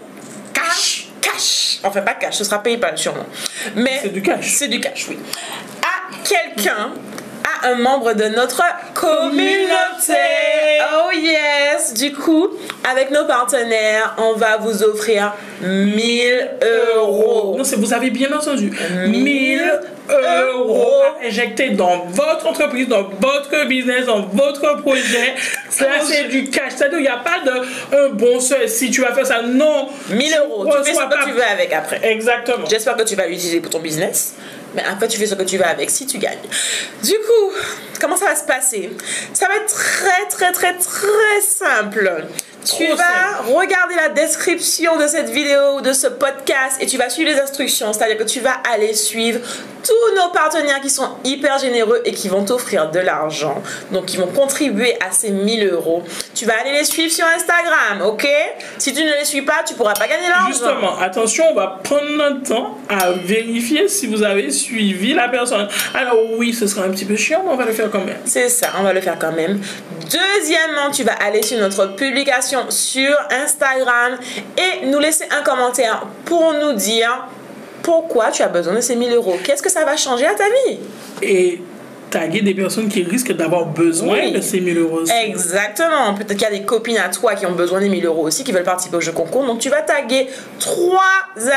cash. 0.53 1.07
Cash. 1.21 1.79
Enfin, 1.83 2.01
pas 2.01 2.13
cash, 2.13 2.35
ce 2.35 2.43
sera 2.43 2.61
PayPal 2.61 2.97
sûrement. 2.97 3.25
Mais 3.75 3.99
C'est 4.03 4.09
du 4.13 4.21
cash. 4.21 4.53
C'est 4.53 4.67
du 4.67 4.79
cash, 4.79 5.07
oui. 5.09 5.17
À 5.81 6.23
quelqu'un, 6.23 6.91
à 7.45 7.69
un 7.69 7.75
membre 7.75 8.13
de 8.13 8.25
notre 8.25 8.63
communauté. 8.93 10.13
Oh 10.97 11.11
yes. 11.13 11.93
Du 11.93 12.13
coup, 12.13 12.49
avec 12.89 13.11
nos 13.11 13.25
partenaires, 13.25 14.15
on 14.17 14.33
va 14.33 14.57
vous 14.57 14.83
offrir 14.83 15.33
1000 15.61 16.51
euros. 16.95 17.55
Non, 17.57 17.63
c'est 17.63 17.77
vous 17.77 17.93
avez 17.93 18.09
bien 18.09 18.31
entendu. 18.33 18.71
1000 19.07 19.23
1000 19.23 19.61
euros 20.53 21.01
à 21.03 21.25
injecter 21.25 21.71
dans 21.71 22.05
votre 22.09 22.47
entreprise, 22.47 22.87
dans 22.87 23.09
votre 23.19 23.67
business, 23.67 24.05
dans 24.05 24.21
votre 24.21 24.81
projet. 24.81 25.35
Ça, 25.69 25.87
c'est 26.03 26.25
du 26.25 26.49
cash. 26.49 26.73
C'est-à-dire, 26.77 26.99
il 26.99 27.03
n'y 27.03 27.07
a 27.07 27.17
pas 27.17 27.39
de 27.45 27.95
un 27.97 28.09
bon 28.09 28.39
seul 28.39 28.69
si 28.69 28.91
tu 28.91 29.01
vas 29.01 29.13
faire 29.13 29.25
ça. 29.25 29.41
Non. 29.41 29.89
1000 30.09 30.37
euros. 30.39 30.65
Tu 30.65 30.83
fais 30.83 30.93
ce 30.93 30.99
que 30.99 31.23
tu 31.25 31.31
veux 31.31 31.43
avec 31.43 31.73
après. 31.73 31.99
Exactement. 32.03 32.65
J'espère 32.69 32.95
que 32.95 33.03
tu 33.03 33.15
vas 33.15 33.27
l'utiliser 33.27 33.59
pour 33.59 33.71
ton 33.71 33.79
business. 33.79 34.35
Mais 34.75 34.83
après, 34.83 35.07
tu 35.07 35.17
fais 35.17 35.27
ce 35.27 35.35
que 35.35 35.43
tu 35.43 35.57
veux 35.57 35.65
avec 35.65 35.89
si 35.89 36.05
tu 36.05 36.17
gagnes. 36.17 36.37
Du 37.03 37.13
coup, 37.13 37.53
comment 38.05 38.17
ça 38.17 38.25
va 38.27 38.35
se 38.35 38.45
passer? 38.45 38.91
Ça 39.33 39.47
va 39.47 39.55
être 39.55 39.73
très, 39.73 40.27
très, 40.29 40.51
très, 40.51 40.73
très 40.77 41.41
simple. 41.41 42.25
Tu 42.63 42.87
vas 42.87 43.43
regarder 43.47 43.95
la 43.95 44.09
description 44.09 44.97
de 44.97 45.07
cette 45.07 45.29
vidéo 45.29 45.77
ou 45.77 45.81
de 45.81 45.93
ce 45.93 46.07
podcast 46.07 46.77
et 46.79 46.85
tu 46.85 46.97
vas 46.97 47.09
suivre 47.09 47.31
les 47.31 47.39
instructions. 47.39 47.93
C'est-à-dire 47.93 48.17
que 48.17 48.23
tu 48.23 48.39
vas 48.39 48.57
aller 48.71 48.93
suivre 48.93 49.39
tous 49.83 50.15
nos 50.15 50.31
partenaires 50.31 50.81
qui 50.81 50.89
sont 50.89 51.09
hyper 51.23 51.59
généreux 51.59 52.01
et 52.05 52.11
qui 52.11 52.27
vont 52.27 52.43
t'offrir 52.43 52.89
de 52.89 52.99
l'argent. 52.99 53.61
Donc, 53.91 54.05
qui 54.05 54.17
vont 54.17 54.27
contribuer 54.27 54.95
à 54.95 55.11
ces 55.11 55.29
1000 55.29 55.67
euros. 55.67 56.03
Tu 56.33 56.45
vas 56.45 56.53
aller 56.59 56.71
les 56.71 56.85
suivre 56.85 57.11
sur 57.11 57.25
Instagram, 57.25 58.01
ok? 58.03 58.27
Si 58.79 58.93
tu 58.93 59.03
ne 59.03 59.11
les 59.11 59.25
suis 59.25 59.43
pas, 59.43 59.63
tu 59.65 59.75
pourras 59.75 59.93
pas 59.93 60.07
gagner 60.07 60.27
l'argent. 60.27 60.47
Justement, 60.47 60.97
attention, 60.97 61.45
on 61.51 61.53
va 61.53 61.79
prendre 61.83 62.09
notre 62.17 62.43
temps 62.43 62.77
à 62.89 63.11
vérifier 63.11 63.87
si 63.87 64.07
vous 64.07 64.23
avez 64.23 64.49
suivi 64.49 65.13
la 65.13 65.29
personne. 65.29 65.67
Alors 65.93 66.17
oui, 66.37 66.51
ce 66.51 66.65
sera 66.65 66.85
un 66.85 66.89
petit 66.89 67.05
peu 67.05 67.15
chiant, 67.15 67.43
mais 67.45 67.51
on 67.51 67.57
va 67.57 67.65
le 67.65 67.73
faire 67.73 67.91
quand 67.95 68.05
même. 68.05 68.17
C'est 68.25 68.49
ça, 68.49 68.71
on 68.79 68.83
va 68.83 68.93
le 68.93 69.01
faire 69.01 69.17
quand 69.19 69.31
même. 69.31 69.59
Deuxièmement, 70.01 70.91
tu 70.91 71.03
vas 71.03 71.13
aller 71.13 71.43
sur 71.43 71.57
notre 71.59 71.95
publication 71.95 72.69
sur 72.69 73.15
Instagram 73.31 74.17
et 74.57 74.85
nous 74.87 74.99
laisser 74.99 75.25
un 75.31 75.41
commentaire 75.41 76.05
pour 76.25 76.53
nous 76.53 76.73
dire 76.73 77.27
pourquoi 77.81 78.31
tu 78.31 78.41
as 78.41 78.47
besoin 78.47 78.73
de 78.73 78.81
ces 78.81 78.95
1000 78.95 79.13
euros. 79.13 79.37
Qu'est-ce 79.43 79.61
que 79.61 79.71
ça 79.71 79.85
va 79.85 79.95
changer 79.95 80.25
à 80.25 80.33
ta 80.33 80.45
vie? 80.45 80.79
Et 81.21 81.61
taguer 82.19 82.41
des 82.41 82.53
personnes 82.53 82.87
qui 82.87 83.03
risquent 83.03 83.33
d'avoir 83.35 83.65
besoin 83.65 84.13
Oui. 84.13 84.31
de 84.31 84.39
ces 84.41 84.61
1000 84.61 84.77
euros. 84.77 84.99
aussi. 85.01 85.11
Exactement. 85.25 86.13
Peut-être 86.15 86.33
qu'il 86.37 86.41
y 86.41 86.45
a 86.45 86.49
des 86.51 86.61
copines 86.63 86.97
à 86.97 87.09
toi 87.09 87.35
qui 87.35 87.45
ont 87.45 87.51
besoin 87.51 87.79
des 87.81 87.89
1000 87.89 88.05
euros 88.05 88.25
aussi, 88.27 88.43
qui 88.43 88.51
veulent 88.53 88.63
participer 88.63 88.95
au 88.97 89.01
jeu 89.01 89.11
concours. 89.11 89.45
Donc 89.45 89.59
tu 89.59 89.69
vas 89.69 89.81
taguer 89.81 90.29
trois 90.59 91.01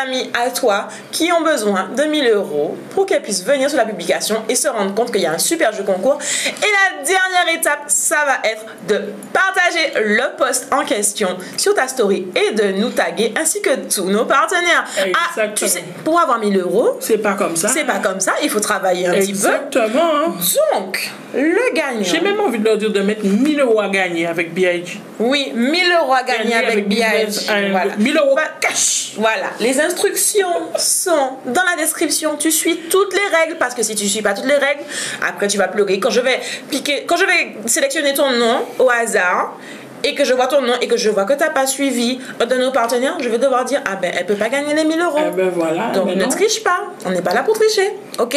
amis 0.03 0.31
à 0.35 0.51
toi 0.51 0.88
qui 1.12 1.31
ont 1.33 1.42
besoin 1.42 1.88
de 1.97 2.03
1000 2.03 2.29
euros 2.31 2.77
pour 2.90 3.07
qu'elles 3.07 3.23
puissent 3.23 3.44
venir 3.44 3.68
sur 3.68 3.79
la 3.79 3.85
publication 3.85 4.42
et 4.49 4.55
se 4.57 4.66
rendre 4.68 4.94
compte 4.94 5.12
qu'il 5.12 5.21
y 5.21 5.27
a 5.27 5.33
un 5.33 5.38
super 5.38 5.73
jeu 5.73 5.85
concours. 5.85 6.18
Et 6.47 6.51
la 6.61 7.05
dernière 7.05 7.55
étape, 7.61 7.85
ça 7.87 8.16
va 8.27 8.49
être 8.49 8.64
de 8.88 9.01
partager 9.33 9.92
le 10.05 10.37
post 10.37 10.66
en 10.73 10.85
question 10.85 11.37
sur 11.57 11.75
ta 11.75 11.87
story 11.88 12.27
et 12.35 12.53
de 12.55 12.73
nous 12.81 12.90
taguer 12.90 13.33
ainsi 13.40 13.62
que 13.62 13.71
tous 13.94 14.05
nos 14.11 14.25
partenaires. 14.25 14.85
Ah, 15.14 15.47
tu 15.55 15.68
sais, 15.68 15.85
pour 16.05 16.18
avoir 16.18 16.38
1000 16.40 16.59
euros, 16.59 16.97
C'est 17.01 17.18
pas 17.18 17.35
comme 17.35 17.55
ça. 17.57 17.68
c'est 17.68 17.85
pas 17.85 17.99
comme 18.01 18.21
ça, 18.21 18.33
il 18.42 18.51
faut 18.51 18.61
travailler 18.61 19.07
un 19.07 19.12
petit 19.12 19.27
peu. 19.33 19.38
Exactement. 19.38 20.35
Donc, 20.72 21.11
le 21.34 21.74
gagnant. 21.74 22.02
J'ai 22.02 22.20
même 22.20 22.40
envie 22.40 22.58
de 22.58 22.64
leur 22.64 22.76
dire 22.78 22.90
de 22.90 23.00
mettre 23.00 23.24
1000 23.24 23.61
euros 23.61 23.80
à 23.80 23.88
gagner 23.88 24.26
avec 24.26 24.54
BIG. 24.54 25.00
Oui, 25.18 25.52
1000 25.54 25.92
euros 26.00 26.12
à 26.14 26.22
gagner 26.22 26.54
avec 26.54 26.88
BIG. 26.88 27.02
and- 27.02 27.70
Voilà. 27.70 27.96
1000 27.98 28.16
euros 28.16 28.34
Bah, 28.37 28.42
cash. 28.61 29.12
Voilà, 29.16 29.46
les 29.61 29.80
instructions 29.80 30.46
sont 30.76 31.30
dans 31.46 31.62
la 31.64 31.76
description. 31.76 32.37
Tu 32.37 32.50
suis 32.52 32.76
toutes 32.88 33.12
les 33.14 33.37
règles 33.37 33.56
parce 33.58 33.74
que 33.74 33.82
si 33.82 33.94
tu 33.94 34.06
suis 34.06 34.22
pas 34.22 34.32
toutes 34.34 34.46
les 34.46 34.54
règles, 34.56 34.82
après 35.26 35.48
tu 35.48 35.58
vas 35.58 35.66
pleurer. 35.68 35.98
Quand 35.98 36.11
je 36.11 36.20
vais 36.20 36.38
piquer, 36.70 37.04
quand 37.06 37.16
je 37.16 37.24
vais 37.24 37.56
sélectionner 37.66 38.14
ton 38.14 38.30
nom 38.30 38.61
au 38.78 38.88
hasard 38.90 39.58
et 40.04 40.14
que 40.14 40.24
je 40.24 40.32
vois 40.34 40.46
ton 40.46 40.61
nom 40.62 40.74
et 40.80 40.87
que 40.87 40.96
je 40.96 41.11
vois 41.11 41.24
que 41.24 41.32
tu 41.32 41.40
n'as 41.40 41.50
pas 41.50 41.66
suivi 41.66 42.20
un 42.38 42.46
de 42.46 42.54
nos 42.56 42.70
partenaires, 42.70 43.16
je 43.20 43.28
vais 43.28 43.38
devoir 43.38 43.64
dire 43.64 43.82
ah 43.90 43.96
ben 43.96 44.12
elle 44.16 44.26
peut 44.26 44.37
pas 44.37 44.48
gagner 44.48 44.72
les 44.72 44.84
1000 44.84 45.00
euros. 45.00 45.18
Eh 45.26 45.30
ben 45.37 45.48
voilà. 45.52 45.90
Donc 45.92 46.06
ne 46.06 46.14
non. 46.14 46.28
triche 46.28 46.62
pas, 46.62 46.84
on 47.04 47.11
n'est 47.11 47.22
pas 47.22 47.34
là 47.34 47.42
pour 47.42 47.54
tricher, 47.58 47.90
ok? 48.20 48.37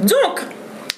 Donc, 0.00 0.40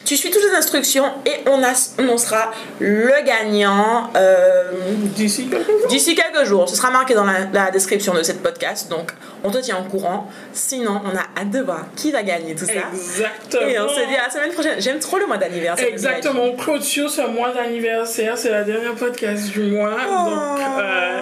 tu 0.04 0.16
suis 0.16 0.30
toutes 0.30 0.42
les 0.42 0.56
instructions 0.56 1.04
et 1.26 1.48
on 1.48 1.62
annoncera 1.62 2.50
le 2.80 3.24
gagnant 3.24 4.10
euh, 4.16 4.72
D'ici 5.14 5.48
quelques 5.48 5.88
d'ici 5.88 6.14
quelques 6.14 6.46
jours. 6.46 6.68
Ce 6.68 6.76
sera 6.76 6.90
marqué 6.90 7.14
dans 7.14 7.24
la, 7.24 7.46
la 7.52 7.70
description 7.70 8.14
de 8.14 8.22
cette 8.22 8.42
podcast, 8.42 8.88
donc 8.90 9.12
on 9.44 9.50
te 9.50 9.58
tient 9.58 9.78
au 9.78 9.84
courant. 9.84 10.28
Sinon, 10.52 11.00
on 11.04 11.16
a 11.16 11.40
hâte 11.40 11.50
de 11.50 11.60
voir 11.60 11.86
qui 11.96 12.10
va 12.10 12.22
gagner 12.22 12.54
tout 12.54 12.64
ça. 12.64 12.72
Exactement. 12.92 13.66
Et 13.68 13.78
on 13.78 13.88
se 13.88 14.06
dit 14.08 14.16
à 14.16 14.24
la 14.24 14.30
semaine 14.30 14.52
prochaine. 14.52 14.80
J'aime 14.80 14.98
trop 14.98 15.18
le 15.18 15.26
mois 15.26 15.36
d'anniversaire. 15.36 15.86
Exactement, 15.86 16.44
on 16.44 16.56
clôture 16.56 17.10
ce 17.10 17.22
mois 17.22 17.52
d'anniversaire, 17.52 18.36
c'est 18.36 18.50
la 18.50 18.64
dernière 18.64 18.94
podcast 18.94 19.50
du 19.50 19.62
mois. 19.62 19.96
Oh. 20.08 20.30
Donc, 20.30 20.60
euh, 20.60 21.20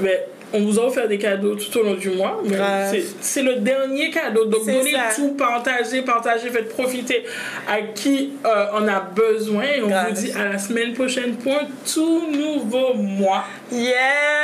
ben, 0.00 0.18
on 0.56 0.60
vous 0.60 0.78
a 0.80 0.86
offert 0.86 1.06
des 1.08 1.18
cadeaux 1.18 1.54
tout 1.54 1.78
au 1.78 1.82
long 1.82 1.94
du 1.94 2.10
mois. 2.10 2.40
c'est- 3.20 3.42
le 3.42 3.56
dernier 3.56 4.10
cadeau. 4.10 4.46
Donc, 4.46 4.66
donnez 4.66 4.92
ça. 4.92 5.14
tout, 5.14 5.34
partagez, 5.34 6.02
partagez, 6.02 6.48
faites 6.50 6.68
profiter 6.70 7.24
à 7.68 7.80
qui 7.82 8.30
euh, 8.44 8.66
on 8.74 8.88
a 8.88 9.00
besoin. 9.00 9.62
Et 9.76 9.82
on 9.82 9.88
Grave. 9.88 10.08
vous 10.14 10.20
dit 10.22 10.32
à 10.32 10.52
la 10.52 10.58
semaine 10.58 10.92
prochaine 10.94 11.34
pour 11.36 11.52
un 11.52 11.66
tout 11.92 12.22
nouveau 12.30 12.94
mois. 12.94 13.44
Yes! 13.72 13.94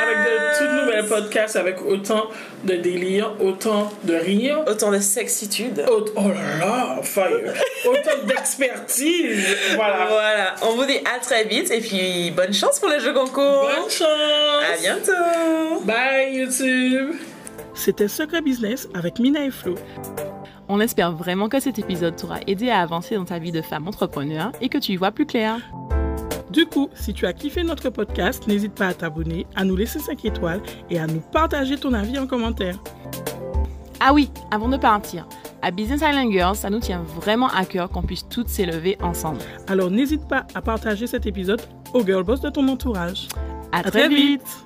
Avec 0.03 0.17
de 0.19 0.59
tout 0.59 0.81
nouvelles 0.85 1.07
podcasts, 1.07 1.57
avec 1.57 1.81
autant 1.83 2.25
de 2.65 2.75
délire, 2.75 3.33
autant 3.41 3.91
de 4.05 4.15
rire. 4.15 4.65
Autant 4.69 4.91
de 4.91 4.99
sexitude. 4.99 5.85
Aut- 5.91 6.11
Oh 6.17 6.29
là 6.29 6.59
là, 6.67 7.03
fire! 7.03 7.55
Autant 7.87 8.27
d'expertise! 8.27 9.47
Voilà. 9.77 10.07
Voilà, 10.09 10.55
on 10.63 10.75
vous 10.75 10.85
dit 10.85 10.99
à 11.15 11.19
très 11.21 11.45
vite 11.45 11.71
et 11.71 11.81
puis 11.81 12.31
bonne 12.33 12.53
chance 12.53 12.79
pour 12.81 12.89
le 12.89 12.99
jeu 12.99 13.13
concours. 13.13 13.69
Bonne 13.77 13.91
chance! 13.91 14.07
À 14.07 14.81
bientôt. 14.81 15.81
Bye 15.85 16.35
YouTube! 16.35 17.15
C'était 17.75 18.09
Secret 18.09 18.43
Business 18.43 18.89
avec 18.95 19.19
Mina 19.19 19.45
et 19.45 19.51
Flo. 19.51 19.77
On 20.69 20.81
espère 20.81 21.13
vraiment 21.13 21.49
que 21.49 21.61
cet 21.61 21.79
épisode 21.79 22.17
t'aura 22.17 22.39
aidé 22.47 22.71
à 22.71 22.81
avancer 22.81 23.15
dans 23.17 23.25
ta 23.25 23.39
vie 23.39 23.53
de 23.53 23.63
femme 23.63 23.87
entrepreneur 23.89 24.53
et 24.61 24.69
que 24.69 24.79
tu 24.79 24.93
y 24.93 24.97
vois 24.97 25.11
plus 25.11 25.27
clair. 25.27 25.59
Du 26.53 26.67
coup, 26.67 26.89
si 26.95 27.15
tu 27.15 27.27
as 27.27 27.33
kiffé 27.33 27.63
notre 27.63 27.89
podcast, 27.91 28.47
n'hésite 28.47 28.75
pas 28.75 28.89
à 28.89 28.95
t'abonner, 28.95 29.47
à 29.57 29.65
nous 29.65 29.75
laisser 29.77 29.99
5 29.99 30.25
étoiles 30.25 30.61
et 30.91 30.99
à 30.99 31.07
nous 31.07 31.21
partager 31.21 31.77
ton 31.79 31.93
avis 31.95 32.19
en 32.19 32.27
commentaire. 32.27 32.79
Ah 34.01 34.13
oui, 34.13 34.31
avant 34.51 34.69
de 34.69 34.77
partir, 34.77 35.27
à 35.63 35.71
Business 35.71 36.01
Island 36.03 36.31
Girls, 36.31 36.57
ça 36.57 36.69
nous 36.71 36.81
tient 36.81 37.03
vraiment 37.21 37.49
à 37.49 37.65
cœur 37.65 37.89
qu'on 37.89 38.03
puisse 38.03 38.29
toutes 38.29 38.49
s'élever 38.49 38.99
ensemble. 39.01 39.39
Alors 39.69 39.91
n'hésite 39.91 40.27
pas 40.29 40.47
à 40.55 40.61
partager 40.61 41.07
cet 41.07 41.25
épisode 41.27 41.63
aux 41.95 42.05
girl 42.05 42.25
boss 42.25 42.41
de 42.41 42.51
ton 42.51 42.67
entourage. 42.69 43.29
À, 43.71 43.79
À 43.79 43.83
très 43.83 43.91
très 43.91 44.09
vite. 44.09 44.41
vite. 44.43 44.65